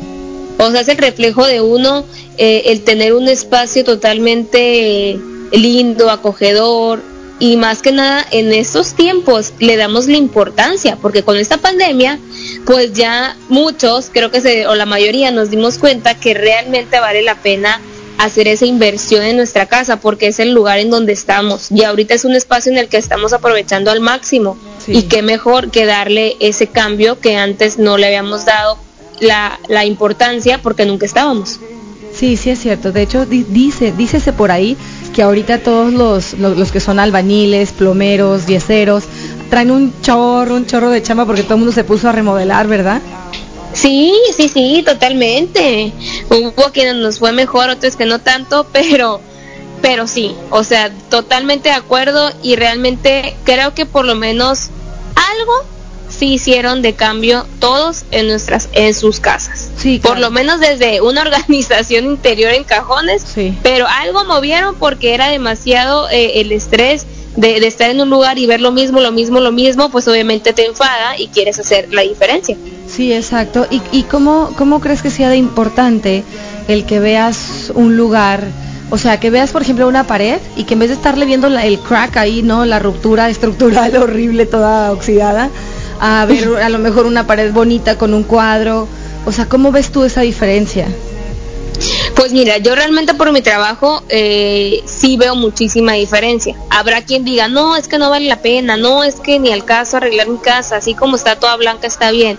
O 0.59 0.71
sea, 0.71 0.81
es 0.81 0.89
el 0.89 0.99
reflejo 0.99 1.47
de 1.47 1.61
uno, 1.61 2.05
eh, 2.39 2.65
el 2.67 2.83
tener 2.83 3.15
un 3.15 3.29
espacio 3.29 3.85
totalmente 3.85 5.19
lindo, 5.53 6.11
acogedor 6.11 7.03
y 7.39 7.57
más 7.57 7.83
que 7.83 7.91
nada 7.91 8.25
en 8.31 8.53
estos 8.53 8.95
tiempos 8.95 9.53
le 9.59 9.77
damos 9.77 10.07
la 10.07 10.17
importancia 10.17 10.97
porque 11.03 11.25
con 11.25 11.37
esta 11.37 11.59
pandemia 11.59 12.19
pues 12.65 12.93
ya 12.93 13.37
muchos, 13.49 14.11
creo 14.13 14.31
que 14.31 14.41
se, 14.41 14.67
o 14.69 14.77
la 14.77 14.87
mayoría 14.87 15.31
nos 15.33 15.51
dimos 15.51 15.79
cuenta 15.79 16.15
que 16.15 16.35
realmente 16.35 17.01
vale 17.01 17.23
la 17.23 17.35
pena 17.35 17.81
hacer 18.25 18.49
esa 18.49 18.67
inversión 18.67 19.23
en 19.25 19.37
nuestra 19.37 19.67
casa 19.67 19.99
porque 20.01 20.29
es 20.29 20.39
el 20.39 20.53
lugar 20.53 20.79
en 20.79 20.91
donde 20.91 21.13
estamos 21.13 21.71
y 21.71 21.85
ahorita 21.85 22.15
es 22.15 22.25
un 22.25 22.35
espacio 22.35 22.71
en 22.73 22.79
el 22.79 22.89
que 22.89 22.97
estamos 22.97 23.33
aprovechando 23.33 23.91
al 23.91 24.01
máximo 24.01 24.57
y 24.87 25.03
qué 25.05 25.23
mejor 25.23 25.71
que 25.71 25.87
darle 25.87 26.37
ese 26.41 26.67
cambio 26.69 27.19
que 27.21 27.37
antes 27.37 27.79
no 27.79 27.99
le 27.99 28.07
habíamos 28.07 28.45
dado 28.45 28.79
la, 29.21 29.59
la 29.69 29.85
importancia 29.85 30.61
porque 30.63 30.87
nunca 30.87 31.07
estábamos. 31.07 31.59
Sí, 32.15 32.37
sí 32.37 32.51
es 32.51 32.59
cierto. 32.61 32.93
De 32.93 33.03
hecho, 33.03 33.25
di- 33.25 33.45
dice, 33.49 33.93
dícese 33.97 34.33
por 34.33 34.51
ahí 34.51 34.77
que 35.15 35.23
ahorita 35.23 35.59
todos 35.59 35.93
los, 35.93 36.35
los, 36.35 36.57
los 36.59 36.71
que 36.71 36.79
son 36.81 36.99
albañiles, 36.99 37.73
plomeros, 37.73 38.47
yeseros, 38.47 39.05
traen 39.51 39.71
un 39.71 39.93
chorro, 40.03 40.55
un 40.57 40.67
chorro 40.67 40.91
de 40.91 41.03
chamba 41.03 41.25
porque 41.25 41.43
todo 41.43 41.55
el 41.55 41.61
mundo 41.61 41.73
se 41.73 41.85
puso 41.85 42.09
a 42.09 42.13
remodelar, 42.13 42.67
¿verdad? 42.69 43.01
Sí, 43.73 44.13
sí, 44.37 44.49
sí, 44.49 44.83
totalmente. 44.85 45.93
Hubo 46.31 46.73
quienes 46.73 46.97
nos 46.97 47.19
fue 47.19 47.33
mejor, 47.33 47.71
otros 47.71 47.97
que 47.97 48.05
no 48.07 48.19
tanto, 48.21 48.67
pero 48.73 49.21
pero 49.81 50.07
sí, 50.07 50.37
o 50.51 50.63
sea, 50.63 50.91
totalmente 51.11 51.69
de 51.71 51.75
acuerdo 51.75 52.31
y 52.41 52.55
realmente 52.55 53.37
creo 53.45 53.75
que 53.75 53.85
por 53.85 54.05
lo 54.05 54.15
menos 54.15 54.69
algo 55.17 55.53
sí 56.23 56.35
hicieron 56.35 56.83
de 56.83 56.95
cambio 56.95 57.47
todos 57.59 58.05
en 58.13 58.29
nuestras 58.29 58.69
en 58.75 58.95
sus 58.95 59.19
casas. 59.19 59.71
Sí, 59.77 59.99
Por 60.01 60.21
lo 60.21 60.31
menos 60.31 60.61
desde 60.61 61.01
una 61.01 61.21
organización 61.23 62.05
interior 62.05 62.53
en 62.53 62.63
cajones, 62.63 63.25
pero 63.65 63.87
algo 63.89 64.25
movieron 64.25 64.77
porque 64.77 65.15
era 65.15 65.29
demasiado 65.29 66.09
eh, 66.11 66.41
el 66.41 66.53
estrés 66.53 67.07
de, 67.35 67.59
de 67.59 67.67
estar 67.67 67.91
en 67.91 68.01
un 68.01 68.09
lugar 68.09 68.39
y 68.39 68.47
ver 68.47 68.61
lo 68.61 68.71
mismo, 68.71 69.01
lo 69.01 69.11
mismo, 69.11 69.41
lo 69.41 69.51
mismo, 69.51 69.91
pues 69.91 70.07
obviamente 70.07 70.53
te 70.53 70.65
enfada 70.65 71.19
y 71.19 71.27
quieres 71.27 71.59
hacer 71.59 71.89
la 71.93 72.03
diferencia. 72.03 72.57
Sí, 72.87 73.13
exacto. 73.13 73.67
¿Y, 73.71 73.83
y 73.91 74.05
cómo, 74.05 74.51
cómo 74.57 74.81
crees 74.81 75.03
que 75.03 75.11
sea 75.11 75.29
de 75.29 75.39
importante 75.39 76.23
el 76.69 76.85
que 76.87 77.01
veas 77.01 77.73
un 77.75 77.97
lugar, 77.97 78.45
o 78.91 78.99
sea, 78.99 79.19
que 79.19 79.31
veas, 79.31 79.51
por 79.51 79.63
ejemplo, 79.63 79.89
una 79.89 80.07
pared 80.07 80.39
y 80.57 80.65
que 80.65 80.75
en 80.75 80.81
vez 80.81 80.91
de 80.91 80.95
estarle 80.95 81.25
viendo 81.25 81.49
la- 81.49 81.65
el 81.67 81.81
crack 81.81 82.17
ahí, 82.19 82.43
¿no? 82.43 82.65
La 82.67 82.79
ruptura 82.79 83.29
estructural 83.29 83.97
horrible, 84.01 84.47
toda 84.47 84.93
oxidada, 84.93 85.49
a 86.05 86.27
ver 86.27 86.57
a 86.61 86.69
lo 86.69 86.81
mejor 86.81 87.07
una 87.07 87.29
pared 87.29 87.53
bonita 87.53 87.97
con 87.97 88.13
un 88.13 88.25
cuadro. 88.25 88.89
O 89.25 89.31
sea, 89.31 89.49
¿cómo 89.49 89.71
ves 89.71 89.93
tú 89.93 90.03
esa 90.03 90.23
diferencia? 90.23 90.89
Pues 92.17 92.33
mira, 92.33 92.59
yo 92.59 92.75
realmente 92.75 93.15
por 93.15 93.31
mi 93.31 93.41
trabajo 93.41 94.03
eh, 94.09 94.83
sí 94.85 95.17
veo 95.17 95.37
muchísima 95.37 95.93
diferencia. 95.93 96.57
Habrá 96.71 97.03
quien 97.03 97.25
diga, 97.25 97.47
no, 97.47 97.77
es 97.77 97.87
que 97.87 97.99
no 97.99 98.11
vale 98.11 98.27
la 98.27 98.43
pena, 98.43 98.77
no, 98.77 99.05
es 99.05 99.21
que 99.21 99.39
ni 99.39 99.53
al 99.53 99.65
caso 99.65 99.97
arreglar 99.97 100.29
mi 100.29 100.39
casa, 100.39 100.77
así 100.77 100.95
como 100.95 101.15
está 101.15 101.39
toda 101.39 101.55
blanca 101.57 101.87
está 101.87 102.11
bien. 102.11 102.37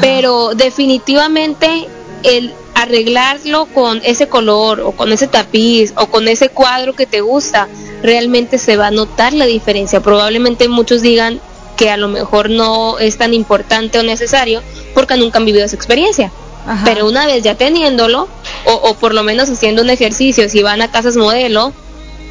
Pero 0.00 0.56
definitivamente 0.56 1.86
el 2.24 2.52
arreglarlo 2.74 3.66
con 3.66 4.00
ese 4.04 4.26
color 4.26 4.80
o 4.80 4.90
con 4.90 5.12
ese 5.12 5.28
tapiz 5.28 5.92
o 5.96 6.08
con 6.08 6.26
ese 6.26 6.48
cuadro 6.48 6.94
que 6.94 7.06
te 7.06 7.20
gusta, 7.20 7.68
realmente 8.02 8.58
se 8.58 8.76
va 8.76 8.88
a 8.88 8.90
notar 8.90 9.34
la 9.34 9.46
diferencia. 9.46 10.00
Probablemente 10.00 10.68
muchos 10.68 11.00
digan 11.00 11.40
que 11.76 11.90
a 11.90 11.96
lo 11.96 12.08
mejor 12.08 12.50
no 12.50 12.98
es 12.98 13.18
tan 13.18 13.34
importante 13.34 13.98
o 13.98 14.02
necesario 14.02 14.62
porque 14.94 15.16
nunca 15.16 15.38
han 15.38 15.44
vivido 15.44 15.64
esa 15.64 15.76
experiencia. 15.76 16.30
Pero 16.84 17.06
una 17.06 17.26
vez 17.26 17.42
ya 17.42 17.56
teniéndolo, 17.56 18.26
o, 18.64 18.72
o 18.72 18.94
por 18.94 19.12
lo 19.12 19.22
menos 19.22 19.50
haciendo 19.50 19.82
un 19.82 19.90
ejercicio, 19.90 20.48
si 20.48 20.62
van 20.62 20.80
a 20.80 20.90
casas 20.90 21.16
modelo 21.16 21.74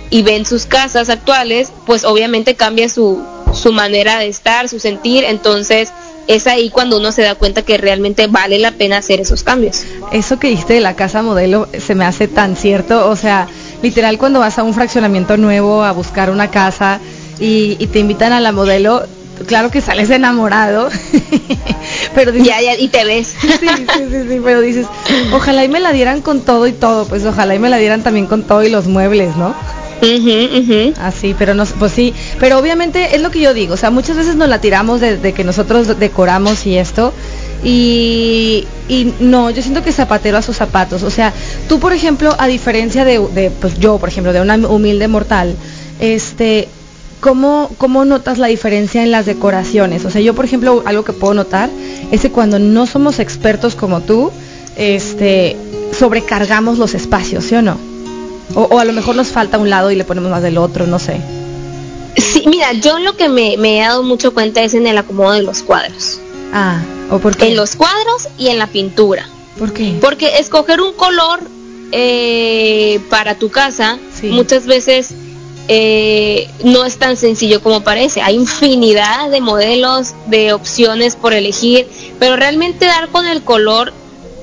y 0.09 0.23
ven 0.23 0.45
sus 0.45 0.65
casas 0.65 1.09
actuales, 1.09 1.71
pues 1.85 2.03
obviamente 2.03 2.55
cambia 2.55 2.89
su, 2.89 3.23
su 3.53 3.71
manera 3.71 4.17
de 4.17 4.27
estar, 4.27 4.69
su 4.69 4.79
sentir, 4.79 5.23
entonces 5.23 5.91
es 6.27 6.47
ahí 6.47 6.69
cuando 6.69 6.97
uno 6.97 7.11
se 7.11 7.21
da 7.21 7.35
cuenta 7.35 7.63
que 7.63 7.77
realmente 7.77 8.27
vale 8.27 8.57
la 8.57 8.71
pena 8.71 8.97
hacer 8.97 9.19
esos 9.19 9.43
cambios. 9.43 9.83
Eso 10.11 10.39
que 10.39 10.49
dijiste 10.49 10.73
de 10.73 10.79
la 10.81 10.95
casa 10.95 11.21
modelo 11.21 11.67
se 11.77 11.95
me 11.95 12.05
hace 12.05 12.27
tan 12.27 12.55
cierto, 12.55 13.09
o 13.09 13.15
sea, 13.15 13.47
literal 13.81 14.17
cuando 14.17 14.39
vas 14.39 14.57
a 14.57 14.63
un 14.63 14.73
fraccionamiento 14.73 15.37
nuevo 15.37 15.83
a 15.83 15.91
buscar 15.91 16.29
una 16.29 16.49
casa 16.49 16.99
y, 17.39 17.75
y 17.79 17.87
te 17.87 17.99
invitan 17.99 18.33
a 18.33 18.39
la 18.39 18.51
modelo, 18.51 19.03
claro 19.47 19.71
que 19.71 19.81
sales 19.81 20.09
enamorado, 20.09 20.89
pero 22.15 22.31
dices, 22.31 22.47
ya, 22.47 22.61
ya, 22.61 22.77
y 22.77 22.87
te 22.87 23.05
ves. 23.05 23.35
Sí, 23.43 23.67
sí, 23.67 24.03
sí, 24.11 24.29
sí, 24.29 24.41
pero 24.43 24.61
dices, 24.61 24.87
ojalá 25.31 25.63
y 25.63 25.69
me 25.69 25.79
la 25.79 25.91
dieran 25.91 26.21
con 26.21 26.41
todo 26.41 26.67
y 26.67 26.73
todo, 26.73 27.05
pues 27.07 27.25
ojalá 27.25 27.55
y 27.55 27.59
me 27.59 27.69
la 27.69 27.77
dieran 27.77 28.03
también 28.03 28.27
con 28.27 28.43
todo 28.43 28.63
y 28.63 28.69
los 28.69 28.87
muebles, 28.87 29.35
¿no? 29.37 29.55
Así, 30.99 31.33
pero 31.37 31.53
no, 31.53 31.65
pues 31.65 31.93
sí, 31.93 32.13
pero 32.39 32.59
obviamente 32.59 33.15
es 33.15 33.21
lo 33.21 33.31
que 33.31 33.39
yo 33.39 33.53
digo, 33.53 33.75
o 33.75 33.77
sea, 33.77 33.89
muchas 33.89 34.17
veces 34.17 34.35
nos 34.35 34.49
la 34.49 34.59
tiramos 34.59 34.99
de, 34.99 35.17
de 35.17 35.33
que 35.33 35.43
nosotros 35.45 35.97
decoramos 35.97 36.65
y 36.65 36.77
esto, 36.77 37.13
y, 37.63 38.67
y 38.89 39.13
no, 39.21 39.49
yo 39.49 39.61
siento 39.61 39.81
que 39.81 39.93
zapatero 39.93 40.37
a 40.37 40.41
sus 40.41 40.57
zapatos, 40.57 41.03
o 41.03 41.09
sea, 41.09 41.31
tú 41.69 41.79
por 41.79 41.93
ejemplo, 41.93 42.35
a 42.37 42.47
diferencia 42.47 43.05
de, 43.05 43.19
de, 43.33 43.49
pues 43.49 43.79
yo, 43.79 43.97
por 43.97 44.09
ejemplo, 44.09 44.33
de 44.33 44.41
una 44.41 44.55
humilde 44.55 45.07
mortal, 45.07 45.55
este, 45.99 46.67
¿cómo, 47.23 47.71
¿cómo 47.77 48.03
notas 48.03 48.37
la 48.37 48.47
diferencia 48.47 49.01
en 49.01 49.09
las 49.09 49.25
decoraciones? 49.25 50.03
O 50.03 50.09
sea, 50.09 50.19
yo 50.19 50.35
por 50.35 50.43
ejemplo, 50.43 50.83
algo 50.85 51.05
que 51.05 51.13
puedo 51.13 51.33
notar 51.33 51.69
es 52.11 52.21
que 52.21 52.29
cuando 52.29 52.59
no 52.59 52.85
somos 52.85 53.19
expertos 53.19 53.75
como 53.75 54.01
tú, 54.01 54.29
este, 54.75 55.55
sobrecargamos 55.97 56.77
los 56.77 56.93
espacios, 56.93 57.45
¿sí 57.45 57.55
o 57.55 57.61
no? 57.61 57.77
O, 58.55 58.63
o 58.63 58.79
a 58.79 58.83
lo 58.83 58.91
mejor 58.91 59.15
nos 59.15 59.29
falta 59.29 59.57
un 59.57 59.69
lado 59.69 59.89
y 59.89 59.95
le 59.95 60.03
ponemos 60.03 60.29
más 60.29 60.43
del 60.43 60.57
otro, 60.57 60.85
no 60.85 60.99
sé. 60.99 61.21
Sí, 62.17 62.43
mira, 62.45 62.73
yo 62.73 62.99
lo 62.99 63.15
que 63.15 63.29
me, 63.29 63.55
me 63.57 63.77
he 63.77 63.81
dado 63.81 64.03
mucho 64.03 64.33
cuenta 64.33 64.61
es 64.61 64.73
en 64.73 64.85
el 64.85 64.97
acomodo 64.97 65.31
de 65.31 65.43
los 65.43 65.63
cuadros. 65.63 66.19
Ah, 66.51 66.81
¿o 67.09 67.19
por 67.19 67.37
qué? 67.37 67.47
En 67.47 67.55
los 67.55 67.77
cuadros 67.77 68.27
y 68.37 68.49
en 68.49 68.59
la 68.59 68.67
pintura. 68.67 69.27
¿Por 69.57 69.71
qué? 69.71 69.97
Porque 70.01 70.39
escoger 70.39 70.81
un 70.81 70.93
color 70.93 71.39
eh, 71.93 72.99
para 73.09 73.35
tu 73.35 73.49
casa 73.49 73.97
muchas 74.23 74.65
veces 74.65 75.13
eh, 75.67 76.49
no 76.63 76.85
es 76.85 76.97
tan 76.97 77.17
sencillo 77.17 77.61
como 77.61 77.81
parece. 77.81 78.21
Hay 78.21 78.35
infinidad 78.43 79.29
de 79.29 79.41
modelos, 79.41 80.13
de 80.27 80.53
opciones 80.53 81.15
por 81.15 81.33
elegir, 81.33 81.87
pero 82.19 82.35
realmente 82.35 82.85
dar 82.85 83.09
con 83.09 83.25
el 83.25 83.43
color 83.43 83.93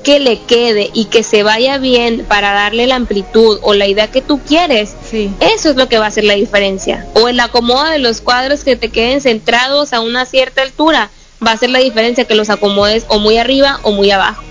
que 0.03 0.19
le 0.19 0.39
quede 0.39 0.89
y 0.93 1.05
que 1.05 1.23
se 1.23 1.43
vaya 1.43 1.77
bien 1.77 2.25
para 2.27 2.53
darle 2.53 2.87
la 2.87 2.95
amplitud 2.95 3.59
o 3.61 3.73
la 3.73 3.87
idea 3.87 4.09
que 4.09 4.21
tú 4.21 4.39
quieres, 4.39 4.95
eso 5.39 5.69
es 5.69 5.75
lo 5.75 5.87
que 5.87 5.99
va 5.99 6.05
a 6.05 6.07
hacer 6.07 6.23
la 6.23 6.33
diferencia. 6.33 7.05
O 7.13 7.27
el 7.27 7.39
acomodo 7.39 7.85
de 7.85 7.99
los 7.99 8.19
cuadros 8.19 8.63
que 8.63 8.75
te 8.75 8.89
queden 8.89 9.21
centrados 9.21 9.93
a 9.93 9.99
una 9.99 10.25
cierta 10.25 10.63
altura, 10.63 11.11
va 11.45 11.51
a 11.51 11.57
ser 11.57 11.69
la 11.69 11.79
diferencia 11.79 12.25
que 12.25 12.35
los 12.35 12.49
acomodes 12.49 13.05
o 13.09 13.19
muy 13.19 13.37
arriba 13.37 13.79
o 13.83 13.91
muy 13.91 14.11
abajo. 14.11 14.43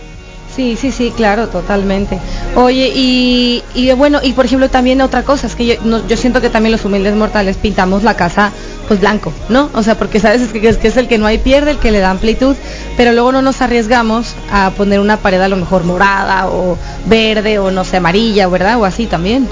Sí, 0.61 0.77
sí, 0.77 0.93
sí, 0.93 1.11
claro, 1.17 1.49
totalmente. 1.49 2.19
Oye, 2.55 2.93
y, 2.95 3.63
y 3.75 3.91
bueno, 3.93 4.21
y 4.23 4.35
por 4.35 4.45
ejemplo 4.45 4.69
también 4.69 5.01
otra 5.01 5.23
cosa, 5.23 5.47
es 5.47 5.55
que 5.55 5.65
yo, 5.65 5.75
no- 5.85 6.07
yo 6.07 6.19
siento 6.19 6.43
que 6.43 6.51
también 6.51 6.73
los 6.73 6.85
humildes 6.85 7.15
mortales 7.15 7.57
pintamos 7.57 8.03
la 8.03 8.15
casa 8.15 8.53
pues 8.87 9.01
blanco, 9.01 9.33
¿no? 9.49 9.71
O 9.73 9.83
sea, 9.83 9.97
porque 9.97 10.21
sabes 10.21 10.43
que 10.53 10.69
es, 10.69 10.77
que 10.77 10.89
es 10.89 10.99
el 10.99 11.09
que 11.09 11.17
no 11.17 11.25
hay 11.25 11.39
pierde, 11.39 11.71
el 11.71 11.79
que 11.79 11.91
le 11.91 12.01
da 12.01 12.11
amplitud, 12.11 12.55
pero 12.99 13.13
luego 13.13 13.33
no 13.33 13.41
nos 13.41 13.63
arriesgamos 13.63 14.35
a 14.53 14.71
poner 14.77 15.01
una 15.01 15.17
pared 15.17 15.41
a 15.41 15.49
lo 15.49 15.57
mejor 15.57 15.85
morada 15.85 16.49
o 16.51 16.77
verde 17.07 17.59
o 17.59 17.71
no 17.71 17.83
sé, 17.87 17.97
amarilla, 17.97 18.47
¿verdad? 18.47 18.79
O 18.79 18.85
así 18.85 19.07
también. 19.07 19.49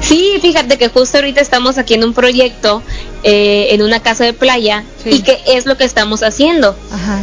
Sí, 0.00 0.34
fíjate 0.42 0.76
que 0.76 0.88
justo 0.90 1.16
ahorita 1.16 1.40
estamos 1.40 1.78
aquí 1.78 1.94
en 1.94 2.04
un 2.04 2.12
proyecto 2.12 2.82
eh, 3.22 3.68
en 3.70 3.80
una 3.80 4.00
casa 4.00 4.24
de 4.24 4.34
playa 4.34 4.84
y 5.06 5.22
que 5.22 5.38
es 5.46 5.64
lo 5.64 5.78
que 5.78 5.84
estamos 5.84 6.22
haciendo. 6.22 6.76
Ajá. 6.92 7.20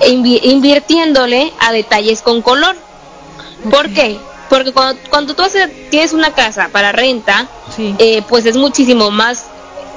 Invi- 0.00 0.40
invirtiéndole 0.42 1.52
a 1.60 1.72
detalles 1.72 2.22
con 2.22 2.42
color. 2.42 2.76
¿Por 3.70 3.90
qué? 3.90 4.18
Porque 4.50 4.72
cuando, 4.72 5.00
cuando 5.10 5.34
tú 5.34 5.42
haces- 5.42 5.70
tienes 5.90 6.12
una 6.12 6.32
casa 6.34 6.68
para 6.72 6.92
renta, 6.92 7.48
eh, 7.98 8.22
pues 8.28 8.44
es 8.46 8.56
muchísimo 8.56 9.10
más, 9.10 9.44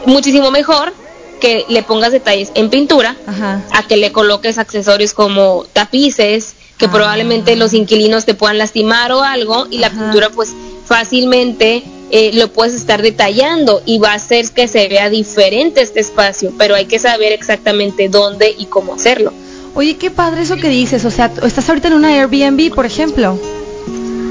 muchísimo 0.06 0.52
mejor 0.52 0.94
que 1.42 1.66
le 1.70 1.84
pongas 1.84 2.12
detalles 2.12 2.52
en 2.56 2.70
pintura 2.70 3.16
Ajá. 3.28 3.62
a 3.72 3.84
que 3.88 3.98
le 3.98 4.12
coloques 4.12 4.58
accesorios 4.58 5.14
como 5.14 5.66
tapices 5.74 6.56
que 6.78 6.88
probablemente 6.90 7.56
los 7.56 7.74
inquilinos 7.74 8.26
te 8.26 8.34
puedan 8.36 8.58
lastimar 8.60 9.12
o 9.12 9.22
algo 9.24 9.68
y 9.70 9.80
la 9.80 9.90
pintura 9.90 10.30
pues 10.30 10.54
fácilmente 10.86 11.84
eh, 12.12 12.32
lo 12.34 12.48
puedes 12.54 12.74
estar 12.74 13.02
detallando 13.02 13.82
y 13.86 14.00
va 14.00 14.12
a 14.12 14.16
hacer 14.16 14.50
que 14.52 14.68
se 14.68 14.88
vea 14.88 15.10
diferente 15.10 15.82
este 15.82 16.00
espacio, 16.00 16.54
pero 16.58 16.74
hay 16.76 16.86
que 16.86 17.00
saber 17.00 17.34
exactamente 17.34 18.10
dónde 18.10 18.56
y 18.58 18.66
cómo 18.68 18.94
hacerlo. 18.94 19.34
Oye, 19.78 19.96
qué 19.96 20.10
padre 20.10 20.42
eso 20.42 20.56
que 20.56 20.70
dices, 20.70 21.06
o 21.06 21.12
sea, 21.12 21.32
estás 21.44 21.70
ahorita 21.70 21.90
en 21.90 21.94
una 21.94 22.08
Airbnb, 22.08 22.74
por 22.74 22.88
ejemplo. 22.88 23.40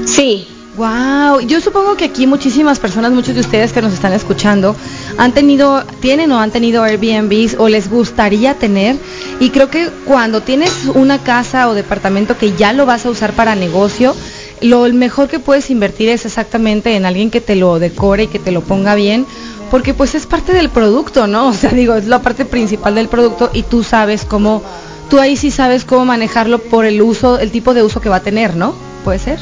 Sí. 0.05 0.45
Wow, 0.75 1.39
yo 1.39 1.61
supongo 1.61 1.95
que 1.95 2.03
aquí 2.03 2.27
muchísimas 2.27 2.79
personas, 2.79 3.13
muchos 3.13 3.33
de 3.33 3.39
ustedes 3.39 3.71
que 3.71 3.81
nos 3.81 3.93
están 3.93 4.11
escuchando, 4.11 4.75
han 5.17 5.31
tenido, 5.31 5.85
tienen 6.01 6.33
o 6.33 6.39
han 6.41 6.51
tenido 6.51 6.83
Airbnbs 6.83 7.55
o 7.59 7.69
les 7.69 7.89
gustaría 7.89 8.55
tener. 8.55 8.97
Y 9.39 9.51
creo 9.51 9.69
que 9.69 9.89
cuando 10.03 10.41
tienes 10.41 10.73
una 10.93 11.23
casa 11.23 11.69
o 11.69 11.73
departamento 11.73 12.37
que 12.37 12.51
ya 12.57 12.73
lo 12.73 12.85
vas 12.85 13.05
a 13.05 13.09
usar 13.09 13.31
para 13.31 13.55
negocio, 13.55 14.17
lo 14.59 14.83
mejor 14.91 15.29
que 15.29 15.39
puedes 15.39 15.69
invertir 15.69 16.09
es 16.09 16.25
exactamente 16.25 16.93
en 16.97 17.05
alguien 17.05 17.31
que 17.31 17.39
te 17.39 17.55
lo 17.55 17.79
decore 17.79 18.23
y 18.23 18.27
que 18.27 18.39
te 18.39 18.51
lo 18.51 18.59
ponga 18.59 18.95
bien, 18.95 19.25
porque 19.71 19.93
pues 19.93 20.13
es 20.13 20.25
parte 20.25 20.51
del 20.51 20.67
producto, 20.69 21.25
¿no? 21.25 21.47
O 21.47 21.53
sea, 21.53 21.69
digo, 21.69 21.95
es 21.95 22.05
la 22.05 22.21
parte 22.21 22.43
principal 22.43 22.95
del 22.95 23.07
producto 23.07 23.49
y 23.53 23.63
tú 23.63 23.83
sabes 23.83 24.25
cómo, 24.25 24.61
tú 25.09 25.19
ahí 25.19 25.35
sí 25.35 25.51
sabes 25.51 25.85
cómo 25.85 26.05
manejarlo 26.05 26.59
por 26.59 26.85
el 26.85 27.01
uso, 27.01 27.39
el 27.39 27.51
tipo 27.51 27.73
de 27.73 27.83
uso 27.83 28.01
que 28.01 28.09
va 28.09 28.17
a 28.17 28.23
tener, 28.23 28.55
¿no? 28.55 28.75
¿Puede 29.03 29.19
ser? 29.19 29.39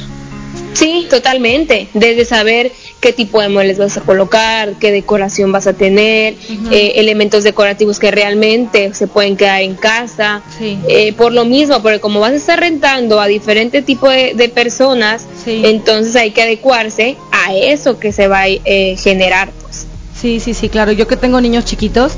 Sí, 0.74 1.08
totalmente. 1.10 1.88
Desde 1.94 2.26
saber 2.26 2.72
qué 3.00 3.14
tipo 3.14 3.42
de 3.42 3.48
muebles 3.48 3.78
vas 3.78 3.96
a 3.98 4.02
colocar, 4.02 4.74
qué 4.74 4.92
decoración 4.92 5.52
vas 5.52 5.68
a 5.68 5.74
tener, 5.74 6.36
eh, 6.70 6.94
elementos 6.96 7.46
decorativos 7.46 7.98
que 7.98 8.12
realmente 8.12 8.94
se 8.94 9.08
pueden 9.08 9.38
quedar 9.38 9.62
en 9.62 9.76
casa. 9.76 10.42
Eh, 10.60 11.14
por 11.14 11.32
lo 11.32 11.46
mismo, 11.46 11.82
porque 11.82 12.00
como 12.00 12.20
vas 12.20 12.34
a 12.34 12.36
estar 12.36 12.60
rentando 12.60 13.22
a 13.22 13.28
diferente 13.28 13.82
tipo 13.82 14.10
de, 14.10 14.34
de 14.34 14.50
personas, 14.50 15.26
entonces 15.46 16.16
hay 16.18 16.32
que 16.32 16.42
adecuarse 16.42 17.16
a 17.32 17.56
eso 17.56 17.98
que 17.98 18.12
se 18.12 18.28
va 18.28 18.42
a 18.42 18.48
eh, 18.48 18.98
generar. 19.02 19.52
Pues. 19.62 19.88
Sí, 20.20 20.40
sí, 20.40 20.54
sí, 20.54 20.68
claro. 20.68 20.92
Yo 20.92 21.08
que 21.08 21.16
tengo 21.16 21.40
niños 21.40 21.66
chiquitos, 21.66 22.14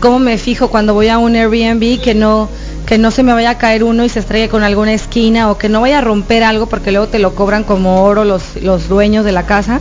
¿cómo 0.00 0.18
me 0.18 0.36
fijo 0.36 0.68
cuando 0.68 0.92
voy 0.92 1.08
a 1.08 1.18
un 1.18 1.34
Airbnb 1.34 2.00
que 2.00 2.14
no 2.14 2.48
que 2.86 2.98
no 2.98 3.10
se 3.10 3.22
me 3.22 3.32
vaya 3.32 3.50
a 3.50 3.58
caer 3.58 3.84
uno 3.84 4.04
y 4.04 4.08
se 4.08 4.20
estrelle 4.20 4.48
con 4.48 4.62
alguna 4.62 4.92
esquina 4.92 5.50
o 5.50 5.58
que 5.58 5.68
no 5.68 5.80
vaya 5.80 5.98
a 5.98 6.00
romper 6.00 6.42
algo 6.42 6.66
porque 6.66 6.90
luego 6.90 7.08
te 7.08 7.18
lo 7.18 7.34
cobran 7.34 7.64
como 7.64 8.04
oro 8.04 8.24
los, 8.24 8.56
los 8.62 8.88
dueños 8.88 9.24
de 9.24 9.32
la 9.32 9.46
casa. 9.46 9.80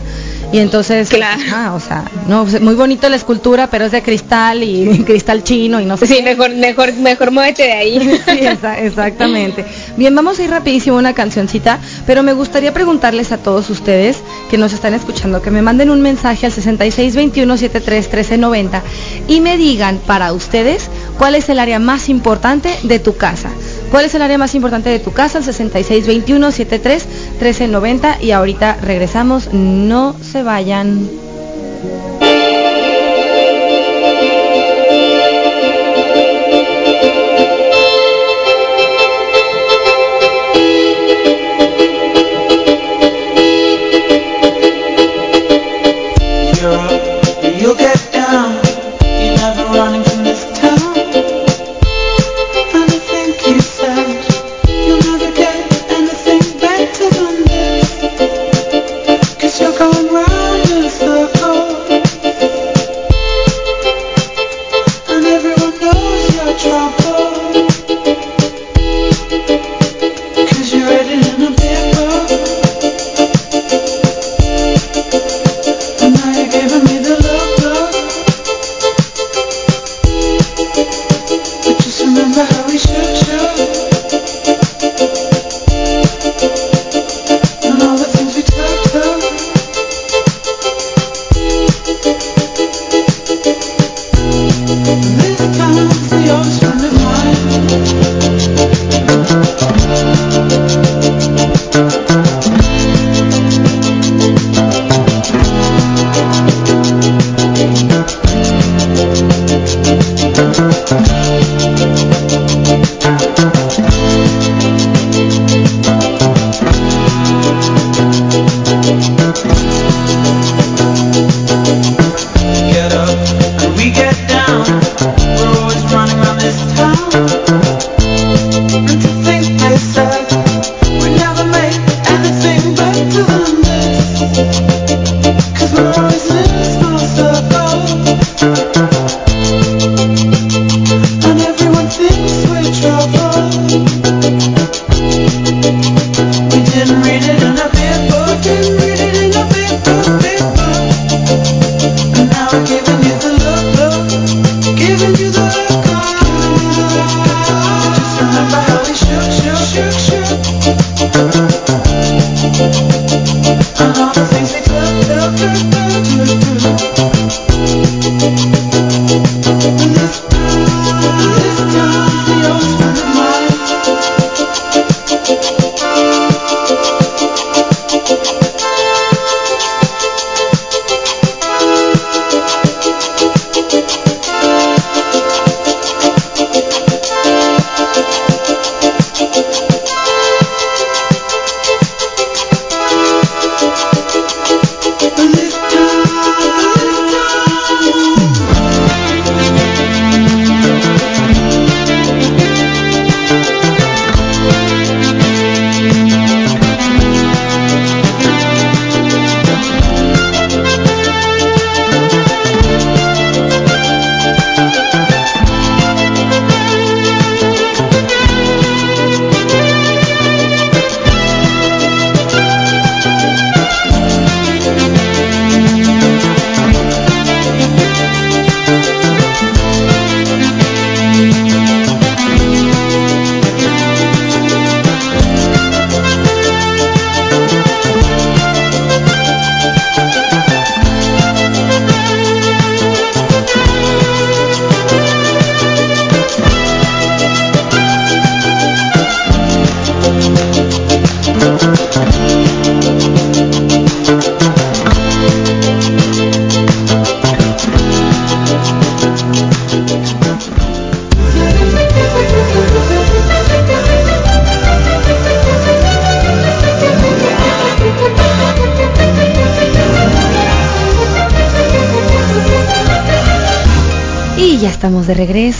Y 0.53 0.59
entonces 0.59 1.09
ah, 1.53 1.71
o 1.73 1.79
sea 1.79 2.03
no 2.27 2.45
muy 2.59 2.75
bonito 2.75 3.07
la 3.07 3.15
escultura 3.15 3.67
pero 3.67 3.85
es 3.85 3.93
de 3.93 4.03
cristal 4.03 4.63
y 4.63 4.99
cristal 5.05 5.45
chino 5.45 5.79
y 5.79 5.85
no 5.85 5.95
sé 5.95 6.07
sí 6.07 6.21
mejor 6.21 6.49
mejor 6.49 6.91
mejor 6.93 7.31
muévete 7.31 7.63
de 7.63 7.71
ahí. 7.71 8.21
Sí, 8.31 8.45
exa 8.45 8.77
exactamente. 8.79 9.65
Bien 9.97 10.13
vamos 10.13 10.39
a 10.39 10.43
ir 10.43 10.49
rapidísimo 10.49 10.97
a 10.97 10.99
una 10.99 11.13
cancioncita 11.13 11.79
pero 12.05 12.21
me 12.21 12.33
gustaría 12.33 12.73
preguntarles 12.73 13.31
a 13.31 13.37
todos 13.37 13.69
ustedes 13.69 14.19
que 14.49 14.57
nos 14.57 14.73
están 14.73 14.93
escuchando 14.93 15.41
que 15.41 15.51
me 15.51 15.61
manden 15.61 15.89
un 15.89 16.01
mensaje 16.01 16.45
al 16.45 16.51
6621731390 16.51 18.81
y 19.29 19.39
me 19.39 19.55
digan 19.57 19.99
para 20.05 20.33
ustedes 20.33 20.89
cuál 21.17 21.35
es 21.35 21.49
el 21.49 21.59
área 21.59 21.79
más 21.79 22.09
importante 22.09 22.73
de 22.83 22.99
tu 22.99 23.17
casa 23.17 23.49
¿Cuál 23.91 24.05
es 24.05 24.15
el 24.15 24.21
área 24.21 24.37
más 24.37 24.55
importante 24.55 24.89
de 24.89 24.99
tu 24.99 25.11
casa? 25.11 25.39
El 25.39 25.43
6621-73-1390 25.43 28.21
y 28.21 28.31
ahorita 28.31 28.77
regresamos. 28.81 29.51
No 29.51 30.15
se 30.21 30.43
vayan. 30.43 31.20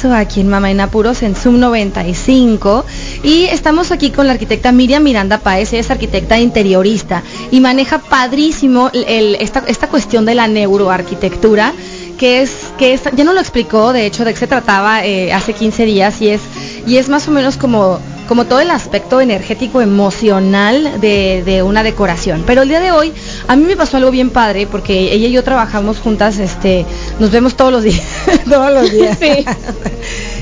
Aquí 0.10 0.42
en 0.42 0.48
Mama 0.48 0.72
en 0.72 0.80
Apuros 0.80 1.22
en 1.22 1.36
Zoom 1.36 1.60
95 1.60 2.86
y 3.24 3.44
estamos 3.44 3.92
aquí 3.92 4.10
con 4.10 4.26
la 4.26 4.34
arquitecta 4.34 4.72
Miriam 4.72 5.04
Miranda 5.04 5.38
Paez, 5.38 5.74
ella 5.74 5.82
es 5.82 5.92
arquitecta 5.92 6.40
interiorista 6.40 7.22
y 7.52 7.60
maneja 7.60 8.00
padrísimo 8.00 8.90
esta, 8.94 9.64
esta 9.68 9.88
cuestión 9.88 10.26
de 10.26 10.36
la 10.36 10.48
neuroarquitectura 10.48 11.74
que 12.18 12.42
es, 12.44 12.72
que 12.78 13.00
ya 13.16 13.24
no 13.24 13.34
lo 13.34 13.40
explicó, 13.40 13.94
de 13.94 14.06
hecho, 14.06 14.26
de 14.26 14.34
qué 14.34 14.40
se 14.40 14.48
trataba 14.48 15.04
eh, 15.04 15.34
hace 15.34 15.54
15 15.54 15.86
días 15.86 16.22
y 16.22 16.30
es, 16.30 16.42
y 16.86 16.98
es 16.98 17.10
más 17.10 17.28
o 17.28 17.32
menos 17.32 17.58
como, 17.58 18.00
como 18.28 18.46
todo 18.46 18.60
el 18.60 18.70
aspecto 18.70 19.22
energético 19.22 19.82
emocional 19.82 21.02
de, 21.02 21.42
de 21.44 21.64
una 21.64 21.82
decoración. 21.82 22.44
Pero 22.46 22.62
el 22.62 22.70
día 22.70 22.80
de 22.80 22.92
hoy 22.92 23.12
a 23.48 23.56
mí 23.56 23.66
me 23.66 23.76
pasó 23.76 23.98
algo 23.98 24.12
bien 24.12 24.30
padre 24.30 24.68
porque 24.68 25.14
ella 25.14 25.28
y 25.28 25.32
yo 25.32 25.44
trabajamos 25.44 25.98
juntas, 25.98 26.38
este, 26.38 26.86
nos 27.20 27.32
vemos 27.32 27.56
todos 27.56 27.72
los 27.72 27.82
días, 27.82 28.06
todos 28.50 28.74
los 28.74 28.92
días. 28.92 29.18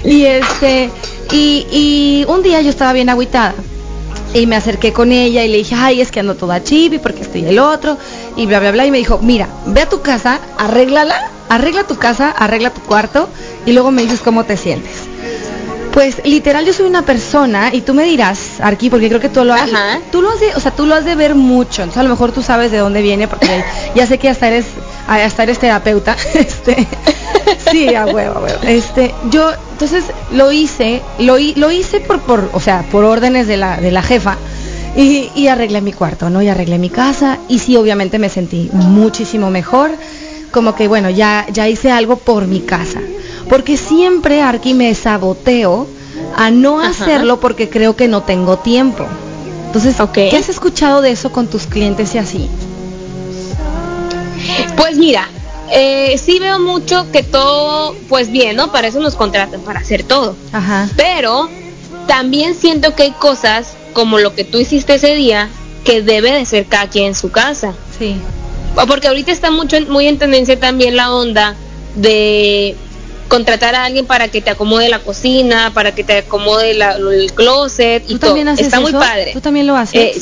y 0.04 0.26
este, 0.26 0.90
y, 1.32 1.66
y 1.72 2.26
un 2.28 2.44
día 2.44 2.62
yo 2.62 2.70
estaba 2.70 2.94
bien 2.94 3.10
agüitada. 3.10 3.56
Y 4.34 4.46
me 4.46 4.56
acerqué 4.56 4.94
con 4.94 5.12
ella 5.12 5.44
y 5.44 5.48
le 5.48 5.58
dije, 5.58 5.74
ay, 5.76 6.02
es 6.02 6.12
que 6.12 6.20
ando 6.20 6.36
toda 6.36 6.64
chibi 6.64 7.00
porque 7.00 7.22
estoy 7.22 7.46
el 7.46 7.58
otro, 7.58 7.98
y 8.36 8.46
bla, 8.46 8.60
bla, 8.60 8.72
bla. 8.72 8.86
Y 8.86 8.92
me 8.92 9.00
dijo, 9.00 9.20
mira, 9.24 9.48
ve 9.66 9.82
a 9.82 9.90
tu 9.90 10.02
casa, 10.02 10.40
arréglala, 10.58 11.32
arregla 11.50 11.86
tu 11.86 11.98
casa, 11.98 12.30
arregla 12.30 12.70
tu 12.70 12.82
cuarto, 12.82 13.28
y 13.66 13.74
luego 13.74 13.90
me 13.90 14.04
dices 14.04 14.20
cómo 14.20 14.44
te 14.44 14.56
sientes. 14.56 15.10
Pues 15.94 16.24
literal 16.24 16.64
yo 16.66 16.74
soy 16.74 16.86
una 16.86 17.02
persona 17.02 17.72
y 17.74 17.82
tú 17.82 17.96
me 17.96 18.04
dirás, 18.04 18.60
Arqui, 18.62 18.92
porque 18.92 19.08
creo 19.08 19.20
que 19.20 19.30
tú 19.30 19.44
lo 19.44 19.56
has, 19.56 19.72
tú 20.12 20.22
lo 20.22 20.30
has 20.30 20.40
de, 20.40 20.56
o 20.56 20.60
sea, 20.60 20.72
tú 20.72 20.86
lo 20.86 20.94
has 20.94 21.04
de 21.04 21.16
ver 21.16 21.34
mucho, 21.34 21.82
entonces 21.82 22.00
a 22.00 22.04
lo 22.04 22.10
mejor 22.10 22.32
tú 22.32 22.44
sabes 22.44 22.72
de 22.72 22.78
dónde 22.78 23.02
viene 23.02 23.28
porque 23.28 23.64
ya 23.96 24.06
sé 24.06 24.20
que 24.20 24.30
hasta 24.30 24.48
eres 24.48 24.66
hasta 25.10 25.44
eres 25.44 25.60
terapeuta. 25.60 26.16
Este, 26.34 26.88
sí, 27.72 27.94
a 27.94 28.06
huevo, 28.06 28.40
a 28.40 28.42
huevo. 28.42 28.60
Este, 28.64 29.14
yo 29.30 29.52
entonces 29.72 30.06
lo 30.32 30.52
hice, 30.52 31.02
lo, 31.20 31.38
lo 31.56 31.72
hice 31.72 32.00
por 32.00 32.20
por, 32.22 32.50
o 32.54 32.60
sea, 32.60 32.84
por 32.92 33.04
órdenes 33.04 33.48
de 33.48 33.58
la 33.58 33.78
de 33.78 33.92
la 33.92 34.02
jefa. 34.02 34.38
Y, 34.96 35.30
y 35.36 35.48
arreglé 35.48 35.82
mi 35.82 35.94
cuarto, 35.94 36.30
¿no? 36.30 36.42
Y 36.42 36.48
arreglé 36.48 36.80
mi 36.80 36.90
casa 36.90 37.38
y 37.48 37.60
sí, 37.60 37.78
obviamente 37.78 38.18
me 38.18 38.28
sentí 38.28 38.70
muchísimo 38.74 39.52
mejor 39.52 39.92
como 40.52 40.76
que 40.76 40.88
bueno, 40.88 41.10
ya, 41.10 41.46
ya 41.52 41.68
hice 41.68 41.92
algo 41.92 42.18
por 42.18 42.48
mi 42.48 42.62
casa. 42.62 43.00
Porque 43.50 43.78
siempre, 43.78 44.42
Arqui, 44.42 44.74
me 44.74 44.94
saboteo 44.96 45.88
a 46.36 46.52
no 46.52 46.80
Ajá. 46.80 46.90
hacerlo 46.90 47.40
porque 47.40 47.70
creo 47.70 47.96
que 47.96 48.08
no 48.08 48.24
tengo 48.24 48.58
tiempo. 48.58 49.06
Entonces, 49.68 49.96
¿qué 50.14 50.36
has 50.36 50.50
escuchado 50.50 51.02
de 51.02 51.12
eso 51.12 51.32
con 51.32 51.48
tus 51.48 51.68
clientes 51.68 52.16
y 52.16 52.18
así? 52.18 52.50
Pues 54.78 54.98
mira, 54.98 55.28
eh, 55.72 56.20
sí 56.24 56.40
veo 56.40 56.60
mucho 56.60 57.12
que 57.12 57.24
todo, 57.24 57.96
pues 58.08 58.32
bien, 58.32 58.56
¿no? 58.56 58.72
Para 58.72 58.88
eso 58.88 59.00
nos 59.00 59.16
contratan, 59.16 59.62
para 59.62 59.80
hacer 59.80 60.04
todo. 60.04 60.36
Ajá. 60.52 60.90
Pero 60.96 61.50
también 62.08 62.56
siento 62.56 62.96
que 62.96 63.04
hay 63.04 63.12
cosas, 63.12 63.74
como 63.94 64.20
lo 64.20 64.36
que 64.36 64.44
tú 64.44 64.58
hiciste 64.60 64.96
ese 64.96 65.16
día, 65.16 65.50
que 65.84 66.02
debe 66.02 66.32
de 66.32 66.46
ser 66.46 66.66
cada 66.66 66.88
quien 66.90 67.06
en 67.08 67.16
su 67.16 67.32
casa. 67.32 67.74
Sí. 67.98 68.16
Porque 68.88 69.08
ahorita 69.08 69.32
está 69.32 69.52
mucho, 69.52 69.76
en- 69.78 69.90
muy 69.90 70.08
en 70.08 70.18
tendencia 70.18 70.60
también 70.60 70.96
la 70.96 71.12
onda 71.14 71.56
de 71.96 72.76
contratar 73.28 73.76
a 73.76 73.84
alguien 73.86 74.06
para 74.08 74.28
que 74.30 74.42
te 74.42 74.50
acomode 74.50 74.90
la 74.90 75.00
cocina, 75.00 75.72
para 75.74 75.94
que 75.94 76.04
te 76.04 76.18
acomode 76.20 76.74
la- 76.74 76.94
el 76.94 77.32
closet 77.34 78.04
y 78.08 78.14
¿Tú 78.14 78.20
todo. 78.20 78.30
también 78.32 78.48
haces 78.48 78.68
Está 78.68 78.80
muy 78.80 78.92
padre. 78.92 79.32
¿Tú 79.34 79.42
también 79.42 79.68
lo 79.68 79.76
haces? 79.76 80.18
Eh, 80.18 80.22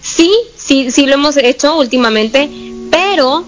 sí, 0.00 0.32
sí, 0.56 0.90
sí 0.90 1.06
lo 1.06 1.14
hemos 1.14 1.36
hecho 1.36 1.76
últimamente, 1.76 2.48
pero 2.90 3.44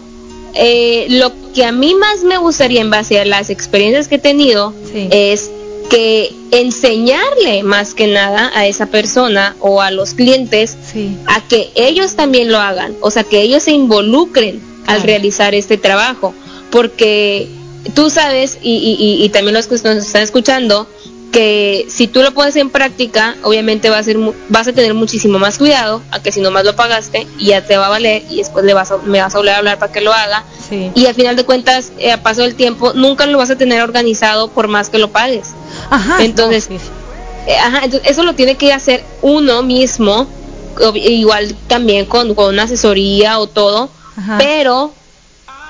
eh, 0.55 1.07
lo 1.11 1.33
que 1.55 1.65
a 1.65 1.73
mí 1.73 1.95
más 1.95 2.23
me 2.25 2.37
gustaría 2.39 2.81
en 2.81 2.91
base 2.91 3.21
a 3.21 3.25
las 3.25 3.51
experiencias 3.51 4.09
que 4.09 4.17
he 4.17 4.19
tenido 4.19 4.73
es 5.13 5.51
que 5.91 6.33
enseñarle 6.53 7.63
más 7.63 7.95
que 7.95 8.07
nada 8.07 8.51
a 8.55 8.67
esa 8.67 8.87
persona 8.87 9.57
o 9.61 9.83
a 9.83 9.91
los 9.91 10.15
clientes 10.15 10.77
a 11.27 11.41
que 11.49 11.71
ellos 11.75 12.15
también 12.17 12.51
lo 12.53 12.59
hagan, 12.59 12.95
o 13.01 13.11
sea, 13.11 13.25
que 13.25 13.43
ellos 13.43 13.63
se 13.65 13.73
involucren 13.73 14.61
al 14.87 15.03
realizar 15.03 15.55
este 15.55 15.77
trabajo, 15.79 16.35
porque 16.71 17.49
tú 17.95 18.11
sabes 18.11 18.59
y, 18.63 18.73
y- 18.77 18.97
y- 19.05 19.25
y 19.25 19.29
también 19.31 19.55
los 19.55 19.67
que 19.67 19.75
nos 19.77 19.97
están 20.07 20.23
escuchando 20.23 20.87
que 21.33 21.87
si 21.89 22.09
tú 22.09 22.23
lo 22.23 22.33
pones 22.35 22.57
en 22.57 22.71
práctica, 22.71 23.37
obviamente 23.43 23.89
va 23.91 23.99
a 23.99 24.03
ser 24.03 24.17
vas 24.49 24.67
a 24.67 24.73
tener 24.73 24.95
muchísimo 24.95 25.39
más 25.39 25.59
cuidado 25.59 26.03
a 26.11 26.21
que 26.21 26.33
si 26.33 26.41
nomás 26.41 26.65
lo 26.65 26.75
pagaste 26.75 27.27
y 27.39 27.47
ya 27.47 27.65
te 27.65 27.77
va 27.77 27.87
a 27.87 27.89
valer 27.91 28.23
y 28.29 28.39
después 28.39 28.65
le 28.65 28.75
vas 28.75 28.91
a, 28.91 28.97
me 28.99 29.21
vas 29.21 29.35
a 29.35 29.39
volver 29.39 29.55
a 29.55 29.59
hablar 29.59 29.79
para 29.79 29.93
que 29.93 30.01
lo 30.01 30.13
haga 30.13 30.45
Sí. 30.69 30.91
y 30.95 31.07
al 31.07 31.15
final 31.15 31.35
de 31.37 31.45
cuentas 31.45 31.93
eh, 31.99 32.13
a 32.13 32.23
paso 32.23 32.43
del 32.43 32.55
tiempo 32.55 32.93
nunca 32.95 33.27
lo 33.27 33.39
vas 33.39 33.51
a 33.51 33.57
tener 33.57 33.83
organizado 33.83 34.49
por 34.49 34.69
más 34.69 34.89
que 34.89 34.99
lo 34.99 35.11
pagues. 35.11 35.49
Ajá. 35.91 36.23
Entonces, 36.25 36.69
eh, 37.47 37.57
ajá, 37.59 37.81
entonces 37.85 38.09
eso 38.11 38.23
lo 38.23 38.35
tiene 38.35 38.57
que 38.57 38.73
hacer 38.73 39.05
uno 39.23 39.63
mismo, 39.63 40.29
igual 40.95 41.55
también 41.67 42.07
con, 42.07 42.35
con 42.35 42.55
una 42.55 42.65
asesoría 42.65 43.39
o 43.41 43.47
todo, 43.49 43.91
Ajá. 44.17 44.39
pero 44.39 44.93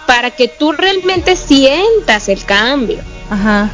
para 0.07 0.31
que 0.33 0.49
tú 0.49 0.73
realmente 0.73 1.37
sientas 1.37 2.29
el 2.29 2.45
cambio. 2.45 2.99
Ajá. 3.31 3.71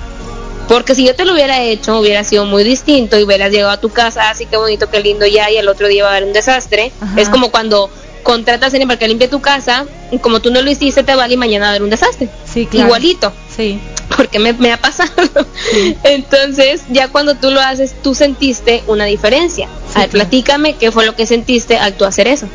Porque 0.68 0.94
si 0.94 1.06
yo 1.06 1.14
te 1.14 1.24
lo 1.24 1.32
hubiera 1.32 1.62
hecho, 1.62 1.98
hubiera 2.00 2.24
sido 2.24 2.44
muy 2.44 2.64
distinto 2.64 3.18
y 3.18 3.22
hubieras 3.22 3.52
llegado 3.52 3.70
a 3.70 3.80
tu 3.80 3.90
casa, 3.90 4.30
así 4.30 4.46
que 4.46 4.56
bonito, 4.56 4.90
qué 4.90 5.00
lindo 5.00 5.26
ya, 5.26 5.50
y 5.50 5.56
el 5.56 5.68
otro 5.68 5.86
día 5.88 6.04
va 6.04 6.10
a 6.10 6.16
haber 6.16 6.24
un 6.24 6.32
desastre. 6.32 6.92
Ajá. 7.00 7.20
Es 7.20 7.28
como 7.28 7.50
cuando 7.50 7.90
contratas 8.22 8.72
a 8.72 8.76
alguien 8.76 8.88
para 8.88 8.98
que 8.98 9.06
limpie 9.06 9.28
tu 9.28 9.40
casa, 9.40 9.86
y 10.10 10.18
como 10.18 10.40
tú 10.40 10.50
no 10.50 10.60
lo 10.60 10.70
hiciste, 10.70 11.04
te 11.04 11.14
vale 11.14 11.34
y 11.34 11.36
mañana 11.36 11.66
va 11.66 11.68
a 11.68 11.70
haber 11.70 11.82
un 11.82 11.90
desastre. 11.90 12.28
Sí, 12.52 12.66
claro. 12.66 12.86
Igualito. 12.86 13.32
Sí. 13.54 13.80
Porque 14.16 14.38
me, 14.38 14.52
me 14.54 14.72
ha 14.72 14.76
pasado. 14.78 15.12
Entonces, 16.02 16.82
ya 16.90 17.08
cuando 17.08 17.36
tú 17.36 17.50
lo 17.50 17.60
haces, 17.60 17.94
tú 18.02 18.14
sentiste 18.14 18.82
una 18.88 19.04
diferencia. 19.04 19.68
a 19.94 20.00
ver, 20.00 20.10
platícame 20.10 20.74
qué 20.74 20.90
fue 20.90 21.06
lo 21.06 21.14
que 21.14 21.26
sentiste 21.26 21.78
al 21.78 21.94
tú 21.94 22.04
hacer 22.04 22.26
eso. 22.26 22.48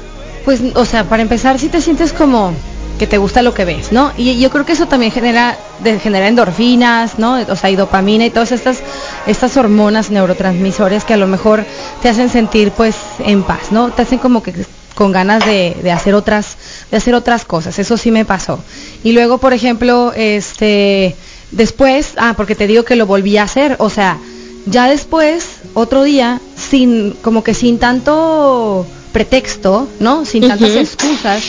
Pues, 0.43 0.59
o 0.75 0.85
sea, 0.85 1.05
para 1.05 1.21
empezar, 1.21 1.59
si 1.59 1.69
te 1.69 1.81
sientes 1.81 2.13
como 2.13 2.53
que 3.01 3.07
te 3.07 3.17
gusta 3.17 3.41
lo 3.41 3.51
que 3.55 3.65
ves, 3.65 3.91
¿no? 3.91 4.11
Y 4.15 4.39
yo 4.39 4.51
creo 4.51 4.63
que 4.63 4.73
eso 4.73 4.85
también 4.87 5.11
genera, 5.11 5.57
de- 5.83 5.99
genera 5.99 6.27
endorfinas, 6.27 7.17
¿no? 7.17 7.39
O 7.49 7.55
sea, 7.55 7.71
y 7.71 7.75
dopamina 7.75 8.27
y 8.27 8.29
todas 8.29 8.51
estas, 8.51 8.77
estas 9.25 9.57
hormonas 9.57 10.11
neurotransmisores 10.11 11.03
que 11.03 11.15
a 11.15 11.17
lo 11.17 11.25
mejor 11.25 11.65
te 12.03 12.09
hacen 12.09 12.29
sentir, 12.29 12.69
pues, 12.69 12.95
en 13.25 13.41
paz, 13.41 13.71
¿no? 13.71 13.89
Te 13.89 14.03
hacen 14.03 14.19
como 14.19 14.43
que 14.43 14.53
con 14.93 15.11
ganas 15.11 15.43
de, 15.47 15.75
de 15.81 15.91
hacer 15.91 16.13
otras, 16.13 16.57
de 16.91 16.97
hacer 16.97 17.15
otras 17.15 17.43
cosas. 17.43 17.79
Eso 17.79 17.97
sí 17.97 18.11
me 18.11 18.23
pasó. 18.23 18.59
Y 19.03 19.13
luego, 19.13 19.39
por 19.39 19.53
ejemplo, 19.53 20.13
este, 20.15 21.15
después, 21.49 22.09
ah, 22.17 22.35
porque 22.37 22.53
te 22.53 22.67
digo 22.67 22.83
que 22.83 22.95
lo 22.95 23.07
volví 23.07 23.35
a 23.37 23.43
hacer, 23.43 23.77
o 23.79 23.89
sea, 23.89 24.19
ya 24.67 24.87
después, 24.87 25.43
otro 25.73 26.03
día, 26.03 26.39
sin, 26.55 27.13
como 27.23 27.43
que 27.43 27.55
sin 27.55 27.79
tanto 27.79 28.85
pretexto, 29.11 29.87
¿no? 29.99 30.23
Sin 30.23 30.47
tantas 30.47 30.69
excusas, 30.75 31.41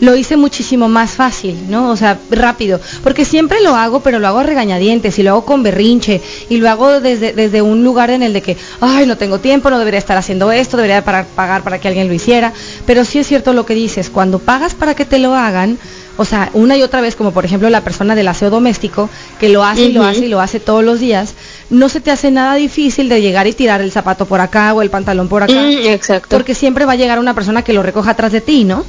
lo 0.00 0.16
hice 0.16 0.36
muchísimo 0.36 0.88
más 0.88 1.12
fácil, 1.12 1.56
¿no? 1.70 1.90
O 1.90 1.96
sea, 1.96 2.18
rápido. 2.30 2.80
Porque 3.02 3.24
siempre 3.24 3.60
lo 3.62 3.74
hago, 3.74 4.00
pero 4.00 4.18
lo 4.18 4.28
hago 4.28 4.38
a 4.40 4.42
regañadientes 4.42 5.18
y 5.18 5.22
lo 5.22 5.30
hago 5.30 5.44
con 5.44 5.62
berrinche 5.62 6.20
y 6.48 6.56
lo 6.58 6.68
hago 6.70 7.00
desde, 7.00 7.32
desde 7.32 7.62
un 7.62 7.84
lugar 7.84 8.10
en 8.10 8.22
el 8.22 8.32
de 8.32 8.42
que, 8.42 8.56
ay, 8.80 9.06
no 9.06 9.16
tengo 9.16 9.38
tiempo, 9.40 9.70
no 9.70 9.78
debería 9.78 9.98
estar 9.98 10.16
haciendo 10.16 10.50
esto, 10.52 10.76
debería 10.76 11.04
para- 11.04 11.24
pagar 11.24 11.62
para 11.62 11.78
que 11.78 11.88
alguien 11.88 12.08
lo 12.08 12.14
hiciera. 12.14 12.52
Pero 12.86 13.04
sí 13.04 13.18
es 13.18 13.26
cierto 13.26 13.52
lo 13.52 13.66
que 13.66 13.74
dices, 13.74 14.10
cuando 14.10 14.38
pagas 14.38 14.74
para 14.74 14.94
que 14.94 15.04
te 15.04 15.18
lo 15.18 15.34
hagan, 15.34 15.78
o 16.16 16.24
sea, 16.24 16.50
una 16.54 16.76
y 16.76 16.82
otra 16.82 17.00
vez, 17.00 17.16
como 17.16 17.32
por 17.32 17.44
ejemplo 17.44 17.68
la 17.70 17.80
persona 17.82 18.14
del 18.14 18.28
aseo 18.28 18.48
doméstico, 18.48 19.10
que 19.40 19.48
lo 19.48 19.64
hace 19.64 19.86
y 19.86 19.92
lo 19.92 20.04
hace 20.04 20.26
y 20.26 20.28
lo 20.28 20.40
hace 20.40 20.60
todos 20.60 20.84
los 20.84 21.00
días, 21.00 21.34
no 21.70 21.88
se 21.88 22.00
te 22.00 22.12
hace 22.12 22.30
nada 22.30 22.54
difícil 22.54 23.08
de 23.08 23.20
llegar 23.20 23.48
y 23.48 23.52
tirar 23.52 23.80
el 23.80 23.90
zapato 23.90 24.24
por 24.26 24.40
acá 24.40 24.72
o 24.74 24.82
el 24.82 24.90
pantalón 24.90 25.28
por 25.28 25.42
acá. 25.42 25.52
Mm, 25.52 25.86
exacto. 25.88 26.28
Porque 26.36 26.54
siempre 26.54 26.84
va 26.84 26.92
a 26.92 26.96
llegar 26.96 27.18
una 27.18 27.34
persona 27.34 27.62
que 27.62 27.72
lo 27.72 27.82
recoja 27.82 28.12
atrás 28.12 28.30
de 28.30 28.40
ti, 28.40 28.62
¿no? 28.62 28.84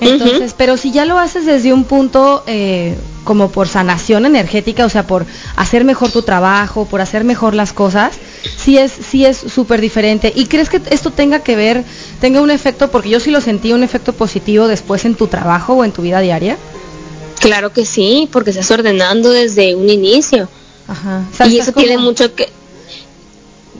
Entonces, 0.00 0.54
pero 0.56 0.76
si 0.76 0.90
ya 0.90 1.04
lo 1.04 1.18
haces 1.18 1.46
desde 1.46 1.72
un 1.72 1.84
punto 1.84 2.42
eh, 2.46 2.96
como 3.22 3.50
por 3.50 3.68
sanación 3.68 4.26
energética, 4.26 4.84
o 4.84 4.88
sea, 4.88 5.06
por 5.06 5.24
hacer 5.56 5.84
mejor 5.84 6.10
tu 6.10 6.22
trabajo, 6.22 6.84
por 6.86 7.00
hacer 7.00 7.24
mejor 7.24 7.54
las 7.54 7.72
cosas, 7.72 8.14
sí 8.56 8.76
es 8.76 8.92
sí 8.92 9.24
es 9.24 9.36
súper 9.36 9.80
diferente. 9.80 10.32
¿Y 10.34 10.46
crees 10.46 10.68
que 10.68 10.80
esto 10.90 11.10
tenga 11.10 11.40
que 11.40 11.56
ver, 11.56 11.84
tenga 12.20 12.40
un 12.40 12.50
efecto, 12.50 12.90
porque 12.90 13.10
yo 13.10 13.20
sí 13.20 13.30
lo 13.30 13.40
sentí, 13.40 13.72
un 13.72 13.82
efecto 13.82 14.12
positivo 14.12 14.68
después 14.68 15.04
en 15.04 15.14
tu 15.14 15.28
trabajo 15.28 15.74
o 15.74 15.84
en 15.84 15.92
tu 15.92 16.02
vida 16.02 16.20
diaria? 16.20 16.56
Claro 17.38 17.72
que 17.72 17.84
sí, 17.84 18.28
porque 18.32 18.50
estás 18.50 18.70
ordenando 18.70 19.30
desde 19.30 19.74
un 19.74 19.88
inicio. 19.90 20.48
Ajá. 20.88 21.24
O 21.32 21.36
sea, 21.36 21.46
y 21.46 21.58
eso 21.58 21.72
tiene 21.72 21.98
mucho 21.98 22.34
que 22.34 22.48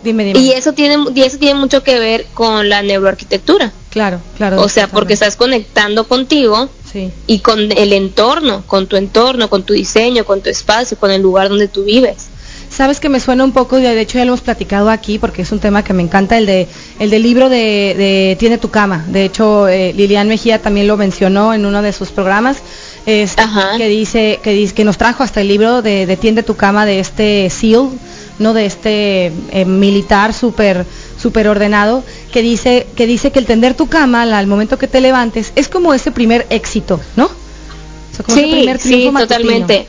Dime, 0.04 0.24
dime. 0.24 0.38
y 0.38 0.52
eso 0.52 0.72
tiene 0.72 1.02
y 1.14 1.22
eso 1.22 1.38
tiene 1.38 1.58
mucho 1.58 1.82
que 1.82 1.98
ver 1.98 2.26
con 2.34 2.68
la 2.68 2.82
neuroarquitectura. 2.82 3.72
Claro, 3.90 4.20
claro. 4.36 4.60
O 4.60 4.68
sea, 4.68 4.88
porque 4.88 5.14
estás 5.14 5.36
conectando 5.36 6.06
contigo 6.06 6.68
Sí. 6.92 7.10
y 7.26 7.40
con 7.40 7.72
el 7.72 7.92
entorno, 7.92 8.62
con 8.68 8.86
tu 8.86 8.96
entorno, 8.96 9.50
con 9.50 9.64
tu 9.64 9.72
diseño, 9.72 10.24
con 10.24 10.42
tu 10.42 10.50
espacio, 10.50 10.96
con 10.96 11.10
el 11.10 11.22
lugar 11.22 11.48
donde 11.48 11.66
tú 11.66 11.84
vives. 11.84 12.26
Sabes 12.70 12.98
que 12.98 13.08
me 13.08 13.20
suena 13.20 13.44
un 13.44 13.52
poco, 13.52 13.76
de 13.76 14.00
hecho 14.00 14.18
ya 14.18 14.24
lo 14.24 14.30
hemos 14.32 14.40
platicado 14.40 14.90
aquí 14.90 15.18
porque 15.18 15.42
es 15.42 15.52
un 15.52 15.60
tema 15.60 15.84
que 15.84 15.92
me 15.92 16.02
encanta, 16.02 16.36
el 16.38 16.46
de 16.46 16.66
el 16.98 17.08
del 17.10 17.22
libro 17.22 17.48
de, 17.48 17.94
de 17.96 18.36
Tiene 18.40 18.58
tu 18.58 18.70
cama. 18.70 19.04
De 19.08 19.24
hecho, 19.24 19.68
eh, 19.68 19.92
Lilian 19.92 20.26
Mejía 20.28 20.60
también 20.60 20.86
lo 20.88 20.96
mencionó 20.96 21.54
en 21.54 21.66
uno 21.66 21.82
de 21.82 21.92
sus 21.92 22.10
programas. 22.10 22.58
este, 23.06 23.42
que 23.76 23.86
dice 23.88 24.40
que 24.42 24.50
dice 24.52 24.74
que 24.74 24.84
nos 24.84 24.96
trajo 24.98 25.22
hasta 25.22 25.40
el 25.40 25.48
libro 25.48 25.82
de, 25.82 26.06
de 26.06 26.16
Tiende 26.16 26.42
tu 26.42 26.56
cama 26.56 26.84
de 26.86 26.98
este 27.00 27.48
SEAL, 27.50 27.90
no 28.38 28.52
de 28.54 28.66
este 28.66 29.32
eh, 29.50 29.64
militar 29.64 30.32
súper 30.34 30.84
súper 31.20 31.48
ordenado, 31.48 32.02
que 32.32 32.42
dice 32.42 32.86
que 32.96 33.06
dice 33.06 33.30
que 33.32 33.38
el 33.38 33.46
tender 33.46 33.74
tu 33.74 33.88
cama 33.88 34.22
al- 34.22 34.46
momento 34.46 34.78
que 34.78 34.88
te 34.88 35.00
levantes 35.00 35.52
es 35.56 35.68
como 35.68 35.94
ese 35.94 36.10
primer 36.10 36.46
éxito, 36.50 37.00
¿no? 37.16 37.26
O 37.26 38.16
sea, 38.16 38.24
como 38.24 38.36
ese 38.36 38.46
Sí, 38.46 38.52
primer 38.52 38.80
sí, 38.80 39.10
totalmente. 39.18 39.86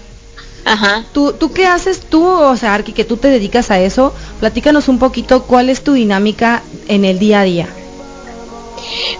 Ajá. 0.65 1.03
¿Tú, 1.13 1.33
¿Tú 1.33 1.51
qué 1.51 1.67
haces 1.67 1.99
tú, 2.01 2.25
o 2.27 2.57
sea, 2.57 2.73
Arki, 2.73 2.91
que 2.91 3.05
tú 3.05 3.17
te 3.17 3.27
dedicas 3.27 3.69
a 3.69 3.79
eso? 3.79 4.13
Platícanos 4.39 4.87
un 4.87 4.97
poquito 4.97 5.43
cuál 5.43 5.69
es 5.69 5.83
tu 5.83 5.93
dinámica 5.93 6.63
en 6.87 7.05
el 7.05 7.19
día 7.19 7.41
a 7.41 7.43
día. 7.43 7.67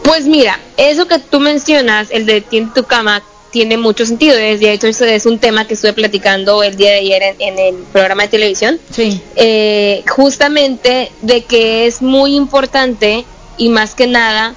Pues 0.04 0.26
mira, 0.26 0.60
eso 0.78 1.08
que 1.08 1.20
tú 1.20 1.40
mencionas, 1.40 2.10
el 2.12 2.26
de 2.26 2.42
tiende 2.42 2.72
tu 2.74 2.84
cama, 2.84 3.22
tiene 3.56 3.78
mucho 3.78 4.06
sentido. 4.06 4.36
De 4.36 4.74
hecho, 4.74 4.88
eso 4.88 5.06
es 5.06 5.26
un 5.26 5.40
tema 5.40 5.66
que 5.66 5.76
estuve 5.76 5.94
platicando 5.94 6.62
el 6.62 6.76
día 6.76 6.92
de 6.92 6.98
ayer 6.98 7.24
en, 7.24 7.36
en 7.40 7.58
el 7.58 7.76
programa 7.94 8.24
de 8.24 8.28
televisión. 8.28 8.78
Sí. 8.92 9.22
Eh, 9.38 10.04
justamente 10.10 11.10
de 11.22 11.46
que 11.46 11.86
es 11.88 12.02
muy 12.02 12.36
importante 12.36 13.24
y 13.58 13.70
más 13.70 13.96
que 13.96 14.08
nada 14.08 14.56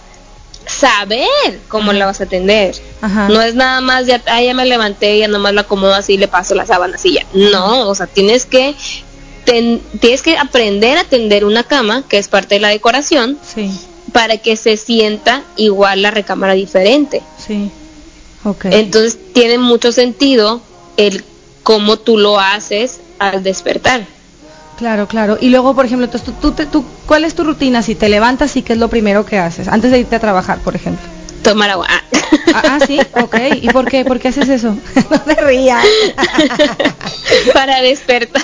saber 0.67 1.29
cómo 1.69 1.93
la 1.93 2.07
vas 2.07 2.21
a 2.21 2.25
atender. 2.25 2.75
Ajá. 3.01 3.29
No 3.29 3.41
es 3.41 3.55
nada 3.55 3.81
más 3.81 4.07
ya, 4.07 4.21
ah, 4.27 4.43
ya 4.43 4.53
me 4.53 4.67
levanté, 4.67 5.17
ya 5.17 5.29
nomás 5.29 5.55
la 5.55 5.61
acomodo 5.61 5.95
así, 5.95 6.17
le 6.19 6.27
paso 6.27 6.57
la 6.57 6.67
sábana 6.67 6.97
así 6.97 7.15
ya. 7.15 7.25
No, 7.35 7.89
o 7.89 7.95
sea, 7.95 8.09
tienes 8.09 8.47
que 8.47 8.75
ten- 9.45 9.81
tienes 10.01 10.23
que 10.23 10.37
aprender 10.37 10.99
a 10.99 11.05
tender 11.05 11.45
una 11.45 11.63
cama, 11.63 12.03
que 12.09 12.19
es 12.19 12.27
parte 12.27 12.57
de 12.57 12.61
la 12.63 12.69
decoración, 12.71 13.39
Sí, 13.55 13.71
para 14.13 14.39
que 14.39 14.57
se 14.57 14.77
sienta 14.77 15.45
igual 15.57 16.03
la 16.03 16.11
recámara 16.11 16.55
diferente. 16.55 17.23
sí. 17.47 17.71
Ok. 18.45 18.67
Entonces 18.67 19.19
tiene 19.33 19.59
mucho 19.59 19.93
sentido 19.93 20.63
el 20.97 21.25
cómo 21.63 21.97
tú 21.99 22.17
lo 22.19 22.39
haces 22.41 23.01
al 23.19 23.43
despertar. 23.43 24.07
Claro, 24.79 25.09
claro. 25.09 25.39
Y 25.41 25.49
luego, 25.51 25.75
por 25.75 25.87
ejemplo, 25.87 26.05
entonces, 26.05 26.27
tú, 26.29 26.33
tú, 26.41 26.53
te- 26.53 26.67
tú- 26.67 26.85
¿cuál 27.07 27.25
es 27.25 27.35
tu 27.35 27.43
rutina? 27.43 27.83
Si 27.83 27.95
te 27.97 28.09
levantas, 28.09 28.57
¿y 28.57 28.63
qué 28.63 28.75
es 28.75 28.79
lo 28.79 28.89
primero 28.89 29.27
que 29.27 29.37
haces? 29.39 29.67
Antes 29.67 29.91
de 29.91 29.99
irte 29.99 30.15
a 30.17 30.21
trabajar, 30.21 30.59
por 30.61 30.77
ejemplo. 30.77 31.05
Tomar 31.43 31.71
agua. 31.71 31.87
Ah. 31.91 32.03
Ah, 32.55 32.63
ah, 32.65 32.87
sí, 32.87 32.99
ok. 33.21 33.37
¿Y 33.61 33.69
por 33.71 33.89
qué? 33.89 34.05
¿Por 34.05 34.19
qué 34.21 34.29
haces 34.29 34.49
eso? 34.49 34.77
no 35.11 35.21
te 35.23 35.35
rías. 35.43 35.85
Para 37.55 37.81
despertar. 37.83 38.43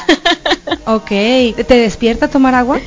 ok. 0.86 1.08
¿Te 1.08 1.74
despierta 1.78 2.28
tomar 2.28 2.54
agua? 2.54 2.80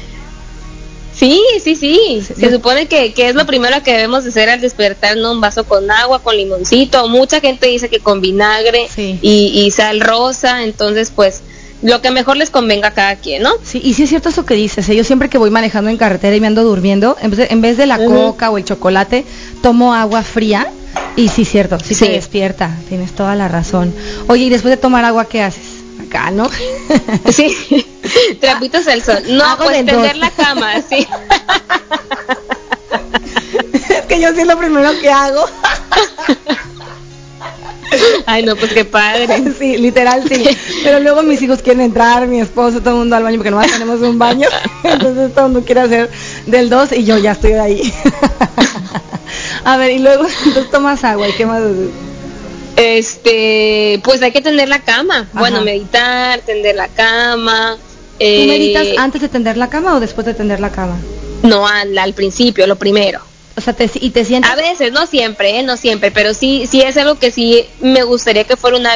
Sí, 1.17 1.41
sí, 1.63 1.75
sí. 1.75 2.21
Se 2.21 2.51
supone 2.51 2.87
que, 2.87 3.13
que 3.13 3.29
es 3.29 3.35
lo 3.35 3.45
primero 3.45 3.81
que 3.83 3.91
debemos 3.93 4.23
de 4.23 4.29
hacer 4.29 4.49
al 4.49 4.61
despertar, 4.61 5.17
¿no? 5.17 5.31
Un 5.31 5.41
vaso 5.41 5.63
con 5.63 5.89
agua, 5.89 6.19
con 6.21 6.37
limoncito. 6.37 7.07
Mucha 7.09 7.39
gente 7.39 7.67
dice 7.67 7.89
que 7.89 7.99
con 7.99 8.21
vinagre 8.21 8.87
y, 9.21 9.63
y 9.65 9.71
sal 9.71 9.99
rosa. 10.01 10.63
Entonces, 10.63 11.11
pues, 11.15 11.41
lo 11.81 12.01
que 12.01 12.11
mejor 12.11 12.37
les 12.37 12.49
convenga 12.51 12.89
a 12.89 12.93
cada 12.93 13.15
quien, 13.15 13.43
¿no? 13.43 13.51
Sí, 13.63 13.81
y 13.83 13.93
sí 13.95 14.03
es 14.03 14.09
cierto 14.09 14.29
eso 14.29 14.45
que 14.45 14.53
dices. 14.53 14.87
¿eh? 14.89 14.95
Yo 14.95 15.03
siempre 15.03 15.29
que 15.29 15.37
voy 15.37 15.49
manejando 15.49 15.89
en 15.89 15.97
carretera 15.97 16.35
y 16.35 16.39
me 16.39 16.47
ando 16.47 16.63
durmiendo, 16.63 17.17
en 17.21 17.31
vez 17.31 17.37
de, 17.39 17.47
en 17.49 17.61
vez 17.61 17.77
de 17.77 17.85
la 17.87 17.97
coca 18.03 18.49
o 18.51 18.57
el 18.57 18.65
chocolate, 18.65 19.25
tomo 19.61 19.93
agua 19.95 20.21
fría. 20.23 20.67
Y 21.15 21.29
sí, 21.29 21.45
cierto, 21.45 21.79
sí, 21.79 21.95
Sí. 21.95 22.05
te 22.05 22.11
despierta. 22.11 22.75
Tienes 22.89 23.11
toda 23.13 23.35
la 23.35 23.47
razón. 23.47 23.93
Oye, 24.27 24.45
y 24.45 24.49
después 24.49 24.71
de 24.71 24.77
tomar 24.77 25.03
agua, 25.03 25.25
¿qué 25.25 25.41
haces? 25.41 25.63
Acá, 26.17 26.31
¿no? 26.31 26.49
Sí, 27.31 27.85
trapitos 28.41 28.87
al 28.87 29.03
sol. 29.03 29.21
No, 29.29 29.43
Hago 29.43 29.65
pues 29.65 29.77
de 29.77 29.83
tender 29.83 30.13
dos. 30.13 30.19
la 30.19 30.31
cama, 30.31 30.81
sí. 30.87 31.07
es 33.89 34.05
que 34.07 34.19
yo 34.19 34.33
sí 34.33 34.41
es 34.41 34.47
lo 34.47 34.57
primero 34.57 34.89
que 34.99 35.11
hago. 35.11 35.45
Ay, 38.25 38.43
no, 38.43 38.55
pues 38.55 38.73
qué 38.73 38.85
padre. 38.85 39.27
Sí, 39.57 39.77
literal 39.77 40.23
sí. 40.27 40.43
Pero 40.83 40.99
luego 40.99 41.23
mis 41.23 41.41
hijos 41.41 41.61
quieren 41.61 41.81
entrar, 41.81 42.27
mi 42.27 42.41
esposo, 42.41 42.79
todo 42.79 42.95
el 42.95 42.99
mundo 42.99 43.15
al 43.15 43.23
baño 43.23 43.37
porque 43.37 43.51
nomás 43.51 43.71
tenemos 43.71 44.01
un 44.01 44.19
baño. 44.19 44.49
Entonces 44.83 45.33
todo 45.33 45.45
el 45.45 45.51
mundo 45.51 45.65
quiere 45.65 45.81
hacer 45.81 46.09
del 46.45 46.69
2 46.69 46.91
y 46.93 47.05
yo 47.05 47.17
ya 47.17 47.31
estoy 47.33 47.53
ahí. 47.53 47.93
A 49.63 49.77
ver, 49.77 49.91
y 49.91 49.99
luego 49.99 50.25
entonces 50.45 50.71
tomas 50.71 51.03
agua 51.03 51.29
y 51.29 51.33
qué 51.33 51.45
más? 51.45 51.61
Este, 52.77 53.99
pues 54.03 54.21
hay 54.21 54.31
que 54.31 54.41
tender 54.41 54.69
la 54.69 54.79
cama. 54.79 55.27
Ajá. 55.29 55.39
Bueno, 55.39 55.61
meditar, 55.61 56.39
tender 56.41 56.75
la 56.75 56.87
cama. 56.87 57.77
¿Tú 57.77 57.83
eh, 58.19 58.47
meditas 58.47 58.87
antes 58.97 59.21
de 59.21 59.29
tender 59.29 59.57
la 59.57 59.69
cama 59.69 59.95
o 59.95 59.99
después 59.99 60.25
de 60.25 60.33
tender 60.33 60.59
la 60.59 60.71
cama? 60.71 60.97
No, 61.43 61.67
al, 61.67 61.97
al 61.97 62.13
principio, 62.13 62.65
lo 62.65 62.77
primero. 62.77 63.19
O 63.55 63.61
sea, 63.61 63.73
te, 63.73 63.89
y 63.95 64.11
te 64.11 64.23
sientes... 64.23 64.51
A 64.51 64.55
veces, 64.55 64.91
no 64.91 65.07
siempre, 65.07 65.59
¿eh? 65.59 65.63
no 65.63 65.77
siempre, 65.77 66.11
pero 66.11 66.33
sí, 66.33 66.67
sí 66.69 66.81
es 66.81 66.95
algo 66.97 67.15
que 67.15 67.31
sí 67.31 67.65
me 67.81 68.03
gustaría 68.03 68.43
que 68.43 68.55
fuera 68.55 68.77
un 68.77 68.85
hábito 68.85 68.95